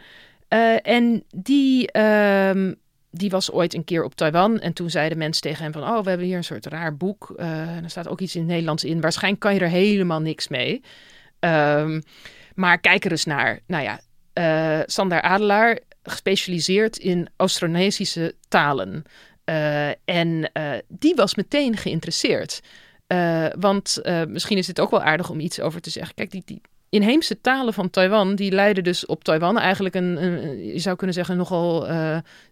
En 0.82 1.24
die, 1.36 1.90
uh, 1.98 2.72
die 3.12 3.30
was 3.30 3.52
ooit 3.52 3.74
een 3.74 3.84
keer 3.84 4.04
op 4.04 4.16
Taiwan. 4.16 4.60
En 4.60 4.74
toen 4.74 4.90
zeiden 4.90 5.18
mensen 5.18 5.42
tegen 5.42 5.64
hem 5.64 5.72
van... 5.72 5.84
oh, 5.84 6.04
we 6.04 6.10
hebben 6.10 6.28
hier 6.28 6.38
een 6.38 6.44
soort 6.44 6.66
raar 6.66 6.98
boek. 6.98 7.34
en 7.38 7.84
er 7.84 7.90
staat 7.90 8.08
ook 8.08 8.20
iets 8.20 8.36
in 8.36 8.42
het 8.42 8.50
Nederlands 8.50 8.84
in. 8.84 9.02
Waarschijnlijk 9.02 9.42
kan 9.42 9.54
je 9.54 9.60
er 9.60 9.68
helemaal 9.68 10.22
niks 10.22 10.48
mee. 10.48 10.82
Um, 11.46 12.04
maar 12.56 12.80
kijk 12.80 13.06
er 13.06 13.12
eens 13.12 13.26
naar. 13.26 13.60
Nou 13.68 13.84
ja, 13.84 14.00
uh, 14.34 14.84
Sander 14.86 15.22
Adelaar 15.22 15.80
gespecialiseerd 16.04 16.98
in 16.98 17.30
Austronesische 17.36 18.36
talen. 18.48 19.04
Uh, 19.46 19.90
en 19.90 20.50
uh, 20.54 20.74
die 20.88 21.16
was 21.16 21.36
meteen 21.36 21.78
geïnteresseerd. 21.78 22.62
want 23.60 24.02
misschien 24.28 24.58
is 24.58 24.68
het 24.68 24.80
ook 24.80 24.92
wel 24.92 25.02
aardig 25.02 25.30
om 25.30 25.40
iets 25.40 25.60
over 25.60 25.82
te 25.82 25.90
zeggen. 25.90 26.16
Kijk, 26.16 26.32
die, 26.32 26.42
die 26.46 26.62
inheemse 26.90 27.42
talen 27.42 27.74
van 27.74 27.90
Taiwan, 27.90 28.36
die 28.36 28.52
leiden 28.52 28.84
dus 28.84 29.06
op 29.06 29.24
Taiwan 29.24 29.60
eigenlijk 29.60 29.96
een, 29.96 30.18
je 30.74 30.80
zou 30.80 30.96
kunnen 30.96 31.16
zeggen, 31.16 31.38
nogal 31.38 31.88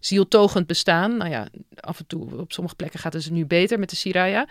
zieltogend 0.00 0.66
bestaan. 0.66 1.16
Nou 1.16 1.30
ja, 1.30 1.48
af 1.80 1.98
en 1.98 2.06
toe 2.06 2.38
op 2.38 2.52
sommige 2.52 2.76
plekken 2.76 3.00
gaat 3.00 3.12
het 3.12 3.22
dus 3.22 3.30
nu 3.30 3.46
beter 3.46 3.78
met 3.78 3.90
de 3.90 3.96
Siraya. 3.96 4.46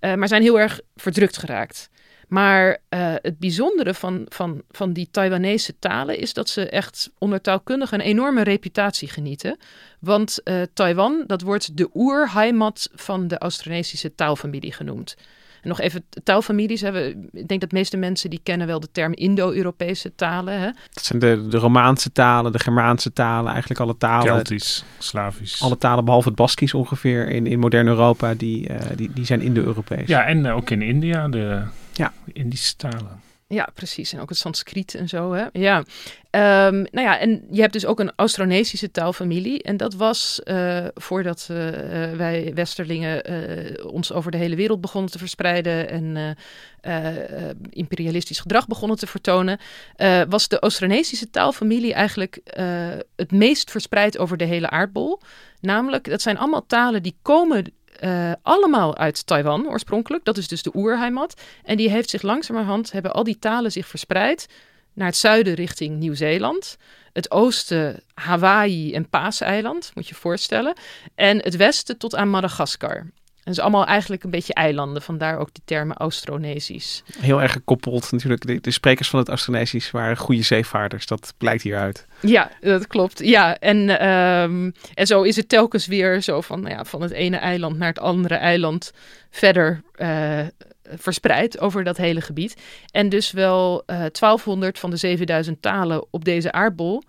maar 0.00 0.28
zijn 0.28 0.42
heel 0.42 0.60
erg 0.60 0.80
verdrukt 0.96 1.36
geraakt. 1.36 1.90
Maar 2.28 2.68
uh, 2.68 3.14
het 3.14 3.38
bijzondere 3.38 3.94
van, 3.94 4.26
van, 4.28 4.62
van 4.70 4.92
die 4.92 5.08
Taiwanese 5.10 5.78
talen 5.78 6.18
is 6.18 6.32
dat 6.32 6.48
ze 6.48 6.68
echt 6.68 7.10
onder 7.18 7.40
taalkundigen 7.40 8.00
een 8.00 8.06
enorme 8.06 8.42
reputatie 8.42 9.08
genieten. 9.08 9.56
Want 10.00 10.40
uh, 10.44 10.62
Taiwan, 10.72 11.24
dat 11.26 11.42
wordt 11.42 11.76
de 11.76 11.90
oerheimat 11.94 12.90
van 12.94 13.28
de 13.28 13.38
Austronesische 13.38 14.14
taalfamilie 14.14 14.72
genoemd. 14.72 15.16
En 15.62 15.68
nog 15.68 15.80
even 15.80 16.04
taalfamilies. 16.22 16.80
We, 16.80 17.28
ik 17.32 17.48
denk 17.48 17.60
dat 17.60 17.70
de 17.70 17.76
meeste 17.76 17.96
mensen 17.96 18.30
die 18.30 18.40
kennen 18.42 18.66
wel 18.66 18.80
de 18.80 18.88
term 18.92 19.12
Indo-Europese 19.14 20.14
talen. 20.14 20.60
Hè. 20.60 20.70
Dat 20.92 21.04
zijn 21.04 21.18
de, 21.18 21.48
de 21.48 21.56
Romaanse 21.58 22.12
talen, 22.12 22.52
de 22.52 22.58
Germaanse 22.58 23.12
talen, 23.12 23.50
eigenlijk 23.50 23.80
alle 23.80 23.96
talen. 23.96 24.26
Keltisch, 24.26 24.84
Slavisch. 24.98 25.62
Alle 25.62 25.78
talen 25.78 26.04
behalve 26.04 26.28
het 26.28 26.36
Baskisch 26.36 26.74
ongeveer 26.74 27.28
in, 27.28 27.46
in 27.46 27.58
modern 27.58 27.86
Europa, 27.86 28.34
die, 28.34 28.68
uh, 28.68 28.76
die, 28.96 29.10
die 29.12 29.24
zijn 29.24 29.40
Indo-Europees. 29.40 30.08
Ja, 30.08 30.26
en 30.26 30.44
uh, 30.44 30.56
ook 30.56 30.70
in 30.70 30.82
India, 30.82 31.28
de 31.28 31.62
ja. 31.98 32.12
Indische 32.32 32.76
talen. 32.76 33.20
Ja, 33.50 33.68
precies. 33.74 34.12
En 34.12 34.20
ook 34.20 34.28
het 34.28 34.38
Sanskriet 34.38 34.94
en 34.94 35.08
zo. 35.08 35.32
Hè? 35.32 35.46
Ja. 35.52 35.78
Um, 35.78 36.86
nou 36.90 37.06
ja, 37.06 37.18
en 37.18 37.46
je 37.50 37.60
hebt 37.60 37.72
dus 37.72 37.86
ook 37.86 38.00
een 38.00 38.12
Austronesische 38.16 38.90
taalfamilie. 38.90 39.62
En 39.62 39.76
dat 39.76 39.94
was 39.94 40.40
uh, 40.44 40.86
voordat 40.94 41.48
uh, 41.50 41.56
wij 42.16 42.52
Westerlingen 42.54 43.30
uh, 43.30 43.86
ons 43.86 44.12
over 44.12 44.30
de 44.30 44.36
hele 44.36 44.56
wereld 44.56 44.80
begonnen 44.80 45.10
te 45.10 45.18
verspreiden 45.18 45.88
en 45.88 46.36
imperialistisch 47.70 48.40
gedrag 48.40 48.66
begonnen 48.66 48.98
te 48.98 49.06
vertonen, 49.06 49.58
was 50.28 50.48
de 50.48 50.58
Austronesische 50.58 51.30
taalfamilie 51.30 51.94
eigenlijk 51.94 52.40
het 53.16 53.32
meest 53.32 53.70
verspreid 53.70 54.18
over 54.18 54.36
de 54.36 54.44
hele 54.44 54.70
aardbol. 54.70 55.20
Namelijk, 55.60 56.10
dat 56.10 56.22
zijn 56.22 56.38
allemaal 56.38 56.66
talen 56.66 57.02
die 57.02 57.16
komen 57.22 57.72
uh, 58.04 58.32
allemaal 58.42 58.96
uit 58.96 59.26
Taiwan 59.26 59.68
oorspronkelijk. 59.68 60.24
Dat 60.24 60.36
is 60.36 60.48
dus 60.48 60.62
de 60.62 60.76
oerheimat. 60.76 61.40
En 61.64 61.76
die 61.76 61.90
heeft 61.90 62.10
zich 62.10 62.22
langzamerhand, 62.22 62.92
hebben 62.92 63.12
al 63.12 63.24
die 63.24 63.38
talen 63.38 63.72
zich 63.72 63.86
verspreid 63.86 64.46
naar 64.92 65.06
het 65.06 65.16
zuiden 65.16 65.54
richting 65.54 65.98
Nieuw-Zeeland. 65.98 66.76
het 67.12 67.30
oosten 67.30 68.02
Hawaii 68.14 68.94
en 68.94 69.08
Paaseiland, 69.08 69.90
moet 69.94 70.08
je 70.08 70.14
je 70.14 70.20
voorstellen. 70.20 70.74
En 71.14 71.38
het 71.42 71.56
westen 71.56 71.98
tot 71.98 72.14
aan 72.14 72.28
Madagaskar. 72.28 73.10
En 73.44 73.54
is 73.54 73.60
allemaal 73.60 73.86
eigenlijk 73.86 74.24
een 74.24 74.30
beetje 74.30 74.54
eilanden, 74.54 75.02
vandaar 75.02 75.38
ook 75.38 75.48
die 75.52 75.62
termen 75.64 75.96
Austronesisch. 75.96 77.02
Heel 77.18 77.42
erg 77.42 77.52
gekoppeld 77.52 78.12
natuurlijk. 78.12 78.46
De, 78.46 78.60
de 78.60 78.70
sprekers 78.70 79.08
van 79.08 79.18
het 79.18 79.28
Austronesisch 79.28 79.90
waren 79.90 80.16
goede 80.16 80.42
zeevaarders. 80.42 81.06
Dat 81.06 81.34
blijkt 81.38 81.62
hieruit. 81.62 82.06
Ja, 82.20 82.50
dat 82.60 82.86
klopt. 82.86 83.18
Ja, 83.18 83.58
en, 83.58 83.98
ehm, 83.98 84.70
en 84.94 85.06
zo 85.06 85.22
is 85.22 85.36
het 85.36 85.48
telkens 85.48 85.86
weer 85.86 86.22
zo 86.22 86.40
van, 86.40 86.60
nou 86.60 86.74
ja, 86.74 86.84
van 86.84 87.02
het 87.02 87.10
ene 87.10 87.36
eiland 87.36 87.78
naar 87.78 87.88
het 87.88 87.98
andere 87.98 88.34
eiland 88.34 88.92
verder 89.30 89.82
eh, 89.94 90.40
verspreid 90.96 91.60
over 91.60 91.84
dat 91.84 91.96
hele 91.96 92.20
gebied. 92.20 92.56
En 92.90 93.08
dus 93.08 93.30
wel 93.30 93.82
eh 93.86 93.96
1200 93.96 94.78
van 94.78 94.90
de 94.90 94.96
7000 94.96 95.62
talen 95.62 96.06
op 96.10 96.24
deze 96.24 96.52
aardbol 96.52 97.02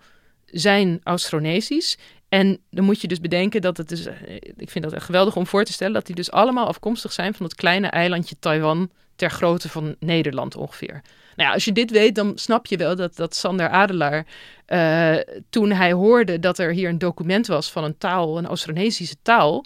zijn 0.46 1.00
Austronesisch. 1.02 1.98
En 2.30 2.58
dan 2.70 2.84
moet 2.84 3.00
je 3.00 3.08
dus 3.08 3.20
bedenken 3.20 3.60
dat 3.60 3.76
het 3.76 3.88
dus, 3.88 4.06
eh, 4.06 4.14
ik 4.56 4.70
vind 4.70 4.84
dat 4.84 4.92
echt 4.92 5.04
geweldig 5.04 5.36
om 5.36 5.46
voor 5.46 5.64
te 5.64 5.72
stellen, 5.72 5.94
dat 5.94 6.06
die 6.06 6.14
dus 6.14 6.30
allemaal 6.30 6.66
afkomstig 6.66 7.12
zijn 7.12 7.34
van 7.34 7.46
het 7.46 7.54
kleine 7.54 7.86
eilandje 7.86 8.36
Taiwan 8.38 8.90
ter 9.16 9.30
grootte 9.30 9.68
van 9.68 9.96
Nederland 9.98 10.56
ongeveer. 10.56 11.02
Nou 11.36 11.48
ja, 11.48 11.52
als 11.52 11.64
je 11.64 11.72
dit 11.72 11.90
weet, 11.90 12.14
dan 12.14 12.32
snap 12.38 12.66
je 12.66 12.76
wel 12.76 12.96
dat, 12.96 13.16
dat 13.16 13.34
Sander 13.34 13.68
Adelaar, 13.68 14.26
eh, 14.66 15.16
toen 15.50 15.70
hij 15.70 15.92
hoorde 15.92 16.38
dat 16.38 16.58
er 16.58 16.72
hier 16.72 16.88
een 16.88 16.98
document 16.98 17.46
was 17.46 17.70
van 17.70 17.84
een 17.84 17.98
taal, 17.98 18.38
een 18.38 18.46
Austronesische 18.46 19.16
taal, 19.22 19.64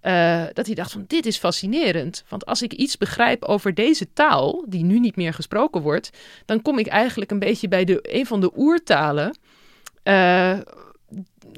eh, 0.00 0.44
dat 0.52 0.66
hij 0.66 0.74
dacht 0.74 0.92
van 0.92 1.04
dit 1.06 1.26
is 1.26 1.38
fascinerend. 1.38 2.24
Want 2.28 2.46
als 2.46 2.62
ik 2.62 2.72
iets 2.72 2.98
begrijp 2.98 3.44
over 3.44 3.74
deze 3.74 4.12
taal, 4.12 4.64
die 4.68 4.84
nu 4.84 4.98
niet 4.98 5.16
meer 5.16 5.34
gesproken 5.34 5.80
wordt, 5.80 6.10
dan 6.44 6.62
kom 6.62 6.78
ik 6.78 6.86
eigenlijk 6.86 7.30
een 7.30 7.38
beetje 7.38 7.68
bij 7.68 7.84
de, 7.84 7.98
een 8.02 8.26
van 8.26 8.40
de 8.40 8.52
oertalen 8.56 9.36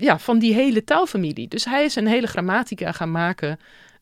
ja, 0.01 0.18
van 0.18 0.38
die 0.38 0.55
hele 0.55 0.84
taalfamilie. 0.84 1.49
Dus 1.49 1.64
hij 1.64 1.84
is 1.84 1.94
een 1.94 2.07
hele 2.07 2.26
grammatica 2.26 2.92
gaan 2.92 3.11
maken 3.11 3.59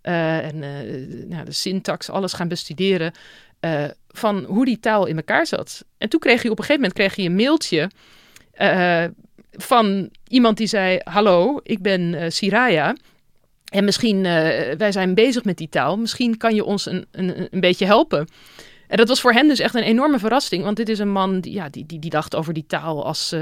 eh, 0.07 0.45
en 0.45 0.63
eh, 0.63 1.27
nou, 1.29 1.45
de 1.45 1.53
syntax, 1.53 2.11
alles 2.11 2.33
gaan 2.33 2.49
bestuderen 2.49 3.13
eh, 3.61 3.85
van 4.09 4.45
hoe 4.45 4.65
die 4.65 4.81
taal 4.81 5.07
in 5.07 5.17
elkaar 5.17 5.47
zat. 5.47 5.85
En 5.99 6.09
toen 6.09 6.21
kreeg 6.21 6.43
hij 6.43 6.51
op 6.51 6.59
een 6.59 6.65
gegeven 6.65 6.81
moment 6.81 6.99
kreeg 6.99 7.17
hij 7.17 7.25
een 7.25 7.35
mailtje 7.35 7.91
van 9.53 10.11
iemand 10.29 10.57
die 10.57 10.67
zei: 10.67 11.01
Hallo, 11.05 11.61
ik 11.63 11.83
ben 11.83 12.33
Siraya. 12.33 12.97
En 13.73 13.85
misschien, 13.85 14.23
wij 14.79 14.93
zijn 14.93 15.15
bezig 15.15 15.45
met 15.45 15.57
die 15.57 15.69
taal. 15.69 15.97
Misschien 15.97 16.37
kan 16.37 16.55
je 16.55 16.65
ons 16.65 16.87
een, 16.87 17.07
een, 17.11 17.49
een 17.51 17.61
beetje 17.61 17.87
helpen. 17.87 18.29
En 18.89 18.97
dat 18.97 19.09
was 19.09 19.21
voor 19.21 19.33
hem 19.33 19.49
dus 19.49 19.59
echt 19.59 19.75
een 19.75 19.83
enorme 19.83 20.19
verrassing. 20.19 20.65
Want 20.65 20.77
dit 20.77 20.89
is 20.89 20.99
een 20.99 21.13
man 21.13 21.41
die, 21.41 21.53
ja, 21.53 21.69
die, 21.69 21.87
die, 21.87 21.99
die 21.99 22.11
dacht 22.11 22.35
over 22.35 22.53
die 22.53 22.67
taal 22.67 23.05
als. 23.05 23.35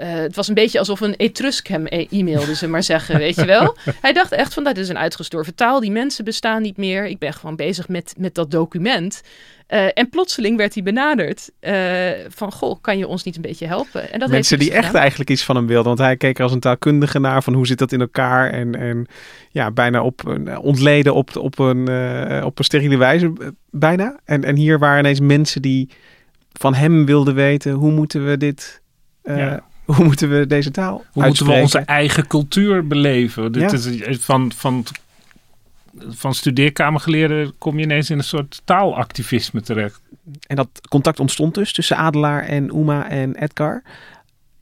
Eh, 0.00 0.12
het 0.12 0.36
was 0.36 0.48
een 0.48 0.54
beetje 0.54 0.78
alsof 0.78 1.00
een 1.00 1.16
Etrusk 1.16 1.66
hem 1.66 1.84
e- 1.88 2.06
e-mailde, 2.10 2.54
ze 2.54 2.68
maar 2.68 2.82
zeggen, 2.82 3.18
weet 3.18 3.34
je 3.34 3.44
wel. 3.44 3.76
Hij 4.00 4.12
dacht 4.12 4.32
echt 4.32 4.54
van, 4.54 4.64
dat 4.64 4.76
is 4.76 4.88
een 4.88 4.98
uitgestorven 4.98 5.54
taal. 5.54 5.80
Die 5.80 5.90
mensen 5.90 6.24
bestaan 6.24 6.62
niet 6.62 6.76
meer. 6.76 7.06
Ik 7.06 7.18
ben 7.18 7.32
gewoon 7.32 7.56
bezig 7.56 7.88
met, 7.88 8.14
met 8.18 8.34
dat 8.34 8.50
document. 8.50 9.20
Eh, 9.66 9.86
en 9.94 10.08
plotseling 10.08 10.56
werd 10.56 10.74
hij 10.74 10.82
benaderd 10.82 11.50
eh, 11.60 12.10
van, 12.28 12.52
goh, 12.52 12.76
kan 12.80 12.98
je 12.98 13.06
ons 13.06 13.22
niet 13.24 13.36
een 13.36 13.42
beetje 13.42 13.66
helpen? 13.66 14.00
En 14.02 14.18
dat 14.18 14.20
heeft 14.20 14.30
Mensen 14.32 14.56
hij 14.56 14.58
die 14.58 14.68
dus 14.68 14.76
echt 14.76 14.86
gedaan. 14.86 15.00
eigenlijk 15.00 15.30
iets 15.30 15.44
van 15.44 15.56
hem 15.56 15.66
wilden. 15.66 15.86
Want 15.86 15.98
hij 15.98 16.16
keek 16.16 16.36
er 16.38 16.42
als 16.42 16.52
een 16.52 16.60
taalkundige 16.60 17.18
naar 17.18 17.42
van 17.42 17.54
hoe 17.54 17.66
zit 17.66 17.78
dat 17.78 17.92
in 17.92 18.00
elkaar. 18.00 18.50
En, 18.50 18.74
en 18.74 19.06
ja, 19.50 19.70
bijna 19.70 20.02
op 20.02 20.26
een, 20.26 20.58
ontleden 20.58 21.14
op, 21.14 21.36
op, 21.36 21.58
een, 21.58 21.88
op 22.44 22.58
een 22.58 22.64
steriele 22.64 22.96
wijze. 22.96 23.32
Bijna. 23.70 24.18
En, 24.24 24.44
en 24.44 24.56
hier 24.56 24.78
waren 24.78 24.98
ineens 24.98 25.20
mensen 25.20 25.62
die 25.62 25.88
van 26.52 26.74
hem 26.74 27.06
wilden 27.06 27.34
weten 27.34 27.72
hoe 27.72 27.92
moeten 27.92 28.26
we 28.26 28.36
dit... 28.36 28.80
eh, 29.22 29.36
Ja. 29.36 29.68
Hoe 29.96 30.04
moeten 30.04 30.30
we 30.38 30.46
deze 30.46 30.70
taal 30.70 31.04
Hoe 31.12 31.24
moeten 31.26 31.46
we 31.46 31.52
onze 31.52 31.78
eigen 31.78 32.26
cultuur 32.26 32.86
beleven? 32.86 33.52
Dit 33.52 33.62
Ja. 33.70 34.06
is, 34.06 34.18
van, 34.18 34.52
van, 34.52 34.84
van 35.96 36.34
studeerkamergeleerden 36.34 37.58
kom 37.58 37.78
je 37.78 37.84
ineens 37.84 38.10
in 38.10 38.18
een 38.18 38.24
soort 38.24 38.60
taalactivisme 38.64 39.60
terecht. 39.60 40.00
En 40.46 40.56
dat 40.56 40.68
contact 40.88 41.20
ontstond 41.20 41.54
dus 41.54 41.72
tussen 41.72 41.96
Adelaar 41.96 42.42
en 42.46 42.76
Uma 42.76 43.08
en 43.08 43.34
Edgar. 43.36 43.82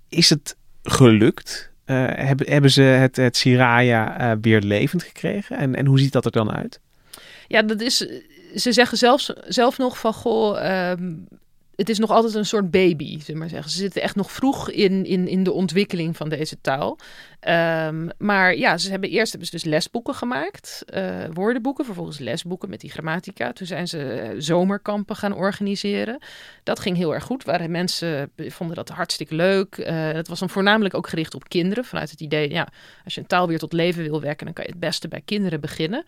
Is 0.09 0.31
het 0.31 0.57
gelukt? 0.83 1.70
Eh, 1.85 2.05
hebben, 2.09 2.51
hebben 2.51 2.70
ze 2.70 2.83
het, 2.83 3.16
het 3.16 3.37
Siraya 3.37 4.18
eh, 4.18 4.37
weer 4.41 4.61
levend 4.61 5.03
gekregen? 5.03 5.57
En, 5.57 5.74
en 5.74 5.87
hoe 5.87 5.99
ziet 5.99 6.12
dat 6.12 6.24
er 6.24 6.31
dan 6.33 6.51
uit? 6.53 6.81
Ja, 7.49 7.62
dat 7.62 7.81
is. 7.81 7.97
Ze 8.57 8.72
zeggen 8.72 8.99
zelfs, 8.99 9.33
zelf 9.47 9.79
nog 9.79 9.99
van 9.99 10.12
goh. 10.12 10.64
ehm, 10.70 11.12
het 11.79 11.89
is 11.89 11.99
nog 11.99 12.11
altijd 12.11 12.35
een 12.35 12.47
soort 12.47 12.70
baby, 12.70 13.20
zullen 13.20 13.41
maar 13.41 13.49
zeggen. 13.49 13.70
Ze 13.70 13.79
zitten 13.79 14.03
echt 14.03 14.16
nog 14.16 14.33
vroeg 14.33 14.70
in, 14.70 15.05
in, 15.05 15.29
in 15.29 15.43
de 15.43 15.53
ontwikkeling 15.53 16.16
van 16.16 16.29
deze 16.29 16.61
taal. 16.61 16.99
Ehm, 17.41 18.09
maar 18.18 18.57
ja, 18.57 18.79
ze 18.79 18.91
hebben 18.91 19.11
eerst 19.11 19.31
hebben 19.31 19.49
ze 19.49 19.57
dus 19.57 19.64
lesboeken 19.64 20.14
gemaakt, 20.14 20.83
eh, 20.87 21.24
woordenboeken, 21.33 21.85
vervolgens 21.85 22.18
lesboeken 22.18 22.70
met 22.70 22.81
die 22.81 22.91
grammatica. 22.91 23.53
Toen 23.53 23.66
zijn 23.66 23.89
ze 23.89 24.12
eh, 24.12 24.35
zomerkampen 24.39 25.16
gaan 25.16 25.35
organiseren. 25.35 26.18
Dat 26.62 26.81
ging 26.81 26.97
heel 26.97 27.14
erg 27.14 27.24
goed. 27.24 27.45
Waren 27.45 27.70
mensen 27.70 28.31
vonden 28.37 28.76
dat 28.76 28.89
hartstikke 28.89 29.35
leuk. 29.35 29.76
Eh 29.76 29.97
het 30.12 30.29
was 30.29 30.39
dan 30.39 30.51
voornamelijk 30.51 30.95
ook 30.95 31.09
gericht 31.09 31.35
op 31.35 31.49
kinderen, 31.49 31.85
vanuit 31.85 32.11
het 32.11 32.20
idee, 32.20 32.51
ja, 32.51 32.68
als 33.05 33.14
je 33.14 33.20
een 33.20 33.26
taal 33.26 33.49
weer 33.49 33.59
tot 33.59 33.72
leven 33.72 34.03
wil 34.03 34.20
wekken, 34.20 34.47
dan 34.47 34.55
kan 34.55 34.64
je 34.64 34.70
het 34.70 34.81
beste 34.81 35.09
bij 35.09 35.22
kinderen 35.24 35.61
beginnen. 35.61 36.05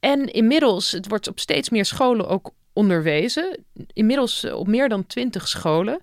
En 0.00 0.32
inmiddels, 0.32 0.92
het 0.92 1.08
wordt 1.08 1.28
op 1.28 1.38
steeds 1.38 1.70
meer 1.70 1.84
scholen 1.84 2.28
ook 2.28 2.52
onderwezen. 2.78 3.64
Inmiddels 3.92 4.44
eh, 4.44 4.54
op 4.54 4.66
meer 4.66 4.88
dan 4.88 5.06
twintig 5.06 5.48
scholen. 5.48 6.00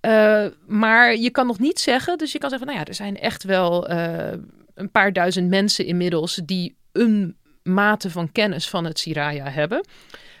Eh, 0.00 0.46
maar 0.66 1.16
je 1.16 1.30
kan 1.30 1.46
nog 1.46 1.58
niet 1.58 1.80
zeggen, 1.80 2.18
dus 2.18 2.32
je 2.32 2.38
kan 2.38 2.50
zeggen 2.50 2.66
van, 2.66 2.76
nou 2.76 2.86
ja, 2.86 2.90
er 2.90 3.04
zijn 3.04 3.18
echt 3.18 3.42
wel 3.42 3.88
eh, 3.88 4.38
een 4.74 4.90
paar 4.90 5.12
duizend 5.12 5.48
mensen 5.48 5.86
inmiddels 5.86 6.40
die 6.44 6.76
een 6.92 7.36
mate 7.62 8.10
van 8.10 8.32
kennis 8.32 8.68
van 8.68 8.84
het 8.84 8.98
Siraya 8.98 9.48
hebben. 9.48 9.86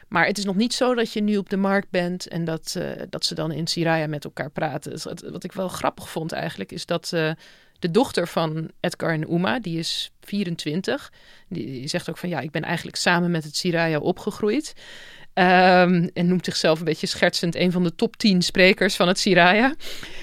Maar 0.08 0.26
het 0.26 0.38
is 0.38 0.44
nog 0.44 0.56
niet 0.56 0.74
zo 0.74 0.94
dat 0.94 1.12
je 1.12 1.22
nu 1.22 1.36
op 1.36 1.50
de 1.50 1.56
markt 1.56 1.90
bent 1.90 2.28
en 2.28 2.44
dat, 2.44 2.78
dat 3.10 3.24
ze 3.24 3.34
dan 3.34 3.52
in 3.52 3.66
Siraya 3.66 4.06
met 4.06 4.24
elkaar 4.24 4.50
praten. 4.50 4.90
Dus 4.90 5.04
wat, 5.04 5.44
ik 5.44 5.52
wel 5.52 5.68
grappig 5.68 6.08
vond 6.08 6.32
eigenlijk, 6.32 6.72
is 6.72 6.86
dat 6.86 7.12
de 7.78 7.90
dochter 7.90 8.28
van 8.28 8.70
Edgar 8.80 9.12
en 9.12 9.32
Uma, 9.32 9.60
die 9.60 9.78
is 9.78 10.10
24, 10.20 11.12
die, 11.48 11.66
die 11.66 11.88
zegt 11.88 12.10
ook 12.10 12.18
van 12.18 12.28
ja, 12.28 12.40
ik 12.40 12.50
ben 12.50 12.62
eigenlijk 12.62 12.96
samen 12.96 13.30
met 13.30 13.44
het 13.44 13.56
Siraya 13.56 13.98
opgegroeid. 13.98 14.74
Ehm, 15.34 16.08
en 16.12 16.26
noemt 16.26 16.44
zichzelf 16.44 16.78
een 16.78 16.84
beetje 16.84 17.06
schertsend 17.06 17.54
een 17.54 17.72
van 17.72 17.82
de 17.82 17.94
top 17.94 18.16
10 18.16 18.42
sprekers 18.42 18.96
van 18.96 19.08
het 19.08 19.18
Siraya. 19.18 19.74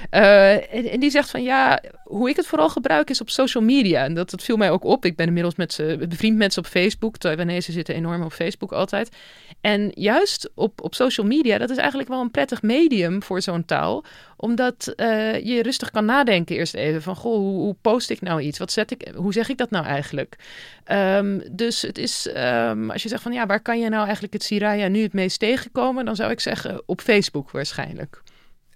Eh, 0.09 0.93
en, 0.93 0.99
die 0.99 1.09
zegt 1.09 1.30
van 1.30 1.43
ja, 1.43 1.82
hoe 2.03 2.30
ik 2.30 2.36
het 2.36 2.47
vooral 2.47 2.70
gebruik 2.70 3.09
is 3.09 3.22
op 3.22 3.30
social 3.30 3.64
media. 3.64 4.03
En 4.03 4.14
dat, 4.14 4.30
dat 4.30 4.43
viel 4.43 4.57
mij 4.57 4.72
ook 4.72 4.84
op. 4.84 5.05
Ik 5.05 5.16
ben 5.16 5.28
inmiddels 5.28 5.55
met 5.55 5.74
ze, 5.74 6.05
bevriend 6.09 6.38
met 6.38 6.53
ze 6.53 6.59
op 6.59 6.66
Facebook. 6.66 7.18
Taiwanese 7.18 7.72
zitten 7.72 7.95
enorm 7.95 8.24
op 8.24 8.32
Facebook 8.32 8.72
altijd. 8.72 9.16
En 9.62 9.91
juist 9.93 10.49
op, 10.55 10.82
op 10.82 10.95
social 10.95 11.28
media, 11.28 11.57
dat 11.57 11.70
is 11.70 11.78
eigenlijk 11.78 12.09
wel 12.09 12.22
een 12.22 12.32
prettig 12.32 12.62
medium 12.62 13.24
voor 13.24 13.41
zo'n 13.41 13.66
taal. 13.66 14.03
Omdat 14.42 14.88
eh, 14.96 15.46
je 15.46 15.62
rustig 15.62 15.92
kan 15.92 16.06
nadenken 16.06 16.56
eerst 16.56 16.74
even 16.74 17.02
van, 17.02 17.16
goh, 17.16 17.36
hoe, 17.36 17.60
hoe 17.60 17.76
post 17.82 18.10
ik 18.10 18.22
nou 18.22 18.42
iets? 18.42 18.58
Wat 18.58 18.72
zet 18.72 18.92
ik, 18.92 19.12
hoe 19.16 19.34
zeg 19.34 19.50
ik 19.50 19.58
dat 19.58 19.70
nou 19.70 19.86
eigenlijk? 19.86 20.36
Ehm, 20.84 21.39
dus 21.52 21.82
het 21.82 21.98
is, 21.98 22.28
ehm, 22.28 22.89
als 22.89 23.04
je 23.04 23.10
zegt 23.10 23.22
van, 23.22 23.32
ja, 23.32 23.46
waar 23.46 23.62
kan 23.62 23.80
je 23.80 23.89
nou 23.89 24.04
eigenlijk 24.04 24.34
het 24.34 24.44
Siraya 24.44 24.88
nu 24.88 25.02
het 25.02 25.14
meest 25.14 25.39
tegenkomen? 25.39 26.06
Dan 26.06 26.16
zou 26.16 26.32
ik 26.32 26.39
zeggen 26.39 26.82
op 26.86 27.02
Facebook 27.02 27.52
waarschijnlijk. 27.52 28.22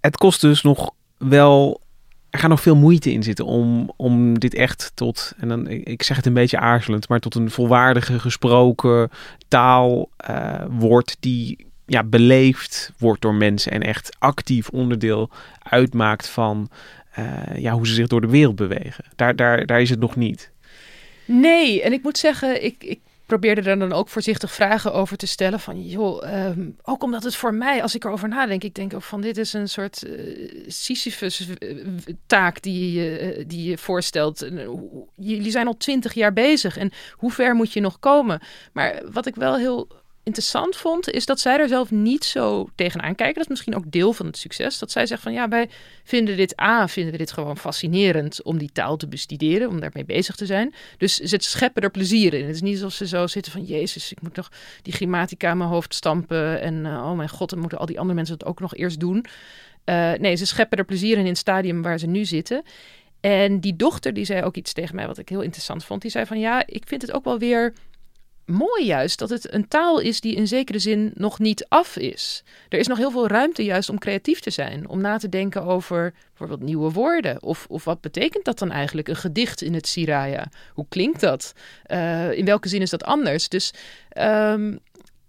Het 0.00 0.16
kost 0.16 0.40
dus 0.40 0.62
nog 0.62 0.90
wel. 1.18 1.80
Er 2.30 2.38
gaat 2.38 2.50
nog 2.50 2.60
veel 2.60 2.76
moeite 2.76 3.12
in 3.12 3.22
zitten 3.22 3.44
om, 3.44 3.92
om 3.96 4.38
dit 4.38 4.54
echt 4.54 4.92
tot, 4.94 5.32
en 5.38 5.48
dan, 5.48 5.68
ik 5.68 6.02
zeg 6.02 6.16
het 6.16 6.26
een 6.26 6.34
beetje 6.34 6.58
aarzelend, 6.58 7.08
maar 7.08 7.20
tot 7.20 7.34
een 7.34 7.50
volwaardige 7.50 8.18
gesproken 8.18 9.10
taal 9.48 10.10
wordt 10.68 11.16
die 11.20 11.66
ja, 11.86 12.04
beleefd 12.04 12.92
wordt 12.98 13.22
door 13.22 13.34
mensen 13.34 13.72
en 13.72 13.82
echt 13.82 14.16
actief 14.18 14.68
onderdeel 14.68 15.30
uitmaakt 15.62 16.28
van 16.28 16.70
eh, 17.10 17.56
ja, 17.56 17.72
hoe 17.72 17.86
ze 17.86 17.94
zich 17.94 18.06
door 18.06 18.20
de 18.20 18.26
wereld 18.26 18.56
bewegen. 18.56 19.04
Daar, 19.16 19.36
daar, 19.36 19.66
daar 19.66 19.80
is 19.80 19.90
het 19.90 20.00
nog 20.00 20.16
niet. 20.16 20.50
Nee, 21.24 21.82
en 21.82 21.92
ik 21.92 22.02
moet 22.02 22.18
zeggen, 22.18 22.64
ik, 22.64 22.84
ik 22.84 23.00
probeerde 23.26 23.70
er 23.70 23.78
dan 23.78 23.92
ook 23.92 24.08
voorzichtig 24.08 24.52
vragen 24.52 24.92
over 24.92 25.16
te 25.16 25.26
stellen. 25.26 25.60
Van 25.60 25.86
joh, 25.86 26.28
ehm, 26.28 26.68
ook 26.82 27.02
omdat 27.02 27.22
het 27.22 27.36
voor 27.36 27.54
mij, 27.54 27.82
als 27.82 27.94
ik 27.94 28.04
erover 28.04 28.28
nadenk, 28.28 28.64
ik 28.64 28.74
denk 28.74 28.94
ook 28.94 29.02
van 29.02 29.20
dit 29.20 29.36
is 29.36 29.52
een 29.52 29.68
soort 29.68 30.02
eh, 30.02 30.12
Sisyphus-taak 30.66 32.62
die, 32.62 32.92
je, 32.92 33.18
eh, 33.18 33.44
die 33.46 33.68
je 33.68 33.78
voorstelt. 33.78 34.42
Eh, 34.42 34.68
Jullie 35.14 35.50
zijn 35.50 35.66
al 35.66 35.76
twintig 35.76 36.14
jaar 36.14 36.32
bezig 36.32 36.76
en 36.76 36.92
hoe 37.12 37.32
ver 37.32 37.54
moet 37.54 37.72
je 37.72 37.80
nog 37.80 37.98
komen? 37.98 38.40
Maar 38.72 39.02
wat 39.12 39.26
ik 39.26 39.34
wel 39.34 39.56
heel 39.56 39.88
interessant 40.26 40.76
vond, 40.76 41.10
is 41.10 41.26
dat 41.26 41.40
zij 41.40 41.58
er 41.58 41.68
zelf 41.68 41.90
niet 41.90 42.24
zo 42.24 42.68
tegenaan 42.74 43.14
kijken. 43.14 43.34
Dat 43.34 43.42
is 43.42 43.48
misschien 43.48 43.76
ook 43.76 43.90
deel 43.90 44.12
van 44.12 44.26
het 44.26 44.36
succes. 44.36 44.78
Dat 44.78 44.90
zij 44.90 45.06
zegt 45.06 45.22
van 45.22 45.32
ja, 45.32 45.48
wij 45.48 45.68
vinden 46.04 46.36
dit 46.36 46.60
A, 46.60 46.88
vinden 46.88 47.12
we 47.12 47.18
dit 47.18 47.32
gewoon 47.32 47.56
fascinerend 47.58 48.42
om 48.42 48.58
die 48.58 48.70
taal 48.72 48.96
te 48.96 49.08
bestuderen, 49.08 49.68
om 49.68 49.80
daarmee 49.80 50.04
bezig 50.04 50.36
te 50.36 50.46
zijn. 50.46 50.74
Dus 50.98 51.16
ze 51.16 51.36
scheppen 51.40 51.82
er 51.82 51.90
plezier 51.90 52.34
in. 52.34 52.46
Het 52.46 52.54
is 52.54 52.60
niet 52.60 52.74
alsof 52.74 52.92
ze 52.92 53.06
zo 53.06 53.26
zitten 53.26 53.52
van 53.52 53.64
Jezus, 53.64 54.12
ik 54.12 54.22
moet 54.22 54.36
nog 54.36 54.50
die 54.82 54.92
grammatica 54.92 55.50
in 55.50 55.56
mijn 55.56 55.70
hoofd 55.70 55.94
stampen. 55.94 56.60
En 56.60 56.86
oh 56.86 57.12
mijn 57.12 57.28
god, 57.28 57.50
dan 57.50 57.58
moeten 57.58 57.78
al 57.78 57.86
die 57.86 57.98
andere 57.98 58.14
mensen 58.14 58.34
het 58.34 58.44
ook 58.44 58.60
nog 58.60 58.74
eerst 58.74 59.00
doen. 59.00 59.26
Uh, 59.84 60.12
nee, 60.12 60.36
ze 60.36 60.46
scheppen 60.46 60.78
er 60.78 60.84
plezier 60.84 61.12
in 61.12 61.22
in 61.22 61.26
het 61.26 61.38
stadium 61.38 61.82
waar 61.82 61.98
ze 61.98 62.06
nu 62.06 62.24
zitten. 62.24 62.62
En 63.20 63.60
die 63.60 63.76
dochter 63.76 64.14
die 64.14 64.24
zei 64.24 64.42
ook 64.42 64.56
iets 64.56 64.72
tegen 64.72 64.94
mij 64.94 65.06
wat 65.06 65.18
ik 65.18 65.28
heel 65.28 65.40
interessant 65.40 65.84
vond. 65.84 66.02
Die 66.02 66.10
zei 66.10 66.26
van 66.26 66.38
ja, 66.38 66.66
ik 66.66 66.82
vind 66.86 67.02
het 67.02 67.12
ook 67.12 67.24
wel 67.24 67.38
weer 67.38 67.72
mooi 68.46 68.84
juist 68.84 69.18
dat 69.18 69.30
het 69.30 69.52
een 69.52 69.68
taal 69.68 69.98
is 69.98 70.20
die 70.20 70.34
in 70.34 70.48
zekere 70.48 70.78
zin 70.78 71.12
nog 71.14 71.38
niet 71.38 71.66
af 71.68 71.96
is. 71.96 72.42
Er 72.68 72.78
is 72.78 72.86
nog 72.86 72.98
heel 72.98 73.10
veel 73.10 73.28
ruimte 73.28 73.64
juist 73.64 73.88
om 73.88 73.98
creatief 73.98 74.40
te 74.40 74.50
zijn, 74.50 74.88
om 74.88 75.00
na 75.00 75.18
te 75.18 75.28
denken 75.28 75.62
over 75.62 76.14
bijvoorbeeld 76.28 76.68
nieuwe 76.68 76.90
woorden. 76.90 77.42
Of, 77.42 77.66
of 77.68 77.84
wat 77.84 78.00
betekent 78.00 78.44
dat 78.44 78.58
dan 78.58 78.70
eigenlijk, 78.70 79.08
een 79.08 79.16
gedicht 79.16 79.62
in 79.62 79.74
het 79.74 79.86
Siraya? 79.86 80.48
Hoe 80.72 80.86
klinkt 80.88 81.20
dat? 81.20 81.52
Uh, 81.86 82.32
in 82.32 82.44
welke 82.44 82.68
zin 82.68 82.80
is 82.80 82.90
dat 82.90 83.04
anders? 83.04 83.48
Dus 83.48 83.72
um, 84.18 84.78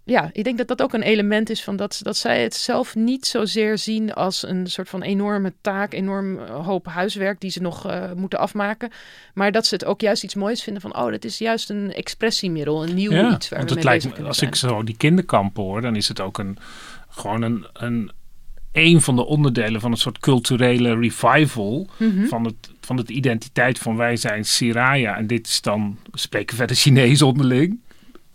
ja, 0.08 0.30
ik 0.32 0.44
denk 0.44 0.58
dat 0.58 0.68
dat 0.68 0.82
ook 0.82 0.92
een 0.92 1.02
element 1.02 1.50
is 1.50 1.64
van 1.64 1.76
dat, 1.76 2.00
dat 2.02 2.16
zij 2.16 2.42
het 2.42 2.54
zelf 2.54 2.94
niet 2.94 3.26
zozeer 3.26 3.78
zien 3.78 4.14
als 4.14 4.46
een 4.46 4.66
soort 4.66 4.88
van 4.88 5.02
enorme 5.02 5.52
taak, 5.60 5.92
enorm 5.92 6.38
eh, 6.38 6.66
hoop 6.66 6.86
huiswerk 6.86 7.40
die 7.40 7.50
ze 7.50 7.60
nog 7.60 7.86
uh, 7.86 8.12
moeten 8.16 8.38
afmaken. 8.38 8.90
Maar 9.34 9.52
dat 9.52 9.66
ze 9.66 9.74
het 9.74 9.84
ook 9.84 10.00
juist 10.00 10.24
iets 10.24 10.34
moois 10.34 10.62
vinden 10.62 10.82
van, 10.82 10.96
oh, 10.96 11.10
dat 11.10 11.24
is 11.24 11.38
juist 11.38 11.70
een 11.70 11.92
expressiemiddel, 11.92 12.82
een 12.86 12.94
nieuw 12.94 13.10
ja, 13.12 13.34
iets 13.34 13.48
waar 13.48 13.58
want 13.58 13.70
we 13.70 13.76
het 13.76 13.84
mee 13.84 13.98
lijkt 14.00 14.22
als 14.26 14.38
zijn. 14.38 14.50
ik 14.50 14.56
zo 14.56 14.82
die 14.82 14.96
kinderkampen 14.96 15.62
hoor, 15.62 15.80
dan 15.80 15.96
is 15.96 16.08
het 16.08 16.20
ook 16.20 16.38
een, 16.38 16.58
gewoon 17.08 17.42
een, 17.42 17.66
een, 17.72 18.10
een 18.72 19.00
van 19.00 19.16
de 19.16 19.24
onderdelen 19.26 19.80
van 19.80 19.90
een 19.90 19.96
soort 19.96 20.18
culturele 20.18 20.98
revival 20.98 21.88
Mhm. 21.98 22.26
van, 22.26 22.44
het, 22.44 22.70
van 22.80 22.96
het 22.96 23.10
identiteit 23.10 23.78
van 23.78 23.96
wij 23.96 24.16
zijn 24.16 24.44
Siraya. 24.44 25.16
En 25.16 25.26
dit 25.26 25.46
is 25.46 25.60
dan, 25.60 25.98
we 26.10 26.18
spreken 26.18 26.56
verder 26.56 26.76
Chinees 26.76 27.22
onderling. 27.22 27.80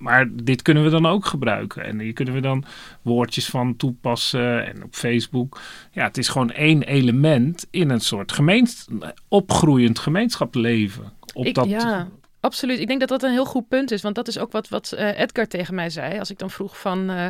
Maar 0.03 0.27
dit 0.43 0.61
kunnen 0.61 0.83
we 0.83 0.89
dan 0.89 1.05
ook 1.05 1.25
gebruiken. 1.25 1.83
En 1.83 1.99
hier 1.99 2.13
kunnen 2.13 2.33
we 2.33 2.39
dan 2.41 2.63
woordjes 3.01 3.45
van 3.45 3.75
toepassen. 3.75 4.65
En 4.65 4.83
op 4.83 4.95
Facebook. 4.95 5.59
Ja, 5.91 6.03
het 6.03 6.17
is 6.17 6.27
gewoon 6.27 6.51
één 6.51 6.81
element 6.83 7.67
in 7.71 7.89
een 7.89 7.99
soort 8.01 8.31
gemeens 8.31 8.87
opgroeiend 9.27 9.99
gemeenschapsleven. 9.99 11.11
Op 11.33 11.45
Ik- 11.45 11.55
dat, 11.55 11.69
ja, 11.69 12.07
absoluut. 12.39 12.79
Ik 12.79 12.87
denk 12.87 12.99
dat 12.99 13.09
dat 13.09 13.23
een 13.23 13.31
heel 13.31 13.45
goed 13.45 13.67
punt 13.67 13.91
is. 13.91 14.01
Want 14.01 14.15
dat 14.15 14.27
is 14.27 14.37
ook 14.37 14.51
wat, 14.51 14.69
wat 14.69 14.91
eh, 14.91 15.19
Edgar 15.19 15.47
tegen 15.47 15.75
mij 15.75 15.89
zei. 15.89 16.19
Als 16.19 16.31
ik 16.31 16.37
dan 16.39 16.49
vroeg 16.49 16.79
van... 16.79 17.09
eh, 17.09 17.27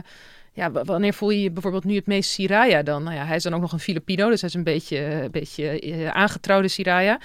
ja, 0.56 0.72
wanneer 0.72 1.14
voel 1.14 1.30
je 1.30 1.42
je 1.42 1.52
bijvoorbeeld 1.52 1.84
nu 1.84 1.96
het 1.96 2.08
meest 2.08 2.30
Siraya 2.32 2.84
dan? 2.84 3.04
Nou 3.04 3.16
ja, 3.16 3.26
hij 3.26 3.36
is 3.36 3.44
dan 3.44 3.54
ook 3.54 3.62
nog 3.62 3.72
een 3.72 3.80
Filipino, 3.80 4.30
dus 4.30 4.42
hij 4.42 4.50
is 4.50 4.56
een 4.56 4.64
beetje, 4.64 4.98
een 5.24 5.32
beetje 5.32 5.80
eh, 5.80 6.10
aangetrouwde 6.10 6.68
Siraya. 6.68 7.20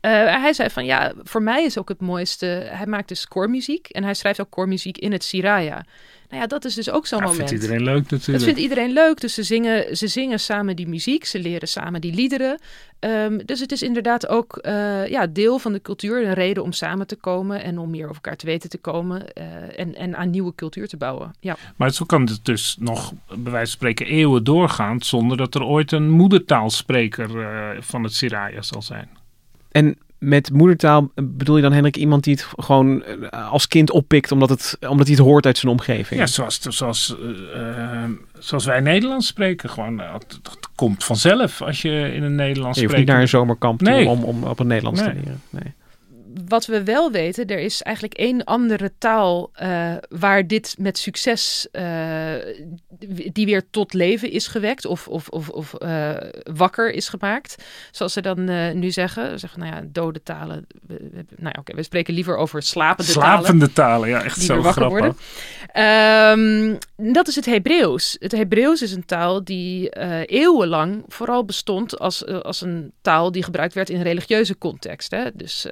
Eh, 0.00 0.10
hij 0.40 0.52
zei 0.52 0.70
van 0.70 0.84
ja, 0.84 1.12
voor 1.22 1.42
mij 1.42 1.64
is 1.64 1.78
ook 1.78 1.88
het 1.88 2.00
mooiste. 2.00 2.46
Hij 2.70 2.86
maakt 2.86 3.08
dus 3.08 3.28
koormuziek 3.28 3.88
en 3.88 4.04
hij 4.04 4.14
schrijft 4.14 4.40
ook 4.40 4.50
koormuziek 4.50 4.98
in 4.98 5.12
het 5.12 5.24
Siraya. 5.24 5.84
Nou 6.28 6.42
ja, 6.42 6.46
dat 6.46 6.64
is 6.64 6.74
dus 6.74 6.90
ook 6.90 7.06
zo'n 7.06 7.20
moment. 7.20 7.36
vindt 7.36 7.52
iedereen 7.52 7.82
leuk 7.82 8.02
natuurlijk. 8.10 8.26
Dat 8.26 8.42
vindt 8.42 8.60
iedereen 8.60 8.92
leuk. 8.92 9.20
Dus 9.20 9.34
ze 9.34 9.42
zingen, 9.42 9.96
ze 9.96 10.06
zingen 10.06 10.40
samen 10.40 10.76
die 10.76 10.88
muziek. 10.88 11.24
Ze 11.24 11.38
leren 11.38 11.68
samen 11.68 12.00
die 12.00 12.14
liederen. 12.14 12.60
Ehm, 12.98 13.38
dus 13.44 13.60
het 13.60 13.72
is 13.72 13.82
inderdaad 13.82 14.28
ook 14.28 14.56
eh, 14.56 15.06
ja, 15.06 15.26
deel 15.26 15.58
van 15.58 15.72
de 15.72 15.80
cultuur. 15.80 16.26
Een 16.26 16.34
reden 16.34 16.62
om 16.62 16.72
samen 16.72 17.06
te 17.06 17.16
komen 17.16 17.62
en 17.62 17.78
om 17.78 17.90
meer 17.90 18.04
over 18.04 18.14
elkaar 18.14 18.36
te 18.36 18.46
weten 18.46 18.70
te 18.70 18.78
komen. 18.78 19.32
eh, 19.32 19.44
en, 19.78 19.94
en 19.94 20.16
aan 20.16 20.30
nieuwe 20.30 20.54
cultuur 20.54 20.88
te 20.88 20.96
bouwen. 20.96 21.34
Ja. 21.40 21.56
Maar 21.76 21.92
zo 21.92 22.04
kan 22.04 22.22
het 22.22 22.44
dus 22.44 22.76
nog, 22.78 23.12
bij 23.26 23.52
wijze 23.52 23.52
van 23.52 23.66
spreken, 23.66 24.06
eeuwen 24.06 24.44
doorgaan. 24.44 25.02
zonder 25.02 25.36
dat 25.36 25.54
er 25.54 25.62
ooit 25.62 25.92
een 25.92 26.10
moedertaalspreker 26.10 27.28
van 27.80 28.02
het 28.02 28.12
Siraya 28.14 28.62
zal 28.62 28.82
zijn. 28.82 29.08
En 29.70 29.96
met 30.18 30.52
moedertaal 30.52 31.10
bedoel 31.14 31.56
je 31.56 31.62
dan, 31.62 31.72
Hendrik, 31.72 31.96
iemand 31.96 32.24
die 32.24 32.34
het 32.34 32.46
gewoon 32.56 33.04
eh, 33.04 33.50
als 33.52 33.68
kind 33.68 33.90
oppikt 33.90 34.32
omdat, 34.32 34.48
het, 34.48 34.76
omdat 34.88 35.06
hij 35.06 35.16
het 35.16 35.24
hoort 35.24 35.46
uit 35.46 35.58
zijn 35.58 35.72
omgeving? 35.72 36.20
Ja, 36.20 36.26
zoals, 36.26 36.60
zoals, 36.60 37.16
eh, 37.54 38.02
eh, 38.02 38.10
zoals 38.38 38.64
wij 38.64 38.80
Nederlands 38.80 39.26
spreken. 39.26 39.70
Gewoon, 39.70 39.98
het, 39.98 40.40
het 40.42 40.68
komt 40.74 41.04
vanzelf 41.04 41.62
als 41.62 41.82
je 41.82 42.12
in 42.14 42.22
een 42.22 42.34
Nederlands 42.34 42.78
je 42.78 42.84
hoeft 42.84 42.94
spreekt. 42.94 42.96
niet 42.96 43.06
naar 43.06 43.20
een 43.20 43.28
zomerkamp 43.28 43.78
toe 43.82 44.04
om, 44.06 44.24
om 44.24 44.42
op 44.44 44.58
het 44.58 44.66
Nederlands 44.66 45.00
Nee. 45.00 45.10
te 45.10 45.16
leren. 45.16 45.40
Nee. 45.50 45.72
Wat 46.48 46.66
we 46.66 46.82
wel 46.84 47.10
weten, 47.10 47.46
er 47.46 47.58
is 47.58 47.82
eigenlijk 47.82 48.14
één 48.14 48.44
andere 48.44 48.92
taal 48.98 49.50
eh, 49.52 49.94
waar 50.08 50.46
dit 50.46 50.74
met 50.78 50.98
succes, 50.98 51.68
eh, 51.72 52.32
die 53.32 53.46
weer 53.46 53.70
tot 53.70 53.92
leven 53.94 54.30
is 54.30 54.46
gewekt 54.46 54.84
of, 54.86 55.08
of, 55.08 55.28
of, 55.28 55.48
of 55.48 55.74
eh, 55.74 56.14
wakker 56.52 56.92
is 56.92 57.08
gemaakt. 57.08 57.64
Zoals 57.90 58.12
ze 58.12 58.20
dan 58.20 58.44
nu 58.78 58.90
zeggen. 58.90 59.30
Ze 59.30 59.38
zeggen, 59.38 59.60
nou 59.60 59.74
ja, 59.74 59.82
dode 59.86 60.22
talen. 60.22 60.66
We, 60.86 60.94
we- 61.12 61.24
nou 61.36 61.52
ja, 61.54 61.60
oké, 61.60 61.74
we 61.74 61.82
spreken 61.82 62.14
liever 62.14 62.36
over 62.36 62.62
slapende 62.62 63.12
talen. 63.12 63.38
Slapende 63.38 63.72
talen, 63.72 64.08
ja, 64.08 64.22
echt 64.22 64.34
die 64.36 64.44
zo 64.44 64.54
wakker 64.60 64.72
grappig. 64.72 64.98
worden. 64.98 65.16
Ehm, 65.72 66.76
dat 67.12 67.28
is 67.28 67.34
het 67.36 67.46
Hebreeuws. 67.46 68.16
Het 68.20 68.32
Hebreeuws 68.32 68.82
is 68.82 68.92
een 68.92 69.04
taal 69.06 69.44
die 69.44 69.88
eeuwenlang 70.28 71.04
vooral 71.08 71.44
bestond 71.44 71.98
als, 71.98 72.26
als 72.26 72.60
een 72.60 72.92
taal 73.00 73.32
die 73.32 73.42
gebruikt 73.42 73.74
werd 73.74 73.90
in 73.90 74.02
religieuze 74.02 74.58
context. 74.58 75.10
Hè? 75.10 75.24
Dus, 75.34 75.66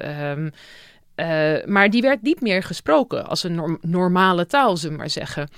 ehm, 1.15 1.29
eh, 1.29 1.67
maar 1.67 1.91
die 1.91 2.03
werd 2.03 2.23
niet 2.23 2.41
meer 2.41 2.63
gesproken 2.63 3.27
als 3.27 3.43
een 3.45 3.55
norm- 3.55 3.79
normale 3.81 4.47
taal, 4.47 4.77
zullen 4.77 4.93
we 4.95 5.01
maar 5.01 5.11
zeggen. 5.11 5.49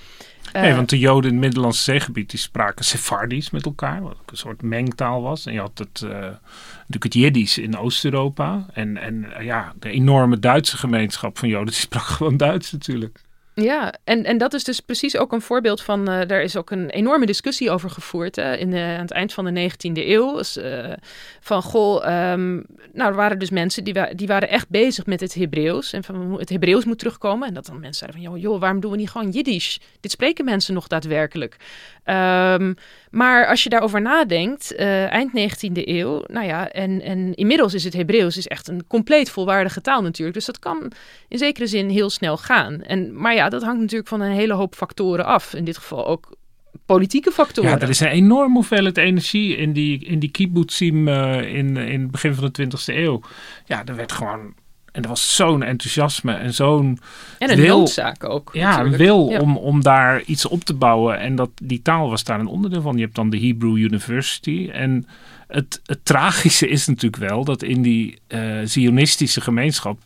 Nee, 0.53 0.69
Eh, 0.69 0.75
want 0.75 0.89
de 0.89 0.99
Joden 0.99 1.29
in 1.29 1.35
het 1.35 1.43
Middellandse 1.45 1.81
zeegebied 1.83 2.29
die 2.29 2.39
spraken 2.39 2.85
Sephardisch 2.85 3.49
met 3.49 3.65
elkaar, 3.65 4.01
wat 4.01 4.11
ook 4.21 4.31
een 4.31 4.37
soort 4.37 4.61
mengtaal 4.61 5.21
was. 5.21 5.45
En 5.45 5.53
je 5.53 5.59
had 5.59 5.77
het, 5.77 6.01
eh, 6.01 6.09
natuurlijk 6.09 7.03
het 7.03 7.13
Jiddisch 7.13 7.57
in 7.57 7.77
Oost-Europa. 7.77 8.65
En, 8.73 8.97
en 8.97 9.25
ja, 9.41 9.73
de 9.79 9.89
enorme 9.89 10.39
Duitse 10.39 10.77
gemeenschap 10.77 11.37
van 11.37 11.49
Joden, 11.49 11.65
die 11.73 11.75
sprak 11.75 12.01
gewoon 12.03 12.37
Duits 12.37 12.71
natuurlijk. 12.71 13.21
Ja, 13.61 13.93
en, 14.03 14.23
en 14.23 14.37
dat 14.37 14.53
is 14.53 14.63
dus 14.63 14.79
precies 14.79 15.17
ook 15.17 15.31
een 15.31 15.41
voorbeeld 15.41 15.81
van. 15.81 16.07
eh 16.09 16.27
daar 16.27 16.41
is 16.41 16.55
ook 16.55 16.71
een 16.71 16.89
enorme 16.89 17.25
discussie 17.25 17.71
over 17.71 17.89
gevoerd 17.89 18.37
in 18.37 18.75
aan 18.75 18.99
het 19.01 19.11
eind 19.11 19.33
van 19.33 19.45
de 19.45 19.51
19e 19.71 20.07
eeuw. 20.07 20.35
Dus, 20.37 20.57
eh, 20.57 20.93
van 21.39 21.61
goh, 21.61 22.05
ehm, 22.05 22.53
nou, 22.93 23.09
er 23.09 23.15
waren 23.15 23.39
dus 23.39 23.49
mensen 23.49 23.83
die, 23.83 24.15
die 24.15 24.27
waren 24.27 24.49
echt 24.49 24.69
bezig 24.69 25.05
met 25.05 25.19
het 25.19 25.33
Hebreeuws. 25.33 25.93
En 25.93 26.03
van 26.03 26.39
het 26.39 26.49
Hebreeuws 26.49 26.85
moet 26.85 26.99
terugkomen. 26.99 27.47
En 27.47 27.53
dat 27.53 27.65
dan 27.65 27.79
mensen 27.79 28.07
zeiden 28.07 28.21
van, 28.21 28.31
joh, 28.31 28.41
joh 28.41 28.59
waarom 28.59 28.79
doen 28.79 28.91
we 28.91 28.97
niet 28.97 29.09
gewoon 29.09 29.29
Jiddisch? 29.29 29.79
Dit 29.99 30.11
spreken 30.11 30.45
mensen 30.45 30.73
nog 30.73 30.87
daadwerkelijk. 30.87 31.55
Ehm, 32.03 32.73
maar 33.09 33.47
als 33.47 33.63
je 33.63 33.69
daarover 33.69 34.01
nadenkt, 34.01 34.75
eh, 34.75 35.11
eind 35.11 35.31
19e 35.33 35.87
eeuw, 35.87 36.23
nou 36.27 36.45
ja, 36.45 36.69
en, 36.69 37.01
en 37.01 37.33
inmiddels 37.33 37.73
is 37.73 37.83
het 37.83 37.93
Hebreeuws 37.93 38.37
is 38.37 38.47
echt 38.47 38.67
een 38.67 38.87
compleet 38.87 39.29
volwaardige 39.29 39.81
taal 39.81 40.01
natuurlijk. 40.01 40.37
Dus 40.37 40.45
dat 40.45 40.59
kan 40.59 40.91
in 41.27 41.37
zekere 41.37 41.67
zin 41.67 41.89
heel 41.89 42.09
snel 42.09 42.37
gaan. 42.37 42.81
En, 42.81 43.21
maar 43.21 43.33
ja, 43.33 43.49
dat 43.49 43.63
hangt 43.63 43.81
natuurlijk 43.81 44.09
van 44.09 44.21
een 44.21 44.31
hele 44.31 44.53
hoop 44.53 44.75
factoren 44.75 45.25
af. 45.25 45.53
In 45.53 45.63
dit 45.63 45.77
geval 45.77 46.07
ook 46.07 46.37
politieke 46.85 47.31
factoren. 47.31 47.69
Ja, 47.69 47.79
er 47.79 47.89
is 47.89 47.99
een 47.99 48.07
enorme 48.07 48.53
hoeveelheid 48.53 48.97
energie 48.97 49.55
in 49.55 49.73
die, 49.73 50.05
in 50.05 50.19
die 50.19 50.31
kibbutzim 50.31 51.07
eh, 51.07 51.55
in, 51.55 51.77
in 51.77 52.01
het 52.01 52.11
begin 52.11 52.33
van 52.33 52.49
de 52.51 52.63
20e 52.63 52.95
eeuw. 52.95 53.21
Ja, 53.65 53.85
er 53.85 53.95
werd 53.95 54.11
gewoon... 54.11 54.53
En 54.91 55.01
er 55.03 55.09
was 55.09 55.35
zo'n 55.35 55.63
enthousiasme 55.63 56.33
en 56.33 56.53
zo'n 56.53 56.99
en 57.39 57.51
een 57.51 57.57
wil- 57.59 57.77
noodzaak 57.77 58.23
ook. 58.23 58.49
ja, 58.53 58.79
een 58.79 58.97
wil 58.97 59.29
Ja. 59.29 59.39
om, 59.39 59.57
om 59.57 59.81
daar 59.83 60.21
iets 60.21 60.45
op 60.47 60.63
te 60.63 60.73
bouwen. 60.73 61.19
En 61.19 61.35
dat, 61.35 61.49
die 61.61 61.81
taal 61.81 62.09
was 62.09 62.23
daar 62.23 62.39
een 62.39 62.47
onderdeel 62.47 62.81
van. 62.81 62.95
Je 62.95 63.03
hebt 63.03 63.15
dan 63.15 63.29
de 63.29 63.39
Hebrew 63.39 63.77
University. 63.77 64.69
En 64.73 65.07
het, 65.47 65.81
het 65.85 66.05
tragische 66.05 66.67
is 66.67 66.87
natuurlijk 66.87 67.29
wel 67.29 67.43
dat 67.43 67.63
in 67.63 67.81
die 67.81 68.17
eh 68.27 68.41
Zionistische 68.63 69.41
gemeenschap... 69.41 69.99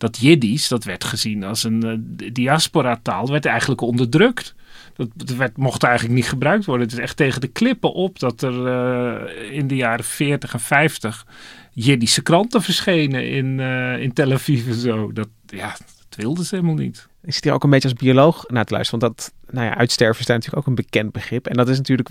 dat 0.00 0.18
Jiddisch, 0.18 0.68
dat 0.68 0.84
werd 0.84 1.04
gezien 1.04 1.44
als 1.44 1.64
een 1.64 1.82
eh, 1.82 2.30
diaspora-taal, 2.32 3.28
werd 3.28 3.44
eigenlijk 3.44 3.80
onderdrukt. 3.80 4.54
Dat, 4.94 5.36
werd, 5.36 5.56
mocht 5.56 5.82
eigenlijk 5.82 6.14
niet 6.14 6.28
gebruikt 6.28 6.64
worden. 6.64 6.86
Het 6.86 6.96
is 6.96 7.02
echt 7.02 7.16
tegen 7.16 7.40
de 7.40 7.48
klippen 7.48 7.92
op 7.92 8.18
dat 8.18 8.42
er 8.42 8.66
eh, 8.66 9.56
in 9.56 9.66
de 9.66 9.76
jaren 9.76 10.04
40 10.04 10.52
en 10.52 10.60
50 10.60 11.26
Jiddische 11.72 12.22
kranten 12.22 12.62
verschenen 12.62 13.30
in, 13.30 13.60
eh, 13.60 14.02
in 14.02 14.12
Tel 14.12 14.32
Aviv 14.32 14.66
en 14.66 14.74
zo. 14.74 15.12
Dat, 15.12 15.28
ja, 15.46 15.76
dat 16.08 16.18
wilden 16.18 16.44
ze 16.44 16.54
helemaal 16.54 16.76
niet. 16.76 17.08
Ik 17.22 17.34
zit 17.34 17.44
hier 17.44 17.52
ook 17.52 17.64
een 17.64 17.70
beetje 17.70 17.88
als 17.88 17.98
bioloog 17.98 18.44
naar 18.48 18.64
te 18.64 18.72
luisteren. 18.72 19.00
Want 19.00 19.16
dat, 19.16 19.32
nou 19.50 19.66
ja, 19.66 19.76
uitsterven 19.76 20.20
is 20.20 20.26
natuurlijk 20.26 20.56
ook 20.56 20.66
een 20.66 20.74
bekend 20.74 21.12
begrip. 21.12 21.46
En 21.46 21.56
dat 21.56 21.68
is 21.68 21.76
natuurlijk 21.76 22.08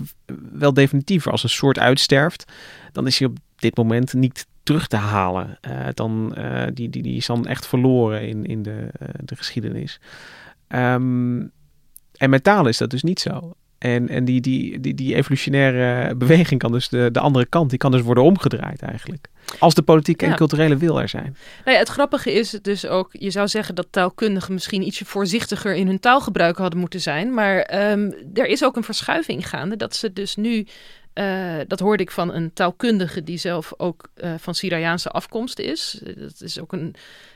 wel 0.52 0.74
definitiever. 0.74 1.32
Als 1.32 1.42
een 1.42 1.48
soort 1.48 1.78
uitsterft, 1.78 2.52
dan 2.92 3.06
is 3.06 3.18
hij 3.18 3.28
op 3.28 3.38
dit 3.56 3.76
moment 3.76 4.12
niet 4.12 4.46
terug 4.70 4.86
te 4.86 4.96
halen. 4.96 5.58
Eh, 5.60 5.86
dan, 5.94 6.34
eh, 6.34 6.66
die, 6.74 6.88
die, 6.88 7.02
die 7.02 7.16
is 7.16 7.26
dan 7.26 7.46
echt 7.46 7.66
verloren 7.66 8.28
in, 8.28 8.44
in 8.46 8.62
de, 8.62 8.88
eh, 8.98 9.08
de 9.24 9.36
geschiedenis. 9.36 10.00
Ehm, 10.68 11.40
en 12.16 12.30
met 12.30 12.44
taal 12.44 12.66
is 12.66 12.78
dat 12.78 12.90
dus 12.90 13.02
niet 13.02 13.20
zo. 13.20 13.54
En, 13.78 14.08
en 14.08 14.24
die, 14.24 14.40
die, 14.40 14.80
die, 14.80 14.94
die 14.94 15.14
evolutionaire 15.14 16.14
beweging 16.14 16.60
kan 16.60 16.72
dus 16.72 16.88
de, 16.88 17.08
de 17.12 17.20
andere 17.20 17.46
kant, 17.46 17.70
die 17.70 17.78
kan 17.78 17.90
dus 17.90 18.00
worden 18.00 18.24
omgedraaid 18.24 18.82
eigenlijk. 18.82 19.28
Als 19.58 19.74
de 19.74 19.82
politieke 19.82 20.26
en 20.26 20.36
culturele 20.36 20.76
wil 20.76 21.00
er 21.00 21.08
zijn. 21.08 21.36
Nou 21.64 21.72
ja, 21.76 21.78
het 21.78 21.88
grappige 21.88 22.32
is 22.32 22.50
dus 22.50 22.86
ook, 22.86 23.08
je 23.12 23.30
zou 23.30 23.48
zeggen 23.48 23.74
dat 23.74 23.86
taalkundigen 23.90 24.54
misschien 24.54 24.86
ietsje 24.86 25.04
voorzichtiger 25.04 25.74
in 25.74 25.86
hun 25.86 26.00
taalgebruik 26.00 26.56
hadden 26.56 26.80
moeten 26.80 27.00
zijn. 27.00 27.34
Maar 27.34 27.58
ehm, 27.58 28.10
er 28.34 28.46
is 28.46 28.64
ook 28.64 28.76
een 28.76 28.84
verschuiving 28.84 29.48
gaande 29.48 29.76
dat 29.76 29.96
ze 29.96 30.12
dus 30.12 30.36
nu, 30.36 30.66
eh, 31.20 31.54
dat 31.66 31.80
hoorde 31.80 32.02
ik 32.02 32.10
van 32.10 32.34
een 32.34 32.52
taalkundige 32.52 33.22
die 33.22 33.38
zelf 33.38 33.72
ook 33.76 34.08
eh, 34.14 34.34
van 34.38 34.54
Syriaanse 34.54 35.08
afkomst 35.08 35.58
is. 35.58 36.02
Dat 36.16 36.40
is 36.40 36.60
ook 36.60 36.72
een. 36.72 36.94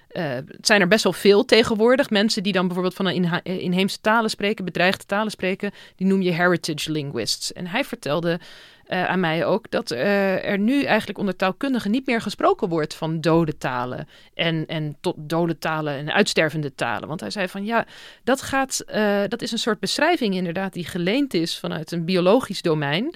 eh, 0.09 0.29
het 0.35 0.67
zijn 0.67 0.81
er 0.81 0.89
best 0.89 1.03
wel 1.03 1.13
veel 1.13 1.45
tegenwoordig. 1.45 2.11
Mensen 2.11 2.43
die 2.43 2.53
dan 2.53 2.65
bijvoorbeeld 2.67 2.95
van 2.95 3.07
een 3.07 3.43
inheemse 3.45 4.01
talen 4.01 4.31
spreken, 4.31 4.65
bedreigde 4.65 5.05
talen 5.05 5.31
spreken, 5.31 5.73
die 5.97 6.07
noem 6.07 6.23
je 6.23 6.31
heritage 6.31 6.91
linguists. 6.91 7.53
En 7.53 7.67
hij 7.67 7.85
vertelde 7.85 8.41
aan 8.89 9.21
mij 9.21 9.45
ook 9.45 9.71
dat 9.71 9.91
er 9.91 10.59
nu 10.59 10.83
eigenlijk 10.83 11.19
onder 11.19 11.37
taalkundigen 11.37 11.91
niet 11.91 12.07
meer 12.07 12.21
gesproken 12.21 12.69
wordt 12.69 12.95
van 12.95 13.21
dode 13.21 13.57
talen 13.59 14.09
en, 14.35 14.67
en 14.67 14.97
tot 15.01 15.15
dode 15.19 15.59
talen 15.59 15.95
en 15.95 16.13
uitstervende 16.13 16.75
talen. 16.75 17.09
Want 17.09 17.21
hij 17.21 17.31
zei 17.31 17.49
van 17.49 17.65
ja, 17.65 17.87
dat, 18.25 18.43
gaat, 18.43 18.85
dat 19.29 19.43
is 19.43 19.53
een 19.53 19.59
soort 19.59 19.81
beschrijving 19.81 20.35
inderdaad 20.35 20.73
die 20.73 20.87
geleend 20.87 21.35
is 21.35 21.59
vanuit 21.59 21.93
een 21.93 22.05
biologisch 22.05 22.63
domein. 22.63 23.15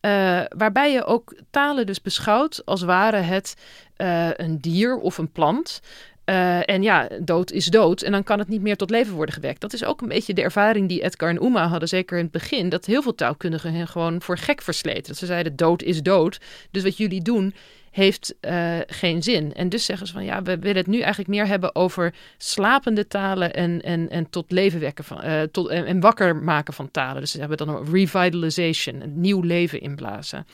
Eh, 0.00 0.40
waarbij 0.56 0.92
je 0.92 1.04
ook 1.04 1.34
talen 1.50 1.86
dus 1.86 2.02
beschouwt 2.02 2.62
als 2.64 2.82
ware 2.82 3.16
het 3.16 3.54
eh, 3.96 4.28
een 4.32 4.60
dier 4.60 4.96
of 4.98 5.18
een 5.18 5.32
plant. 5.32 5.80
Eh, 6.24 6.68
en 6.68 6.82
ja, 6.82 7.08
dood 7.20 7.50
is 7.50 7.66
dood. 7.66 8.02
En 8.02 8.12
dan 8.12 8.22
kan 8.22 8.38
het 8.38 8.48
niet 8.48 8.62
meer 8.62 8.76
tot 8.76 8.90
leven 8.90 9.14
worden 9.14 9.34
gewekt. 9.34 9.60
Dat 9.60 9.72
is 9.72 9.84
ook 9.84 10.00
een 10.00 10.08
beetje 10.08 10.34
de 10.34 10.42
ervaring 10.42 10.88
die 10.88 11.02
Edgar 11.02 11.28
en 11.28 11.44
Uma 11.44 11.68
hadden, 11.68 11.88
zeker 11.88 12.16
in 12.16 12.22
het 12.22 12.32
begin. 12.32 12.68
Dat 12.68 12.86
heel 12.86 13.02
veel 13.02 13.14
taalkundigen 13.14 13.74
hen 13.74 13.88
gewoon 13.88 14.22
voor 14.22 14.38
gek 14.38 14.62
versleten. 14.62 15.06
Dat 15.06 15.16
ze 15.16 15.26
zeiden: 15.26 15.56
dood 15.56 15.82
is 15.82 16.02
dood. 16.02 16.40
Dus 16.70 16.82
wat 16.82 16.96
jullie 16.96 17.22
doen 17.22 17.54
heeft 17.90 18.34
eh, 18.40 18.78
geen 18.86 19.22
zin. 19.22 19.54
En 19.54 19.68
dus 19.68 19.84
zeggen 19.84 20.06
ze 20.06 20.12
van 20.12 20.24
ja, 20.24 20.42
we 20.42 20.58
willen 20.58 20.76
het 20.76 20.86
nu 20.86 20.98
eigenlijk 20.98 21.28
meer 21.28 21.46
hebben 21.46 21.74
over 21.74 22.14
slapende 22.38 23.06
talen 23.06 23.54
en, 23.54 23.82
en, 23.82 24.10
en 24.10 24.30
tot 24.30 24.52
leven 24.52 24.80
wekken 24.80 25.04
van, 25.04 25.22
eh, 25.22 25.42
tot, 25.42 25.68
en, 25.68 26.00
wakker 26.00 26.36
maken 26.36 26.74
van 26.74 26.90
talen. 26.90 27.20
Dus 27.20 27.30
ze 27.30 27.38
hebben 27.38 27.56
dan 27.56 27.68
een 27.68 27.92
revitalization, 27.92 29.00
een 29.00 29.20
nieuw 29.20 29.40
leven 29.40 29.80
inblazen. 29.80 30.46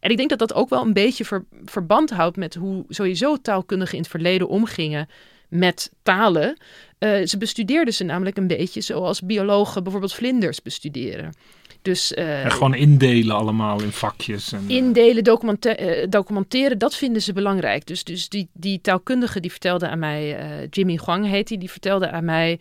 En 0.00 0.10
ik 0.10 0.16
denk 0.16 0.28
dat 0.28 0.38
dat 0.38 0.54
ook 0.54 0.68
wel 0.68 0.82
een 0.82 0.92
beetje 0.92 1.24
ver- 1.24 1.44
verband 1.64 2.10
houdt 2.10 2.36
met 2.36 2.54
hoe 2.54 2.84
sowieso 2.88 3.36
taalkundigen 3.36 3.94
in 3.94 4.00
het 4.00 4.10
verleden 4.10 4.48
omgingen 4.48 5.08
met 5.48 5.92
talen. 6.02 6.56
Eh, 6.98 7.26
ze 7.26 7.38
bestudeerden 7.38 7.94
ze 7.94 8.04
namelijk 8.04 8.36
een 8.36 8.46
beetje 8.46 8.80
zoals 8.80 9.20
biologen 9.20 9.82
bijvoorbeeld 9.82 10.14
vlinders 10.14 10.62
bestuderen. 10.62 11.32
Dus 11.82 12.14
eh, 12.14 12.44
En 12.44 12.50
gewoon 12.52 12.74
indelen 12.74 13.36
allemaal 13.36 13.82
in 13.82 13.92
vakjes. 13.92 14.52
En, 14.52 14.64
indelen, 14.66 15.24
documenta- 15.24 15.76
eh, 15.76 16.06
documenteren, 16.08 16.78
dat 16.78 16.96
vinden 16.96 17.22
ze 17.22 17.32
belangrijk. 17.32 17.86
Dus, 17.86 18.04
dus 18.04 18.28
die, 18.28 18.48
die 18.52 18.80
taalkundige 18.80 19.40
die 19.40 19.50
vertelde 19.50 19.88
aan 19.88 19.98
mij, 19.98 20.36
eh, 20.38 20.66
Jimmy 20.70 20.98
Huang 21.04 21.26
heet 21.26 21.48
hij, 21.48 21.58
die 21.58 21.70
vertelde 21.70 22.10
aan 22.10 22.24
mij 22.24 22.58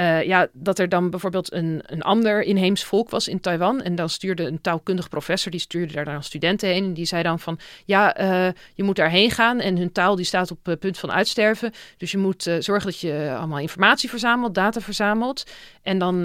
eh, 0.00 0.22
ja, 0.22 0.48
dat 0.52 0.78
er 0.78 0.88
dan 0.88 1.10
bijvoorbeeld 1.10 1.52
een, 1.52 1.82
een 1.86 2.02
ander 2.02 2.42
inheems 2.42 2.84
volk 2.84 3.10
was 3.10 3.28
in 3.28 3.40
Taiwan. 3.40 3.82
En 3.82 3.94
dan 3.94 4.08
stuurde 4.08 4.42
een 4.42 4.60
taalkundig 4.60 5.08
professor, 5.08 5.50
die 5.50 5.60
stuurde 5.60 5.92
daar 5.92 6.04
dan 6.04 6.22
studenten 6.22 6.68
heen. 6.68 6.84
En 6.84 6.92
die 6.92 7.04
zei 7.04 7.22
dan 7.22 7.40
van, 7.40 7.58
ja, 7.84 8.14
eh, 8.16 8.48
je 8.74 8.82
moet 8.82 8.96
daarheen 8.96 9.30
gaan. 9.30 9.60
En 9.60 9.76
hun 9.76 9.92
taal 9.92 10.16
die 10.16 10.24
staat 10.24 10.50
op 10.50 10.68
eh, 10.68 10.76
punt 10.76 10.98
van 10.98 11.12
uitsterven. 11.12 11.72
Dus 11.96 12.10
je 12.10 12.18
moet 12.18 12.42
zorgen 12.58 12.90
dat 12.90 13.00
je 13.00 13.34
allemaal 13.38 13.58
informatie 13.58 14.08
verzamelt, 14.08 14.54
data 14.54 14.80
verzamelt. 14.80 15.50
En 15.82 15.98
dan, 15.98 16.22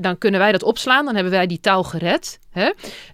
dan 0.00 0.18
kunnen 0.18 0.40
wij 0.40 0.52
dat 0.52 0.62
opslaan. 0.62 1.04
Dan 1.04 1.14
hebben 1.14 1.32
wij 1.32 1.46
die 1.46 1.60
taal 1.60 1.82
gered. 1.82 2.40
Hè? 2.52 2.70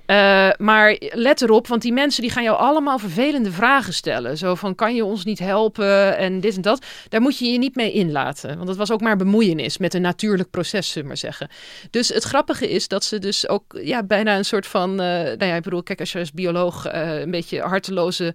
Eh, 0.07 0.51
maar 0.59 0.97
let 1.11 1.43
erop, 1.43 1.67
want 1.67 1.83
die 1.83 1.93
mensen 1.93 2.23
die 2.23 2.31
gaan 2.31 2.43
jou 2.43 2.59
allemaal 2.59 2.99
vervelende 2.99 3.53
vragen 3.53 3.93
stellen. 3.93 4.39
Zo 4.39 4.55
van, 4.55 4.75
kan 4.75 4.95
je 4.95 5.05
ons 5.05 5.25
niet 5.25 5.39
helpen 5.39 6.17
en 6.17 6.41
dit 6.41 6.57
en 6.57 6.63
dat. 6.63 6.85
Daar 7.09 7.21
moet 7.21 7.39
je 7.39 7.53
je 7.53 7.59
niet 7.59 7.75
mee 7.75 7.93
inlaten. 7.93 8.55
Want 8.55 8.67
dat 8.67 8.77
was 8.77 8.91
ook 8.91 9.01
maar 9.01 9.17
bemoeienis 9.17 9.79
met 9.79 9.95
een 9.95 10.03
natuurlijk 10.03 10.51
proces, 10.51 10.87
zullen 10.87 11.03
we 11.03 11.09
maar 11.09 11.17
zeggen. 11.17 11.49
Dus 11.91 12.09
het 12.09 12.25
grappige 12.25 12.71
is 12.71 12.89
dat 12.89 13.05
ze 13.05 13.19
dus 13.19 13.49
ook 13.49 13.79
ja, 13.83 14.03
bijna 14.03 14.37
een 14.37 14.45
soort 14.45 14.67
van... 14.67 14.91
eh, 14.91 14.97
nou 15.07 15.45
ja, 15.45 15.55
ik 15.55 15.63
bedoel, 15.63 15.83
kijk, 15.83 16.01
als 16.01 16.13
je 16.13 16.19
als 16.19 16.33
bioloog 16.33 16.87
eh, 16.87 17.21
een 17.21 17.31
beetje 17.31 17.61
harteloze 17.61 18.35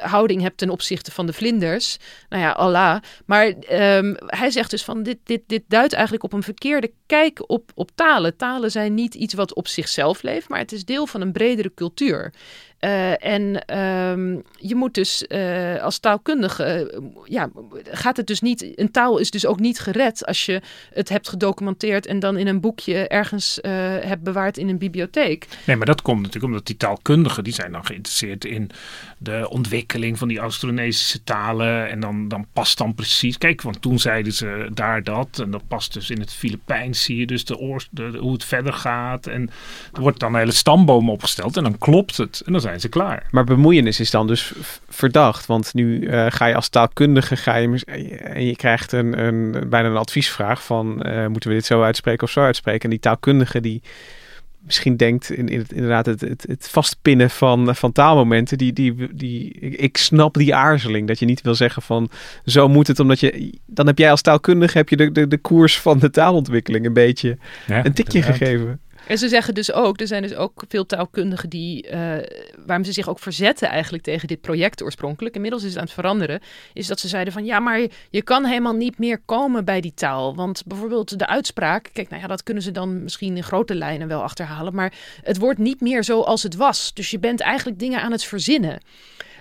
houding 0.00 0.42
hebt 0.42 0.58
ten 0.58 0.70
opzichte 0.70 1.10
van 1.10 1.26
de 1.26 1.32
vlinders. 1.32 1.96
Nou 2.28 2.42
ja, 2.42 2.50
Allah. 2.50 2.96
Maar 3.26 3.46
ehm, 3.46 4.14
hij 4.26 4.50
zegt 4.50 4.70
dus 4.70 4.84
van, 4.84 5.02
dit, 5.02 5.18
dit, 5.24 5.42
dit 5.46 5.62
duidt 5.68 5.92
eigenlijk 5.92 6.24
op 6.24 6.32
een 6.32 6.42
verkeerde 6.42 6.92
kijk 7.06 7.42
op, 7.46 7.70
op 7.74 7.90
talen. 7.94 8.36
Talen 8.36 8.70
zijn 8.70 8.94
niet 8.94 9.14
iets 9.14 9.34
wat 9.34 9.54
op 9.54 9.68
zichzelf 9.68 10.09
maar 10.48 10.58
het 10.58 10.72
is 10.72 10.84
deel 10.84 11.06
van 11.06 11.20
een 11.20 11.32
bredere 11.32 11.74
cultuur. 11.74 12.32
Eh, 12.80 13.24
en 13.24 13.64
ehm, 13.64 14.38
je 14.56 14.74
moet 14.74 14.94
dus 14.94 15.26
eh, 15.26 15.82
als 15.82 15.98
taalkundige, 15.98 16.64
eh, 16.64 17.00
ja, 17.24 17.50
gaat 17.84 18.16
het 18.16 18.26
dus 18.26 18.40
niet, 18.40 18.78
een 18.78 18.90
taal 18.90 19.18
is 19.18 19.30
dus 19.30 19.46
ook 19.46 19.60
niet 19.60 19.78
gered 19.78 20.26
als 20.26 20.46
je 20.46 20.60
het 20.92 21.08
hebt 21.08 21.28
gedocumenteerd 21.28 22.06
en 22.06 22.18
dan 22.18 22.36
in 22.36 22.46
een 22.46 22.60
boekje 22.60 23.08
ergens 23.08 23.58
hebt 24.00 24.22
bewaard 24.22 24.58
in 24.58 24.68
een 24.68 24.78
bibliotheek. 24.78 25.46
Nee, 25.66 25.76
maar 25.76 25.86
dat 25.86 26.02
komt 26.02 26.18
natuurlijk 26.18 26.44
omdat 26.44 26.66
die 26.66 26.76
taalkundigen, 26.76 27.44
die 27.44 27.52
zijn 27.52 27.72
dan 27.72 27.84
geïnteresseerd 27.84 28.44
in 28.44 28.70
de 29.18 29.46
ontwikkeling 29.48 30.18
van 30.18 30.28
die 30.28 30.38
Austronesische 30.38 31.24
talen. 31.24 31.88
En 31.88 32.00
dan, 32.00 32.28
dan 32.28 32.46
past 32.52 32.78
dan 32.78 32.94
precies, 32.94 33.38
kijk, 33.38 33.62
want 33.62 33.82
toen 33.82 33.98
zeiden 33.98 34.32
ze 34.32 34.68
daar 34.74 35.02
dat. 35.02 35.38
En 35.38 35.50
dat 35.50 35.68
past 35.68 35.92
dus 35.92 36.10
in 36.10 36.20
het 36.20 36.32
Filipijns, 36.32 37.02
zie 37.02 37.16
je 37.16 37.26
dus 37.26 37.44
de, 37.44 38.16
hoe 38.18 38.32
het 38.32 38.44
verder 38.44 38.72
gaat. 38.72 39.26
En 39.26 39.50
er 39.92 40.00
wordt 40.00 40.20
dan 40.20 40.32
een 40.32 40.38
hele 40.38 40.52
stamboom 40.52 41.10
opgesteld 41.10 41.56
en 41.56 41.62
dan 41.62 41.78
klopt 41.78 42.16
het. 42.16 42.42
En 42.46 42.52
dan 42.52 42.60
zijn 42.60 42.69
ze 42.78 42.88
klaar. 42.88 43.26
Maar 43.30 43.44
bemoeienis 43.44 44.00
is 44.00 44.10
dan 44.10 44.26
dus 44.26 44.52
verdacht. 44.88 45.46
Want 45.46 45.74
nu 45.74 46.06
eh, 46.06 46.26
ga 46.28 46.46
je 46.46 46.54
als 46.54 46.68
taalkundige 46.68 47.36
ga 47.36 47.56
je, 47.56 47.84
en 48.24 48.46
je 48.46 48.56
krijgt 48.56 48.92
een, 48.92 49.18
een, 49.24 49.68
bijna 49.68 49.88
een 49.88 49.96
adviesvraag 49.96 50.64
van 50.64 51.02
eh, 51.02 51.26
moeten 51.26 51.50
we 51.50 51.56
dit 51.56 51.66
zo 51.66 51.82
uitspreken 51.82 52.22
of 52.22 52.30
zo 52.30 52.40
uitspreken. 52.40 52.82
En 52.82 52.90
die 52.90 52.98
taalkundige 52.98 53.60
die 53.60 53.82
misschien 54.64 54.96
denkt 54.96 55.30
in, 55.30 55.48
in 55.48 55.58
het, 55.58 55.72
inderdaad 55.72 56.06
het, 56.06 56.20
het, 56.20 56.44
het 56.48 56.68
vastpinnen 56.70 57.30
van, 57.30 57.76
van 57.76 57.92
taalmomenten. 57.92 58.58
Die, 58.58 58.72
die, 58.72 59.08
die, 59.14 59.52
ik, 59.60 59.74
ik 59.74 59.96
snap 59.96 60.34
die 60.34 60.54
aarzeling 60.54 61.08
dat 61.08 61.18
je 61.18 61.26
niet 61.26 61.42
wil 61.42 61.54
zeggen 61.54 61.82
van 61.82 62.10
zo 62.44 62.68
moet 62.68 62.86
het. 62.86 63.00
Omdat 63.00 63.20
je, 63.20 63.52
dan 63.66 63.86
heb 63.86 63.98
jij 63.98 64.10
als 64.10 64.22
taalkundige 64.22 64.78
heb 64.78 64.88
je 64.88 64.96
de, 64.96 65.12
de, 65.12 65.28
de 65.28 65.38
koers 65.38 65.80
van 65.80 65.98
de 65.98 66.10
taalontwikkeling 66.10 66.86
een 66.86 66.92
beetje 66.92 67.38
Ja, 67.66 67.84
een 67.84 67.92
tikje 67.92 68.18
inderdaad. 68.18 68.38
gegeven. 68.38 68.80
En 69.10 69.18
ze 69.18 69.28
zeggen 69.28 69.54
dus 69.54 69.72
ook, 69.72 70.00
er 70.00 70.06
zijn 70.06 70.22
dus 70.22 70.34
ook 70.34 70.62
veel 70.68 70.86
taalkundigen 70.86 71.48
die, 71.48 71.88
eh, 71.88 71.98
waarom 72.66 72.84
ze 72.84 72.92
zich 72.92 73.08
ook 73.08 73.18
verzetten 73.18 73.68
eigenlijk 73.68 74.02
tegen 74.02 74.28
dit 74.28 74.40
project 74.40 74.82
oorspronkelijk. 74.82 75.34
Inmiddels 75.34 75.62
is 75.62 75.68
het 75.68 75.78
aan 75.78 75.84
het 75.84 75.92
veranderen. 75.92 76.40
Is 76.72 76.86
dat 76.86 77.00
ze 77.00 77.08
zeiden 77.08 77.32
van 77.32 77.44
ja, 77.44 77.60
maar 77.60 77.80
je 78.10 78.22
kan 78.22 78.44
helemaal 78.44 78.74
niet 78.74 78.98
meer 78.98 79.20
komen 79.24 79.64
bij 79.64 79.80
die 79.80 79.94
taal. 79.94 80.34
Want 80.34 80.62
bijvoorbeeld 80.66 81.18
de 81.18 81.26
uitspraak, 81.26 81.88
kijk, 81.92 82.08
nou 82.08 82.22
ja, 82.22 82.28
dat 82.28 82.42
kunnen 82.42 82.62
ze 82.62 82.70
dan 82.70 83.02
misschien 83.02 83.36
in 83.36 83.42
grote 83.42 83.74
lijnen 83.74 84.08
wel 84.08 84.22
achterhalen. 84.22 84.74
Maar 84.74 84.92
het 85.22 85.38
wordt 85.38 85.58
niet 85.58 85.80
meer 85.80 86.04
zoals 86.04 86.42
het 86.42 86.56
was. 86.56 86.94
Dus 86.94 87.10
je 87.10 87.18
bent 87.18 87.40
eigenlijk 87.40 87.78
dingen 87.78 88.02
aan 88.02 88.12
het 88.12 88.24
verzinnen. 88.24 88.80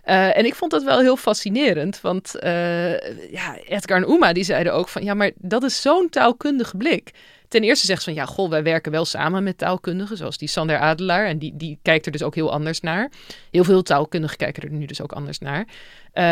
Eh, 0.03 0.37
en 0.37 0.45
ik 0.45 0.55
vond 0.55 0.71
dat 0.71 0.83
wel 0.83 0.99
heel 0.99 1.17
fascinerend, 1.17 2.01
want 2.01 2.35
eh, 2.35 2.91
ja, 3.31 3.57
Edgar 3.65 3.97
en 3.97 4.11
Uma 4.11 4.33
die 4.33 4.43
zeiden 4.43 4.73
ook 4.73 4.87
van 4.87 5.03
ja, 5.03 5.13
maar 5.13 5.31
dat 5.35 5.63
is 5.63 5.81
zo'n 5.81 6.09
taalkundige 6.09 6.77
blik. 6.77 7.11
Ten 7.49 7.61
eerste 7.63 7.85
zegt 7.85 8.01
ze 8.03 8.13
van 8.13 8.19
ja, 8.19 8.25
goh, 8.25 8.49
wij 8.49 8.63
werken 8.63 8.91
wel 8.91 9.05
samen 9.05 9.43
met 9.43 9.57
taalkundigen, 9.57 10.17
zoals 10.17 10.37
die 10.37 10.47
Sander 10.47 10.77
Adelaar. 10.77 11.25
En 11.25 11.37
die, 11.37 11.53
die 11.55 11.77
kijkt 11.81 12.05
er 12.05 12.11
dus 12.11 12.23
ook 12.23 12.35
heel 12.35 12.51
anders 12.51 12.79
naar. 12.81 13.09
Heel 13.51 13.63
veel 13.63 13.81
taalkundigen 13.81 14.37
kijken 14.37 14.63
er 14.63 14.71
nu 14.71 14.85
dus 14.85 15.01
ook 15.01 15.11
anders 15.11 15.39
naar. 15.39 15.65
Eh, 16.13 16.23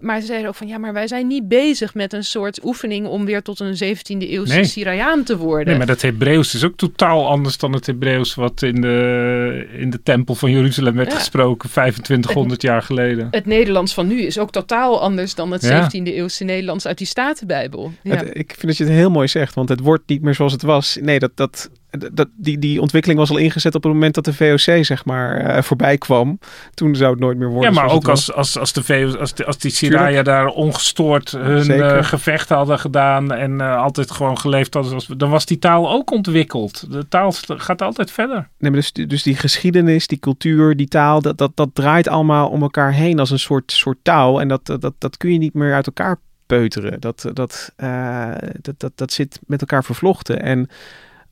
maar 0.00 0.20
ze 0.20 0.26
zeiden 0.26 0.48
ook 0.48 0.54
van 0.54 0.66
ja, 0.66 0.78
maar 0.78 0.92
wij 0.92 1.06
zijn 1.06 1.26
niet 1.26 1.48
bezig 1.48 1.94
met 1.94 2.12
een 2.12 2.24
soort 2.24 2.64
oefening 2.64 3.06
om 3.06 3.24
weer 3.24 3.42
tot 3.42 3.60
een 3.60 3.74
17e 3.74 4.28
eeuwse 4.28 4.54
Nee. 4.54 4.64
Sirayaan 4.64 5.22
te 5.24 5.36
worden. 5.36 5.66
Nee, 5.66 5.76
maar 5.76 5.86
dat 5.86 6.02
Hebreeuws 6.02 6.54
is 6.54 6.64
ook 6.64 6.76
totaal 6.76 7.28
anders 7.28 7.58
dan 7.58 7.72
het 7.72 7.86
Hebreeuws 7.86 8.34
wat 8.34 8.62
in 8.62 8.80
de, 8.80 9.68
in 9.78 9.90
de 9.90 10.02
tempel 10.02 10.34
van 10.34 10.50
Jeruzalem 10.50 10.94
werd 10.96 11.12
Ja. 11.12 11.18
gesproken 11.18 11.68
2500 11.70 12.62
jaar 12.62 12.82
geleden. 12.82 13.28
Het 13.30 13.46
Nederlands 13.46 13.94
van 13.94 14.06
nu 14.06 14.20
is 14.22 14.38
ook 14.38 14.50
totaal 14.52 15.00
anders 15.00 15.34
dan 15.34 15.50
het 15.52 15.62
Ja. 15.62 15.82
17e 15.90 16.12
eeuwse 16.14 16.44
Nederlands 16.44 16.86
uit 16.86 16.98
die 16.98 17.06
Statenbijbel. 17.06 17.92
Ja. 18.02 18.16
Het- 18.16 18.36
ik 18.38 18.48
vind 18.50 18.66
dat 18.66 18.76
je 18.76 18.84
het 18.84 18.92
heel 18.92 19.10
mooi 19.10 19.28
zegt, 19.28 19.54
want 19.54 19.68
het 19.68 19.80
wordt 19.80 20.08
niet 20.08 20.22
meer 20.22 20.34
zoals 20.34 20.52
het 20.52 20.61
was. 20.62 20.98
Nee, 21.00 21.18
dat, 21.18 21.30
dat, 21.34 21.70
dat, 22.12 22.28
die, 22.36 22.58
die 22.58 22.80
ontwikkeling 22.80 23.20
was 23.20 23.30
al 23.30 23.36
ingezet 23.36 23.74
op 23.74 23.82
het 23.82 23.92
moment 23.92 24.14
dat 24.14 24.24
de 24.24 24.34
VOC 24.34 24.84
zeg 24.84 25.04
maar 25.04 25.36
eh, 25.36 25.62
voorbij 25.62 25.98
kwam. 25.98 26.38
Toen 26.74 26.96
zou 26.96 27.10
het 27.10 27.20
nooit 27.20 27.38
meer 27.38 27.48
worden 27.48 27.72
Ja, 27.72 27.80
maar 27.80 27.90
ook 27.90 28.08
als, 28.08 28.32
als, 28.32 28.58
als, 28.58 28.72
de 28.72 28.82
VO 28.82 29.16
als, 29.16 29.34
de, 29.34 29.44
als 29.44 29.58
die 29.58 29.70
Siraya 29.70 30.22
daar 30.22 30.46
ongestoord 30.46 31.30
hun 31.30 31.70
eh, 31.70 32.04
gevecht 32.04 32.48
hadden 32.48 32.78
gedaan 32.78 33.32
en 33.32 33.60
eh, 33.60 33.76
altijd 33.76 34.10
gewoon 34.10 34.38
geleefd 34.38 34.74
hadden, 34.74 34.90
zoals, 34.90 35.18
dan 35.18 35.30
was 35.30 35.46
die 35.46 35.58
taal 35.58 35.90
ook 35.90 36.10
ontwikkeld. 36.10 36.92
De 36.92 37.08
taal 37.08 37.32
gaat 37.46 37.82
altijd 37.82 38.10
verder. 38.10 38.48
Nee, 38.58 38.70
maar 38.70 38.80
dus, 38.80 38.92
dus 38.92 39.22
die 39.22 39.36
geschiedenis, 39.36 40.06
die 40.06 40.18
cultuur, 40.18 40.76
die 40.76 40.88
taal, 40.88 41.22
dat, 41.22 41.38
dat, 41.38 41.50
dat 41.54 41.68
draait 41.72 42.08
allemaal 42.08 42.48
om 42.48 42.62
elkaar 42.62 42.92
heen 42.92 43.18
als 43.18 43.30
een 43.30 43.38
soort, 43.38 43.72
soort 43.72 43.98
touw. 44.02 44.40
En 44.40 44.48
dat, 44.48 44.66
dat, 44.66 44.94
dat 44.98 45.16
kun 45.16 45.32
je 45.32 45.38
niet 45.38 45.54
meer 45.54 45.74
uit 45.74 45.86
elkaar 45.86 46.20
peuteren. 46.56 47.00
Dat, 47.00 47.30
dat, 47.32 47.72
eh, 47.76 48.32
dat, 48.60 48.80
dat, 48.80 48.92
dat 48.94 49.12
zit 49.12 49.40
met 49.46 49.60
elkaar 49.60 49.84
vervlochten. 49.84 50.42
En 50.42 50.68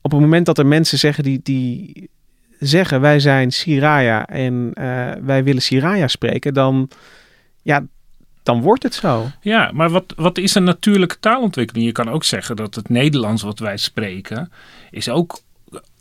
op 0.01 0.11
het 0.11 0.19
moment 0.19 0.45
dat 0.45 0.57
er 0.57 0.65
mensen 0.65 0.97
zeggen 0.97 1.23
die, 1.23 1.39
die 1.43 2.09
zeggen 2.59 3.01
wij 3.01 3.19
zijn 3.19 3.51
Siraya 3.51 4.27
en 4.27 4.71
eh, 4.73 5.11
wij 5.21 5.43
willen 5.43 5.61
Siraya 5.61 6.07
spreken, 6.07 6.53
dan, 6.53 6.89
ja, 7.61 7.83
dan 8.43 8.61
wordt 8.61 8.83
het 8.83 8.93
zo. 8.93 9.29
Ja, 9.41 9.71
maar 9.73 9.89
wat, 9.89 10.13
wat 10.15 10.37
is 10.37 10.55
een 10.55 10.63
natuurlijke 10.63 11.19
taalontwikkeling? 11.19 11.85
Je 11.85 11.91
kan 11.91 12.09
ook 12.09 12.23
zeggen 12.23 12.55
dat 12.55 12.75
het 12.75 12.89
Nederlands 12.89 13.41
wat 13.41 13.59
wij 13.59 13.77
spreken, 13.77 14.51
is 14.91 15.09
ook 15.09 15.39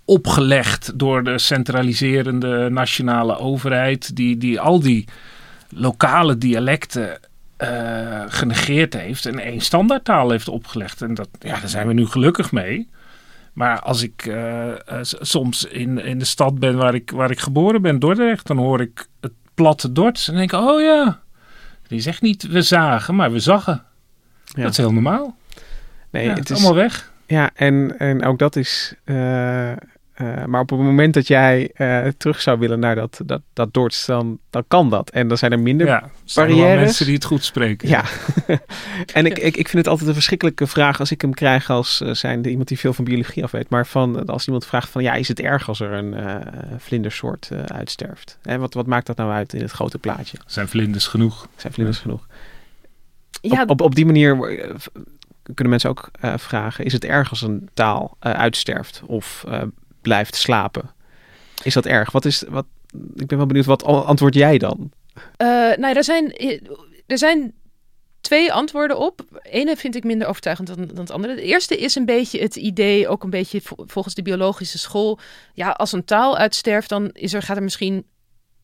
opgelegd 0.05 0.99
door 0.99 1.25
de 1.25 1.39
centraliserende 1.39 2.69
nationale 2.71 3.39
overheid, 3.39 4.17
die, 4.17 4.37
die 4.37 4.61
al 4.61 4.81
die 4.81 5.05
lokale 5.69 6.39
dialecten 6.39 7.19
uh, 7.63 8.23
genegeerd 8.29 8.95
heeft 8.95 9.27
en 9.27 9.39
één 9.39 9.61
standaardtaal 9.61 10.31
heeft 10.31 10.49
opgelegd. 10.49 11.03
En 11.03 11.15
dat, 11.15 11.29
ja, 11.39 11.61
daar 11.61 11.69
zijn 11.69 11.87
we 11.87 11.93
nu 11.93 12.07
gelukkig 12.07 12.53
mee. 12.53 12.89
Maar 13.53 13.81
als 13.81 14.03
ik 14.03 14.27
uh, 14.27 14.73
soms 15.03 15.65
in, 15.65 15.99
in 15.99 16.19
de 16.19 16.25
stad 16.25 16.59
ben 16.59 16.77
waar 16.77 16.95
ik, 16.95 17.11
waar 17.11 17.31
ik 17.31 17.41
geboren 17.41 17.83
ben, 17.83 17.99
Dordrecht, 17.99 18.47
dan 18.47 18.57
hoor 18.57 18.81
ik 18.81 19.07
het 19.21 19.33
platte 19.55 19.93
Dords 19.93 20.29
en 20.29 20.35
denk 20.35 20.53
ik, 20.53 20.61
oh 20.61 20.81
ja, 20.81 21.21
die 21.89 22.01
zegt 22.01 22.23
niet 22.23 22.49
we 22.49 22.63
zagen, 22.63 23.15
maar 23.15 23.33
we 23.33 23.39
zaggen. 23.39 23.83
Ja. 24.45 24.63
Dat 24.63 24.71
is 24.71 24.77
heel 24.77 24.93
normaal. 24.93 25.37
Nee, 26.11 26.25
ja, 26.25 26.35
het 26.35 26.51
is 26.51 26.57
allemaal 26.57 26.75
weg. 26.75 27.13
Ja, 27.27 27.51
en, 27.55 27.99
en 27.99 28.25
ook 28.25 28.39
dat 28.39 28.57
is 28.57 28.95
uh, 30.21 30.31
uh, 30.41 30.45
maar 30.45 30.61
op 30.61 30.71
het 30.71 30.79
moment 30.79 31.15
dat 31.15 31.27
jij 31.27 31.71
uh, 31.77 32.07
terug 32.17 32.41
zou 32.41 32.59
willen 32.59 32.79
naar 32.79 32.95
dat, 32.95 33.21
dat, 33.25 33.43
dat 33.53 33.75
dan, 34.07 34.39
dan 34.51 34.65
kan 34.69 34.91
dat. 34.91 35.11
En 35.11 35.29
dan 35.29 35.39
zijn 35.39 35.53
er 35.53 35.61
minder 35.61 35.87
ja, 35.87 36.11
barrières. 36.35 36.81
mensen 36.81 37.05
die 37.05 37.15
het 37.15 37.25
goed 37.25 37.45
spreken. 37.45 37.89
Ja. 37.89 38.05
en 39.15 39.27
ik, 39.27 39.39
ik, 39.39 39.57
ik 39.57 39.69
vind 39.69 39.73
het 39.73 39.89
altijd 39.89 40.09
een 40.09 40.15
verschrikkelijke 40.15 40.67
vraag 40.67 41.01
als 41.01 41.11
ik 41.11 41.21
hem 41.21 41.35
krijg 41.35 41.71
als 41.71 42.01
uh, 42.01 42.13
zijnde 42.13 42.51
iemand 42.51 42.69
die 42.69 42.79
veel 42.79 42.93
van 42.93 43.05
biologie 43.05 43.45
af 43.45 43.51
weet. 43.51 43.69
Maar 43.69 43.87
van, 43.87 44.27
als 44.27 44.47
iemand 44.47 44.67
vraagt 44.67 44.89
van, 44.89 45.03
ja, 45.03 45.15
is 45.15 45.29
het 45.29 45.41
erg 45.41 45.69
als 45.69 45.81
er 45.81 45.93
een 45.93 46.15
vlindersoort 46.79 47.51
uitsterft? 47.67 48.39
En 48.43 48.61
wat, 48.61 48.75
wat 48.75 48.87
maakt 48.87 49.07
dat 49.07 49.17
nou 49.17 49.31
uit 49.31 49.53
in 49.53 49.61
het 49.61 49.71
grote 49.71 49.99
plaatje? 49.99 50.39
Zijn 50.47 50.69
vlinders 50.69 51.07
genoeg? 51.07 51.49
Zijn 51.57 51.73
vlinders 51.73 51.97
ja. 51.99 52.03
genoeg? 52.03 52.27
Ja. 53.41 53.63
Op, 53.63 53.71
op, 53.71 53.81
op 53.81 53.95
die 53.95 54.07
manier 54.07 54.37
kunnen 55.55 55.71
mensen 55.71 55.91
ook 55.91 56.11
vragen, 56.37 56.85
is 56.85 56.93
het 56.93 57.05
erg 57.05 57.31
als 57.31 57.43
een 57.43 57.69
taal 57.75 58.17
uitsterft? 58.19 59.03
Of 59.07 59.45
blijft 60.03 60.37
slapen. 60.37 60.91
Is 61.63 61.75
dat 61.75 61.87
erg? 61.87 62.13
Wat 62.13 62.25
is, 62.25 62.45
wat, 62.49 62.67
ik 63.15 63.27
ben 63.27 63.39
wel 63.39 63.47
benieuwd, 63.47 63.67
wat 63.67 63.85
antwoord 63.85 64.35
jij 64.35 64.59
dan? 64.59 64.91
Uh, 65.17 65.27
nou, 65.77 65.97
er 65.97 66.05
zijn, 66.05 66.33
er 67.07 67.19
zijn 67.19 67.55
twee 68.21 68.53
antwoorden 68.53 68.99
op. 68.99 69.41
Ene 69.43 69.77
vind 69.77 69.97
ik 69.97 70.05
minder 70.05 70.29
overtuigend 70.29 70.69
dan, 70.69 70.87
dan 70.87 70.97
het 70.97 71.11
andere. 71.11 71.35
De 71.35 71.43
eerste 71.43 71.77
is 71.77 71.95
een 71.95 72.05
beetje 72.05 72.41
het 72.41 72.57
idee, 72.57 73.09
ook 73.09 73.23
een 73.23 73.31
beetje 73.31 73.61
volgens 73.77 74.15
de 74.15 74.23
biologische 74.23 74.79
school. 74.79 75.19
Ja, 75.55 75.71
als 75.71 75.93
een 75.93 76.05
taal 76.05 76.37
uitsterft, 76.37 76.89
dan 76.89 77.11
is 77.13 77.33
er, 77.33 77.43
gaat 77.43 77.57
er 77.57 77.63
misschien 77.63 78.05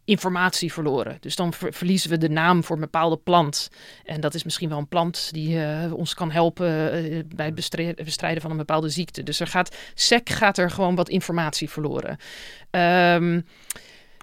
informatie 0.07 0.73
verloren. 0.73 1.17
Dus 1.21 1.37
dan 1.37 1.53
verliezen 1.53 2.11
we 2.11 2.19
de 2.19 2.29
naam 2.29 2.65
voor 2.65 2.77
een 2.77 2.83
bepaalde 2.83 3.17
plant. 3.17 3.69
En 4.05 4.21
dat 4.21 4.35
is 4.35 4.45
misschien 4.45 4.69
wel 4.69 4.79
een 4.79 4.89
plant 4.89 5.29
die 5.33 5.57
uh, 5.57 5.93
ons 5.93 6.15
kan 6.15 6.31
helpen 6.31 7.05
uh, 7.05 7.23
bij 7.35 7.47
het 7.47 8.05
bestrijden 8.05 8.43
van 8.43 8.51
een 8.51 8.57
bepaalde 8.57 8.89
ziekte. 8.89 9.23
Dus 9.23 9.41
er 9.41 9.47
gaat, 9.47 9.77
sec 9.95 10.29
gaat 10.29 10.59
er 10.59 10.71
gewoon 10.71 10.95
wat 10.95 11.09
informatie 11.09 11.71
verloren. 11.71 12.19
Um, 12.71 13.45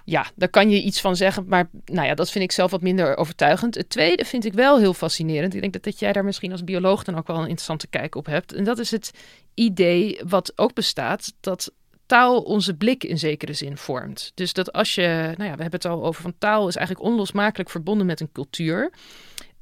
ja, 0.04 0.26
daar 0.34 0.48
kan 0.48 0.70
je 0.70 0.82
iets 0.82 1.00
van 1.00 1.16
zeggen, 1.16 1.44
maar 1.48 1.68
nou 1.84 2.06
ja, 2.06 2.14
dat 2.14 2.30
vind 2.30 2.44
ik 2.44 2.52
zelf 2.52 2.70
wat 2.70 2.82
minder 2.82 3.16
overtuigend. 3.16 3.74
Het 3.74 3.90
tweede 3.90 4.24
vind 4.24 4.44
ik 4.44 4.52
wel 4.52 4.78
heel 4.78 4.94
fascinerend. 4.94 5.54
Ik 5.54 5.60
denk 5.60 5.72
dat, 5.72 5.82
dat 5.82 5.98
jij 5.98 6.12
daar 6.12 6.24
misschien 6.24 6.52
als 6.52 6.64
bioloog 6.64 7.04
dan 7.04 7.16
ook 7.16 7.26
wel 7.26 7.36
een 7.36 7.42
interessante 7.42 7.86
kijk 7.86 8.14
op 8.14 8.26
hebt. 8.26 8.52
En 8.52 8.64
dat 8.64 8.78
is 8.78 8.90
het 8.90 9.10
idee 9.54 10.20
wat 10.26 10.52
ook 10.56 10.74
bestaat 10.74 11.32
dat 11.40 11.72
taal 12.14 12.42
onze 12.42 12.76
blik 12.76 13.04
in 13.04 13.18
zekere 13.18 13.52
zin 13.52 13.76
vormt. 13.76 14.32
Dus 14.34 14.52
dat 14.52 14.72
als 14.72 14.94
je, 14.94 15.34
nou 15.36 15.50
ja, 15.50 15.56
we 15.56 15.62
hebben 15.62 15.80
het 15.80 15.84
al 15.84 16.04
over 16.04 16.22
van 16.22 16.34
taal 16.38 16.68
is 16.68 16.76
eigenlijk 16.76 17.06
onlosmakelijk 17.06 17.70
verbonden 17.70 18.06
met 18.06 18.20
een 18.20 18.32
cultuur. 18.32 18.92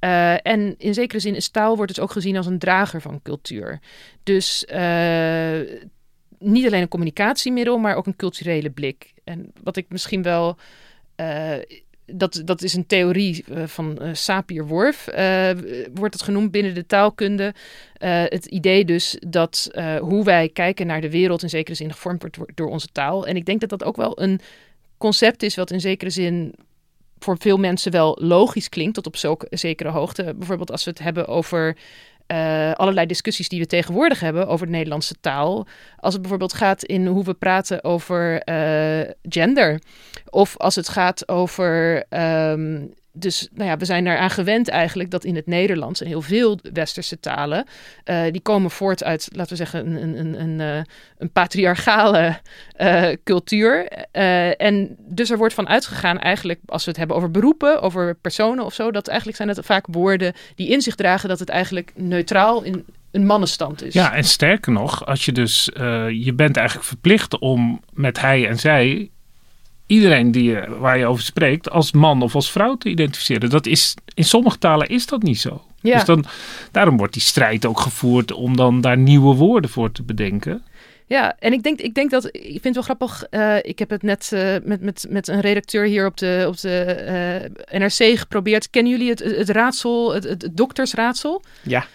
Uh, 0.01 0.47
en 0.47 0.75
in 0.79 0.95
zekere 0.95 1.21
zin 1.21 1.35
is 1.35 1.49
taal 1.49 1.77
wordt 1.77 1.95
dus 1.95 2.03
ook 2.03 2.11
gezien 2.11 2.37
als 2.37 2.47
een 2.47 2.59
drager 2.59 3.01
van 3.01 3.23
cultuur. 3.23 3.81
Dus 4.23 4.67
uh, 4.73 5.61
niet 6.39 6.67
alleen 6.67 6.83
een 6.83 6.89
communicatiemiddel, 6.89 7.79
maar 7.79 7.97
ook 7.97 8.07
een 8.07 8.17
culturele 8.17 8.71
blik. 8.71 9.13
En 9.25 9.53
wat 9.63 9.77
ik 9.77 9.87
misschien 9.89 10.23
wel 10.23 10.57
uh, 11.17 11.55
dat, 12.07 12.43
dat 12.45 12.63
is 12.63 12.75
een 12.75 12.87
theorie 12.87 13.45
uh, 13.49 13.67
van 13.67 13.99
uh, 14.03 14.09
Sapir-Whorf, 14.13 15.09
uh, 15.09 15.51
wordt 15.95 16.15
het 16.15 16.23
genoemd 16.23 16.51
binnen 16.51 16.75
de 16.75 16.87
taalkunde. 16.87 17.55
het 17.99 18.47
idee 18.47 18.85
dus 18.85 19.17
dat 19.29 19.71
hoe 20.01 20.25
wij 20.25 20.49
kijken 20.49 20.87
naar 20.87 21.01
de 21.01 21.11
wereld 21.11 21.43
in 21.43 21.49
zekere 21.49 21.77
zin 21.77 21.93
gevormd 21.93 22.37
wordt 22.37 22.57
door 22.57 22.69
onze 22.69 22.89
taal. 22.93 23.27
En 23.27 23.37
ik 23.37 23.47
denk 23.47 23.61
dat 23.61 23.69
dat 23.69 23.85
ook 23.85 23.97
wel 23.97 24.21
een 24.21 24.41
concept 24.99 25.43
is 25.43 25.55
wat 25.55 25.71
in 25.71 25.81
zekere 25.81 26.11
zin 26.11 26.55
voor 27.19 27.37
veel 27.39 27.57
mensen 27.57 27.93
wel 27.93 28.19
logisch 28.21 28.69
klinkt, 28.69 28.95
tot 28.95 29.07
op 29.07 29.17
zulke, 29.17 29.47
zekere 29.51 29.89
hoogte. 29.89 30.35
Bijvoorbeeld 30.37 30.71
als 30.71 30.85
we 30.85 30.91
het 30.91 30.99
hebben 30.99 31.27
over 31.27 31.77
allerlei 32.75 33.07
discussies 33.07 33.49
die 33.49 33.61
we 33.61 33.67
tegenwoordig 33.67 34.21
hebben 34.21 34.47
over 34.47 34.67
de 34.67 34.73
Nederlandse 34.73 35.15
taal. 35.21 35.67
Als 35.97 36.13
het 36.13 36.23
bijvoorbeeld 36.23 36.55
gaat 36.55 36.85
in 36.85 37.07
hoe 37.07 37.25
we 37.25 37.35
praten 37.35 37.85
over 37.85 38.43
gender. 39.23 39.81
Of 40.35 40.57
als 40.57 40.75
het 40.75 40.89
gaat 40.89 41.29
over 41.29 42.05
um, 42.11 42.95
dus 43.13 43.49
nou 43.55 43.69
ja, 43.69 43.77
we 43.77 43.85
zijn 43.85 44.07
eraan 44.07 44.31
gewend 44.31 44.69
eigenlijk 44.69 45.11
dat 45.11 45.25
in 45.25 45.37
het 45.37 45.47
Nederlands 45.47 46.01
en 46.01 46.07
heel 46.07 46.23
veel 46.23 46.59
westerse 46.73 47.21
talen, 47.21 47.67
uh, 48.05 48.23
die 48.31 48.41
komen 48.41 48.71
voort 48.71 49.05
uit, 49.05 49.29
laten 49.33 49.51
we 49.51 49.57
zeggen, 49.57 49.87
een, 49.87 50.03
een, 50.03 50.41
een, 50.41 50.61
een, 50.61 50.87
een 51.19 51.31
patriarchale 51.31 52.39
uh, 52.79 53.09
cultuur. 53.25 53.87
en 54.57 54.97
dus 54.99 55.31
er 55.31 55.39
wordt 55.39 55.55
van 55.55 55.69
uitgegaan 55.69 56.19
eigenlijk, 56.19 56.61
als 56.67 56.85
we 56.85 56.91
het 56.91 56.99
hebben 56.99 57.17
over 57.17 57.31
beroepen, 57.31 57.83
over 57.83 58.15
personen 58.15 58.65
of 58.65 58.75
zo, 58.75 58.91
dat 58.91 59.09
eigenlijk 59.09 59.37
zijn 59.37 59.49
het 59.49 59.59
vaak 59.63 59.87
woorden 59.91 60.33
die 60.55 60.69
in 60.69 60.81
zich 60.81 60.95
dragen 60.95 61.29
dat 61.29 61.39
het 61.39 61.49
eigenlijk 61.49 61.93
neutraal 61.95 62.63
in 62.63 62.85
een 63.11 63.27
mannenstand 63.27 63.83
is. 63.83 63.95
Ja, 63.95 64.15
en 64.15 64.25
sterker 64.25 64.73
nog, 64.73 65.07
als 65.07 65.25
je 65.25 65.33
dus, 65.33 65.71
je 66.11 66.33
bent 66.37 66.57
eigenlijk 66.57 66.89
verplicht 66.89 67.39
om 67.39 67.81
met 67.93 68.21
hij 68.21 68.49
en 68.49 68.59
zij 68.59 69.11
iedereen 69.93 70.31
die 70.31 70.45
je, 70.45 70.77
waar 70.79 70.99
je 70.99 71.07
over 71.07 71.23
spreekt 71.23 71.71
als 71.71 71.93
man 71.93 72.23
of 72.23 72.35
als 72.35 72.51
vrouw 72.51 72.77
te 72.77 72.89
identificeren. 72.89 73.51
Dat 73.51 73.67
is, 73.67 73.95
in 74.15 74.25
sommige 74.25 74.59
talen 74.59 74.89
is 74.89 75.07
dat 75.07 75.23
niet 75.23 75.41
zo. 75.41 75.63
Ja. 75.81 75.95
Dus 75.95 76.05
dan, 76.05 76.25
daarom 76.71 76.97
wordt 76.97 77.13
die 77.13 77.23
strijd 77.23 77.67
ook 77.67 77.81
gevoerd 77.81 78.33
om 78.33 78.57
dan 78.57 78.81
daar 78.81 78.99
nieuwe 78.99 79.35
woorden 79.35 79.71
voor 79.71 79.93
te 79.93 80.03
bedenken. 80.03 80.63
Ja, 81.07 81.37
en 81.39 81.53
ik 81.53 81.63
denk, 81.63 81.81
ik 81.81 81.95
denk 81.95 82.11
dat, 82.11 82.25
ik 82.25 82.61
vind 82.63 82.65
het 82.65 82.75
wel 82.75 82.83
grappig, 82.83 83.25
uh, 83.31 83.57
ik 83.63 83.79
heb 83.79 83.91
het 83.91 84.03
net 84.03 84.31
uh, 84.35 84.55
met, 84.65 84.81
met, 84.81 85.07
met 85.09 85.29
een 85.29 85.41
redacteur 85.41 85.85
hier 85.85 86.07
op 86.07 86.17
de, 86.17 86.45
op 86.49 86.61
de 86.61 87.51
uh, 87.71 87.81
NRC 87.81 88.19
geprobeerd. 88.19 88.71
Kennen 88.71 88.93
jullie 88.93 89.11
het, 89.11 89.19
het 89.19 89.49
raadsel, 89.49 90.15
het, 90.15 90.25
het 90.25 90.49
doktersraadsel? 90.53 91.43
Ja. 91.63 91.87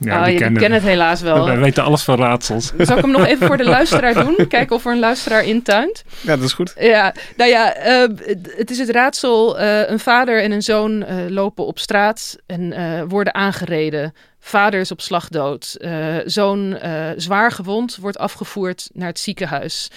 Ja, 0.00 0.18
oh, 0.18 0.24
die 0.24 0.36
kennen, 0.36 0.72
het 0.72 0.82
helaas 0.82 1.20
wel. 1.20 1.44
Wij 1.44 1.58
weten 1.58 1.84
alles 1.84 2.02
van 2.02 2.18
raadsels. 2.18 2.72
Zal 2.78 2.96
ik 2.96 3.02
hem 3.02 3.10
nog 3.10 3.26
even 3.26 3.46
voor 3.46 3.56
de 3.56 3.64
luisteraar 3.78 4.14
doen? 4.14 4.46
Kijken 4.48 4.76
of 4.76 4.84
er 4.84 4.92
een 4.92 4.98
luisteraar 4.98 5.44
intuint. 5.44 6.04
Ja, 6.20 6.36
dat 6.36 6.44
is 6.44 6.52
goed. 6.52 6.74
Ja, 6.78 7.14
nou 7.36 7.50
ja, 7.50 7.86
uh, 7.86 8.16
het 8.56 8.70
is 8.70 8.78
het 8.78 8.90
raadsel. 8.90 9.60
Uh, 9.60 9.88
een 9.88 9.98
vader 9.98 10.42
en 10.42 10.52
een 10.52 10.62
zoon 10.62 11.02
uh, 11.02 11.06
lopen 11.28 11.66
op 11.66 11.78
straat 11.78 12.36
en 12.46 13.08
worden 13.08 13.34
aangereden. 13.34 14.14
Vader 14.38 14.80
is 14.80 14.90
op 14.90 15.00
slag 15.00 15.28
dood. 15.28 15.76
zoon 16.24 16.78
zwaar 17.16 17.52
gewond, 17.52 17.96
wordt 17.96 18.18
afgevoerd 18.18 18.90
naar 18.92 19.08
het 19.08 19.18
ziekenhuis. 19.18 19.90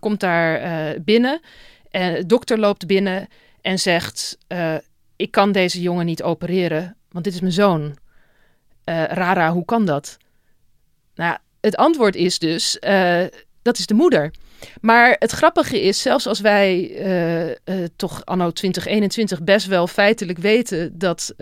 komt 0.00 0.20
daar 0.20 0.60
binnen. 1.00 1.40
En 1.90 2.14
de 2.14 2.26
dokter 2.26 2.58
loopt 2.58 2.86
binnen 2.86 3.28
en 3.62 3.78
zegt... 3.78 4.38
ik 5.16 5.30
kan 5.30 5.52
deze 5.52 5.80
jongen 5.80 6.06
niet 6.06 6.22
opereren, 6.22 6.96
want 7.10 7.24
dit 7.24 7.34
is 7.34 7.40
mijn 7.40 7.52
zoon. 7.52 7.94
Uh, 8.84 9.04
Rara, 9.04 9.52
hoe 9.52 9.64
kan 9.64 9.84
dat? 9.84 10.16
Nou, 11.14 11.36
het 11.60 11.76
antwoord 11.76 12.14
is 12.14 12.38
dus, 12.38 12.78
uh, 12.80 13.24
dat 13.62 13.78
is 13.78 13.86
de 13.86 13.94
moeder. 13.94 14.30
Maar 14.80 15.16
het 15.18 15.30
grappige 15.30 15.80
is, 15.80 16.02
zelfs 16.02 16.26
als 16.26 16.40
wij 16.40 16.90
uh, 17.68 17.84
toch 17.96 18.24
anno 18.24 18.50
2021 18.50 19.42
best 19.42 19.66
wel 19.66 19.86
feitelijk 19.86 20.38
weten 20.38 20.98
dat 20.98 21.34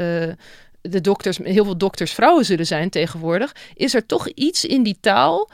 de 0.80 1.00
dokters, 1.00 1.38
heel 1.38 1.64
veel 1.64 1.78
dokters 1.78 2.12
vrouwen 2.12 2.44
zullen 2.44 2.66
zijn 2.66 2.90
tegenwoordig, 2.90 3.54
is 3.74 3.94
er 3.94 4.06
toch 4.06 4.28
iets 4.28 4.64
in 4.64 4.82
die 4.82 4.96
taal 5.00 5.50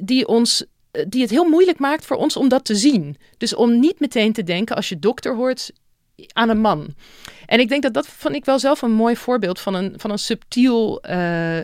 die 0.00 0.26
ons 0.26 0.64
die 1.08 1.20
het 1.20 1.30
heel 1.30 1.48
moeilijk 1.48 1.78
maakt 1.78 2.06
voor 2.06 2.16
ons 2.16 2.36
om 2.36 2.48
dat 2.48 2.64
te 2.64 2.74
zien. 2.74 3.16
Dus 3.36 3.54
om 3.54 3.80
niet 3.80 4.00
meteen 4.00 4.32
te 4.32 4.42
denken 4.42 4.76
als 4.76 4.88
je 4.88 4.98
dokter 4.98 5.34
hoort 5.34 5.70
aan 6.32 6.48
een 6.48 6.60
man. 6.60 6.94
En 7.54 7.60
ik 7.60 7.68
denk 7.68 7.82
dat 7.82 7.94
dat 7.94 8.06
vond 8.06 8.34
ik 8.34 8.44
wel 8.44 8.58
zelf 8.58 8.82
een 8.82 8.92
mooi 8.92 9.16
voorbeeld 9.16 9.60
van 9.60 9.74
een, 9.74 9.94
van 9.96 10.10
een 10.10 10.18
subtiel 10.18 11.04
uh, 11.10 11.58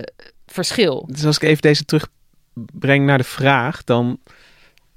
verschil. 0.46 1.08
Dus 1.10 1.24
als 1.24 1.36
ik 1.36 1.42
even 1.42 1.62
deze 1.62 1.84
terugbreng 1.84 3.06
naar 3.06 3.18
de 3.18 3.24
vraag, 3.24 3.84
dan 3.84 4.18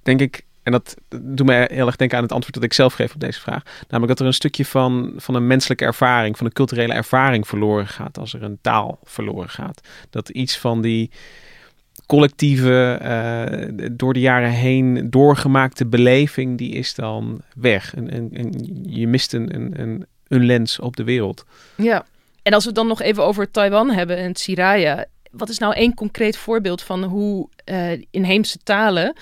denk 0.03 0.21
ik, 0.21 0.45
en 0.63 0.71
dat 0.71 0.95
doet 1.21 1.45
me 1.45 1.67
heel 1.71 1.85
erg 1.85 1.95
denken 1.95 2.17
aan 2.17 2.23
het 2.23 2.31
antwoord 2.31 2.53
dat 2.53 2.63
ik 2.63 2.73
zelf 2.73 2.93
geef 2.93 3.13
op 3.13 3.19
deze 3.19 3.39
vraag. 3.39 3.63
Namelijk 3.81 4.07
dat 4.07 4.19
er 4.19 4.25
een 4.25 4.33
stukje 4.33 4.65
van, 4.65 5.13
van 5.15 5.35
een 5.35 5.47
menselijke 5.47 5.85
ervaring, 5.85 6.37
van 6.37 6.45
een 6.45 6.53
culturele 6.53 6.93
ervaring 6.93 7.47
verloren 7.47 7.87
gaat 7.87 8.17
als 8.17 8.33
er 8.33 8.43
een 8.43 8.59
taal 8.61 8.99
verloren 9.03 9.49
gaat. 9.49 9.87
Dat 10.09 10.29
iets 10.29 10.57
van 10.57 10.81
die 10.81 11.11
collectieve, 12.05 12.99
uh, 13.01 13.87
door 13.91 14.13
de 14.13 14.19
jaren 14.19 14.49
heen 14.49 15.09
doorgemaakte 15.09 15.85
beleving, 15.85 16.57
die 16.57 16.71
is 16.71 16.95
dan 16.95 17.41
weg. 17.55 17.95
En, 17.95 18.09
en, 18.09 18.29
en 18.33 18.79
je 18.83 19.07
mist 19.07 19.33
een, 19.33 19.55
een, 19.55 19.81
een, 19.81 20.05
lens 20.39 20.79
op 20.79 20.95
de 20.95 21.03
wereld. 21.03 21.45
Ja, 21.75 22.05
en 22.43 22.53
als 22.53 22.65
we 22.65 22.71
dan 22.71 22.87
nog 22.87 23.01
even 23.01 23.23
over 23.23 23.51
Taiwan 23.51 23.89
hebben 23.89 24.17
en 24.17 24.35
Siraya. 24.35 25.05
Wat 25.31 25.49
is 25.49 25.57
nou 25.57 25.73
één 25.73 25.93
concreet 25.93 26.37
voorbeeld 26.37 26.81
van 26.81 27.03
hoe 27.03 27.49
uh, 27.65 27.91
inheemse 28.11 28.57
talen 28.57 29.15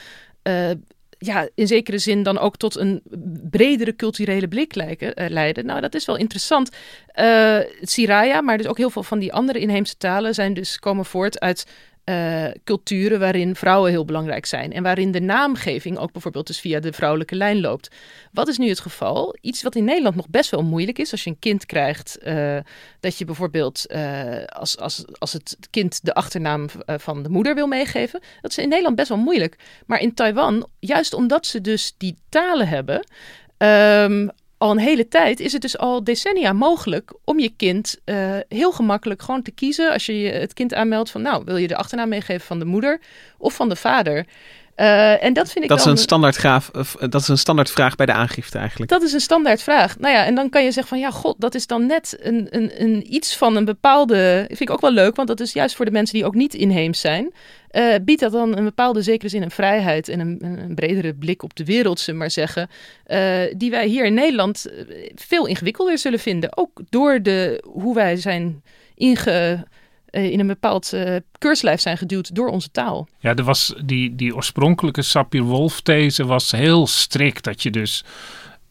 uh, 0.44 0.70
ja, 1.18 1.48
in 1.56 1.68
zekere 1.68 1.98
zin 1.98 2.24
dan 2.24 2.40
ook 2.40 2.58
tot 2.58 2.76
een 2.78 3.02
bredere 3.50 3.96
culturele 3.96 4.48
blik 4.48 4.76
lijken, 4.76 5.22
uh, 5.22 5.30
leiden. 5.30 5.66
Nou, 5.66 5.82
dat 5.82 5.94
is 5.96 6.06
wel 6.06 6.16
interessant. 6.16 6.70
Uh, 7.16 7.58
Siraya, 7.82 8.42
maar 8.42 8.58
dus 8.58 8.68
ook 8.68 8.78
heel 8.78 8.90
veel 8.90 9.04
van 9.04 9.20
die 9.20 9.34
andere 9.34 9.60
inheemse 9.60 9.98
talen 9.98 10.34
zijn 10.34 10.54
dus 10.54 10.80
komen 10.80 11.06
voort 11.06 11.40
uit 11.40 11.66
uh, 12.12 12.52
culturen 12.64 13.20
waarin 13.20 13.56
vrouwen 13.56 13.92
heel 13.92 14.06
belangrijk 14.06 14.46
zijn. 14.46 14.74
En 14.74 14.84
waarin 14.84 15.12
de 15.12 15.22
naamgeving 15.22 15.98
ook 15.98 16.12
bijvoorbeeld 16.12 16.48
dus 16.48 16.60
via 16.60 16.80
de 16.80 16.94
vrouwelijke 16.94 17.36
lijn 17.36 17.60
loopt. 17.62 17.96
Wat 18.32 18.48
is 18.48 18.58
nu 18.58 18.70
het 18.70 18.80
geval? 18.80 19.36
Iets 19.42 19.64
wat 19.64 19.76
in 19.76 19.84
Nederland 19.84 20.16
nog 20.16 20.30
best 20.30 20.50
wel 20.50 20.64
moeilijk 20.64 21.00
is. 21.00 21.12
Als 21.12 21.24
je 21.24 21.30
een 21.30 21.40
kind 21.40 21.66
krijgt, 21.66 22.18
uh, 22.24 22.58
dat 23.00 23.18
je 23.18 23.26
bijvoorbeeld 23.26 23.86
uh, 23.88 24.46
als, 24.46 24.78
als, 24.78 25.06
als 25.18 25.34
het 25.34 25.58
kind 25.70 26.00
de 26.06 26.14
achternaam 26.14 26.68
van 26.86 27.24
de 27.24 27.30
moeder 27.30 27.56
wil 27.56 27.68
meegeven. 27.68 28.22
Dat 28.42 28.52
is 28.52 28.58
in 28.58 28.70
Nederland 28.70 28.96
best 28.96 29.10
wel 29.10 29.18
moeilijk. 29.18 29.56
Maar 29.86 30.00
in 30.00 30.14
Taiwan, 30.14 30.68
juist 30.80 31.14
omdat 31.14 31.46
ze 31.46 31.62
dus 31.62 31.94
die 31.98 32.18
talen 32.30 32.68
hebben. 32.68 33.08
Um, 33.58 34.32
al 34.62 34.72
een 34.72 34.80
hele 34.80 35.08
tijd 35.08 35.40
is 35.40 35.54
het 35.54 35.62
dus 35.62 35.78
al 35.78 36.04
decennia 36.04 36.54
mogelijk 36.54 37.14
om 37.24 37.40
je 37.40 37.54
kind 37.58 37.98
uh, 38.06 38.38
heel 38.48 38.72
gemakkelijk 38.72 39.22
gewoon 39.22 39.42
te 39.42 39.52
kiezen. 39.52 39.92
Als 39.92 40.06
je 40.06 40.14
het 40.14 40.54
kind 40.54 40.74
aanmeldt 40.74 41.10
van 41.10 41.22
nou, 41.22 41.44
wil 41.46 41.58
je 41.58 41.68
de 41.68 41.76
achternaam 41.76 42.10
meegeven 42.10 42.48
van 42.48 42.60
de 42.60 42.66
moeder 42.66 43.02
of 43.38 43.54
van 43.54 43.70
de 43.70 43.76
vader. 43.76 44.26
Uh, 44.82 45.24
en 45.24 45.34
dat 45.34 45.52
vind 45.52 45.64
ik 45.64 45.70
dat 45.70 45.78
dan... 45.78 45.88
Is 45.88 45.94
een 45.94 46.04
standaard 46.04 46.36
graaf, 46.36 46.72
dat 47.00 47.22
is 47.22 47.28
een 47.28 47.38
standaard 47.38 47.72
vraag 47.72 47.96
bij 47.96 48.06
de 48.06 48.12
aangifte 48.12 48.58
eigenlijk. 48.58 48.92
Dat 48.92 49.02
is 49.02 49.14
een 49.14 49.20
standaard 49.20 49.62
vraag. 49.62 50.00
Nou 50.00 50.14
ja, 50.14 50.26
en 50.26 50.36
dan 50.36 50.50
kan 50.50 50.64
je 50.64 50.72
zeggen 50.72 50.88
van 50.88 51.00
ja, 51.00 51.12
god, 51.12 51.36
dat 51.38 51.56
is 51.56 51.68
dan 51.68 51.86
net 51.86 52.18
een, 52.20 52.48
een, 52.50 52.72
een 52.82 53.14
iets 53.14 53.36
van 53.38 53.56
een 53.56 53.66
bepaalde... 53.66 54.44
Vind 54.48 54.62
ik 54.62 54.70
ook 54.70 54.82
wel 54.82 54.92
leuk, 54.92 55.16
want 55.16 55.28
dat 55.28 55.40
is 55.40 55.54
juist 55.54 55.76
voor 55.76 55.86
de 55.86 55.92
mensen 55.92 56.16
die 56.16 56.26
ook 56.26 56.36
niet 56.36 56.54
inheems 56.54 57.00
zijn. 57.00 57.34
Uh, 57.72 57.96
biedt 58.02 58.22
dat 58.22 58.32
dan 58.32 58.58
een 58.58 58.64
bepaalde 58.64 59.02
zekere 59.02 59.30
zin 59.30 59.42
een 59.42 59.52
vrijheid 59.52 60.10
en 60.10 60.20
een, 60.20 60.40
een 60.42 60.76
bredere 60.76 61.14
blik 61.14 61.44
op 61.44 61.56
de 61.56 61.66
wereld, 61.66 62.00
zullen 62.00 62.20
maar 62.20 62.32
zeggen. 62.32 62.70
Uh, 63.08 63.40
die 63.58 63.72
wij 63.72 63.88
hier 63.88 64.06
in 64.06 64.14
Nederland 64.14 64.66
veel 65.16 65.46
ingewikkelder 65.46 65.98
zullen 65.98 66.20
vinden. 66.20 66.58
Ook 66.58 66.82
door 66.90 67.22
de, 67.22 67.64
hoe 67.68 67.96
wij 67.96 68.16
zijn 68.16 68.64
inge 68.96 69.66
in 70.12 70.40
een 70.40 70.48
bepaald 70.48 70.94
uh, 70.94 71.16
keurslijf 71.38 71.82
zijn 71.82 71.98
geduwd 71.98 72.36
door 72.36 72.48
onze 72.48 72.72
taal. 72.72 73.08
Ja, 73.20 73.36
er 73.36 73.44
was 73.44 73.74
die, 73.86 74.16
die 74.16 74.36
oorspronkelijke 74.36 75.02
Sapir-Whorf-these 75.02 76.26
was 76.26 76.52
heel 76.52 76.88
strikt. 76.88 77.44
Dat 77.44 77.64
je 77.64 77.70
dus 77.70 78.04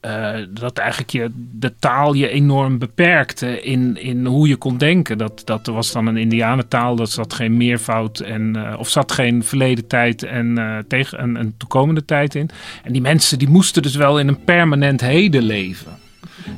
uh, 0.06 0.36
dat 0.50 0.78
eigenlijk 0.78 1.10
je, 1.10 1.30
de 1.52 1.74
taal 1.78 2.12
je 2.12 2.28
enorm 2.28 2.78
beperkte 2.78 3.62
in, 3.62 3.96
in 3.96 4.26
hoe 4.26 4.48
je 4.48 4.56
kon 4.56 4.78
denken. 4.78 5.18
Dat, 5.18 5.42
dat 5.44 5.66
was 5.66 5.92
dan 5.92 6.06
een 6.06 6.16
Indianentaal, 6.16 6.96
dat 6.96 7.10
zat 7.10 7.34
geen 7.34 7.56
meervoud 7.56 8.20
en, 8.20 8.76
of 8.78 8.88
zat 8.88 9.12
geen 9.12 9.44
verleden 9.44 9.86
tijd 9.86 10.22
en 10.22 10.58
uh, 10.58 10.78
tegen 10.88 11.22
een, 11.22 11.34
een 11.34 11.54
toekomende 11.56 12.04
tijd 12.04 12.34
in. 12.34 12.50
En 12.82 12.92
die 12.92 13.02
mensen 13.02 13.38
die 13.38 13.48
moesten 13.48 13.82
dus 13.82 13.96
wel 13.96 14.18
in 14.18 14.28
een 14.28 14.44
permanent 14.44 15.00
heden 15.00 15.42
leven. 15.42 15.98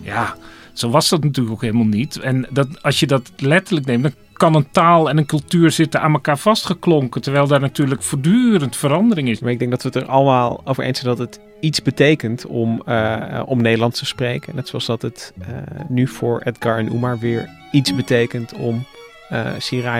Ja, 0.02 0.36
zo 0.72 0.90
was 0.90 1.08
dat 1.08 1.24
natuurlijk 1.24 1.54
ook 1.54 1.62
helemaal 1.62 1.84
niet. 1.84 2.20
En 2.20 2.46
dat, 2.50 2.82
als 2.82 3.00
je 3.00 3.06
dat 3.06 3.32
letterlijk 3.36 3.86
neemt, 3.86 4.02
dan 4.02 4.12
kan 4.42 4.54
een 4.54 4.70
taal 4.70 5.08
en 5.08 5.18
een 5.18 5.26
cultuur 5.26 5.70
zitten 5.70 6.00
aan 6.00 6.12
elkaar 6.12 6.38
vastgeklonken. 6.38 7.20
Terwijl 7.20 7.46
daar 7.46 7.60
natuurlijk 7.60 8.02
voortdurend 8.02 8.76
verandering 8.76 9.28
is. 9.28 9.40
Maar 9.40 9.50
ik 9.50 9.58
denk 9.58 9.70
dat 9.70 9.82
we 9.82 9.88
het 9.88 9.96
er 9.96 10.08
allemaal 10.08 10.60
over 10.64 10.84
eens 10.84 11.00
zijn 11.00 11.16
dat 11.16 11.26
het 11.26 11.40
iets 11.60 11.82
betekent 11.82 12.46
om, 12.46 12.82
uh, 12.88 13.42
om 13.46 13.62
Nederlands 13.62 13.98
te 13.98 14.06
spreken. 14.06 14.54
Net 14.54 14.68
zoals 14.68 14.86
dat 14.86 15.02
het 15.02 15.32
uh, 15.38 15.46
nu 15.88 16.06
voor 16.06 16.40
Edgar 16.40 16.78
en 16.78 16.94
Umar 16.94 17.18
weer 17.18 17.48
iets 17.72 17.94
betekent 17.94 18.54
om 18.54 18.84
uh, 19.32 19.52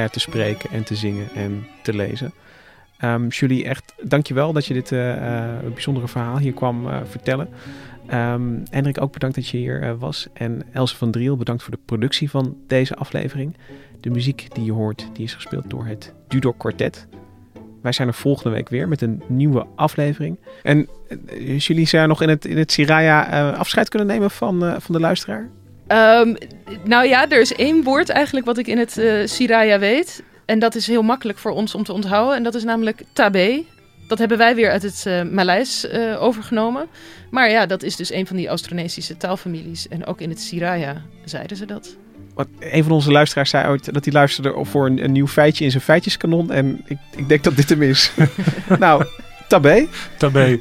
te 0.06 0.20
spreken 0.20 0.70
en 0.70 0.84
te 0.84 0.94
zingen 0.94 1.28
en 1.34 1.66
te 1.82 1.94
lezen. 1.94 2.32
Um, 3.04 3.28
Julie, 3.28 3.64
echt 3.64 3.94
dankjewel 4.02 4.52
dat 4.52 4.66
je 4.66 4.74
dit 4.74 4.90
bijzondere 5.74 6.08
verhaal 6.08 6.38
hier 6.38 6.52
kwam 6.52 6.88
vertellen. 7.04 7.48
Um, 8.12 8.62
Hendrik, 8.70 9.00
ook 9.00 9.12
bedankt 9.12 9.34
dat 9.34 9.48
je 9.48 9.56
hier 9.56 9.98
was. 9.98 10.26
En 10.32 10.62
Else 10.72 10.96
van 10.96 11.10
Driel, 11.10 11.36
bedankt 11.36 11.62
voor 11.62 11.72
de 11.72 11.80
productie 11.84 12.30
van 12.30 12.56
deze 12.66 12.94
aflevering. 12.94 13.56
De 14.02 14.10
muziek 14.10 14.54
die 14.54 14.64
je 14.64 14.72
hoort, 14.72 15.08
die 15.12 15.24
is 15.24 15.34
gespeeld 15.34 15.70
door 15.70 15.86
het 15.86 16.12
Dudok 16.28 16.58
Quartet. 16.58 17.06
Wij 17.82 17.92
zijn 17.92 18.08
er 18.08 18.14
volgende 18.14 18.50
week 18.50 18.68
weer 18.68 18.88
met 18.88 19.02
een 19.02 19.22
nieuwe 19.26 19.66
aflevering. 19.76 20.38
En 20.62 20.88
uh, 21.30 21.58
jullie 21.58 21.86
zou 21.86 22.08
nog 22.08 22.22
in 22.22 22.28
het, 22.28 22.44
in 22.44 22.58
het 22.58 22.72
Siraya 22.72 23.50
uh, 23.52 23.58
afscheid 23.58 23.88
kunnen 23.88 24.08
nemen 24.08 24.30
van, 24.30 24.80
van 24.80 24.94
de 24.94 25.00
luisteraar? 25.00 25.48
Um, 25.88 26.36
nou 26.84 27.06
ja, 27.06 27.30
er 27.30 27.40
is 27.40 27.54
één 27.54 27.82
woord 27.82 28.08
eigenlijk 28.08 28.46
wat 28.46 28.58
ik 28.58 28.66
in 28.66 28.78
het 28.78 29.00
Siraya 29.30 29.78
weet. 29.78 30.22
En 30.44 30.58
dat 30.58 30.74
is 30.74 30.86
heel 30.86 31.02
makkelijk 31.02 31.38
voor 31.38 31.52
ons 31.52 31.74
om 31.74 31.84
te 31.84 31.92
onthouden. 31.92 32.36
En 32.36 32.42
dat 32.42 32.54
is 32.54 32.64
namelijk 32.64 33.02
tabe. 33.12 33.64
Dat 34.08 34.18
hebben 34.18 34.38
wij 34.38 34.54
weer 34.54 34.70
uit 34.70 34.82
het 34.82 35.04
uh, 35.08 35.22
Maleis 35.22 35.88
overgenomen. 36.18 36.86
Maar 37.30 37.50
ja, 37.50 37.66
dat 37.66 37.82
is 37.82 37.96
dus 37.96 38.12
een 38.12 38.26
van 38.26 38.36
die 38.36 38.48
Austronesische 38.48 39.16
taalfamilies. 39.16 39.88
En 39.88 40.06
ook 40.06 40.20
in 40.20 40.28
het 40.28 40.40
Siraya 40.40 41.02
zeiden 41.24 41.56
ze 41.56 41.66
dat. 41.66 41.96
Wat, 42.34 42.48
een 42.60 42.82
van 42.82 42.92
onze 42.92 43.10
luisteraars 43.10 43.50
zei 43.50 43.68
ooit 43.68 43.94
dat 43.94 44.04
hij 44.04 44.14
luisterde 44.14 44.54
voor 44.64 44.86
een, 44.86 45.04
een 45.04 45.12
nieuw 45.12 45.28
feitje 45.28 45.64
in 45.64 45.70
zijn 45.70 45.82
feitjeskanon. 45.82 46.50
En 46.50 46.80
ik, 46.86 46.98
ik 47.16 47.28
denk 47.28 47.44
dat 47.44 47.56
dit 47.56 47.68
hem 47.68 47.82
is. 47.82 48.12
nou, 48.78 49.04
tabé. 49.48 49.86
Tabé. 50.16 50.60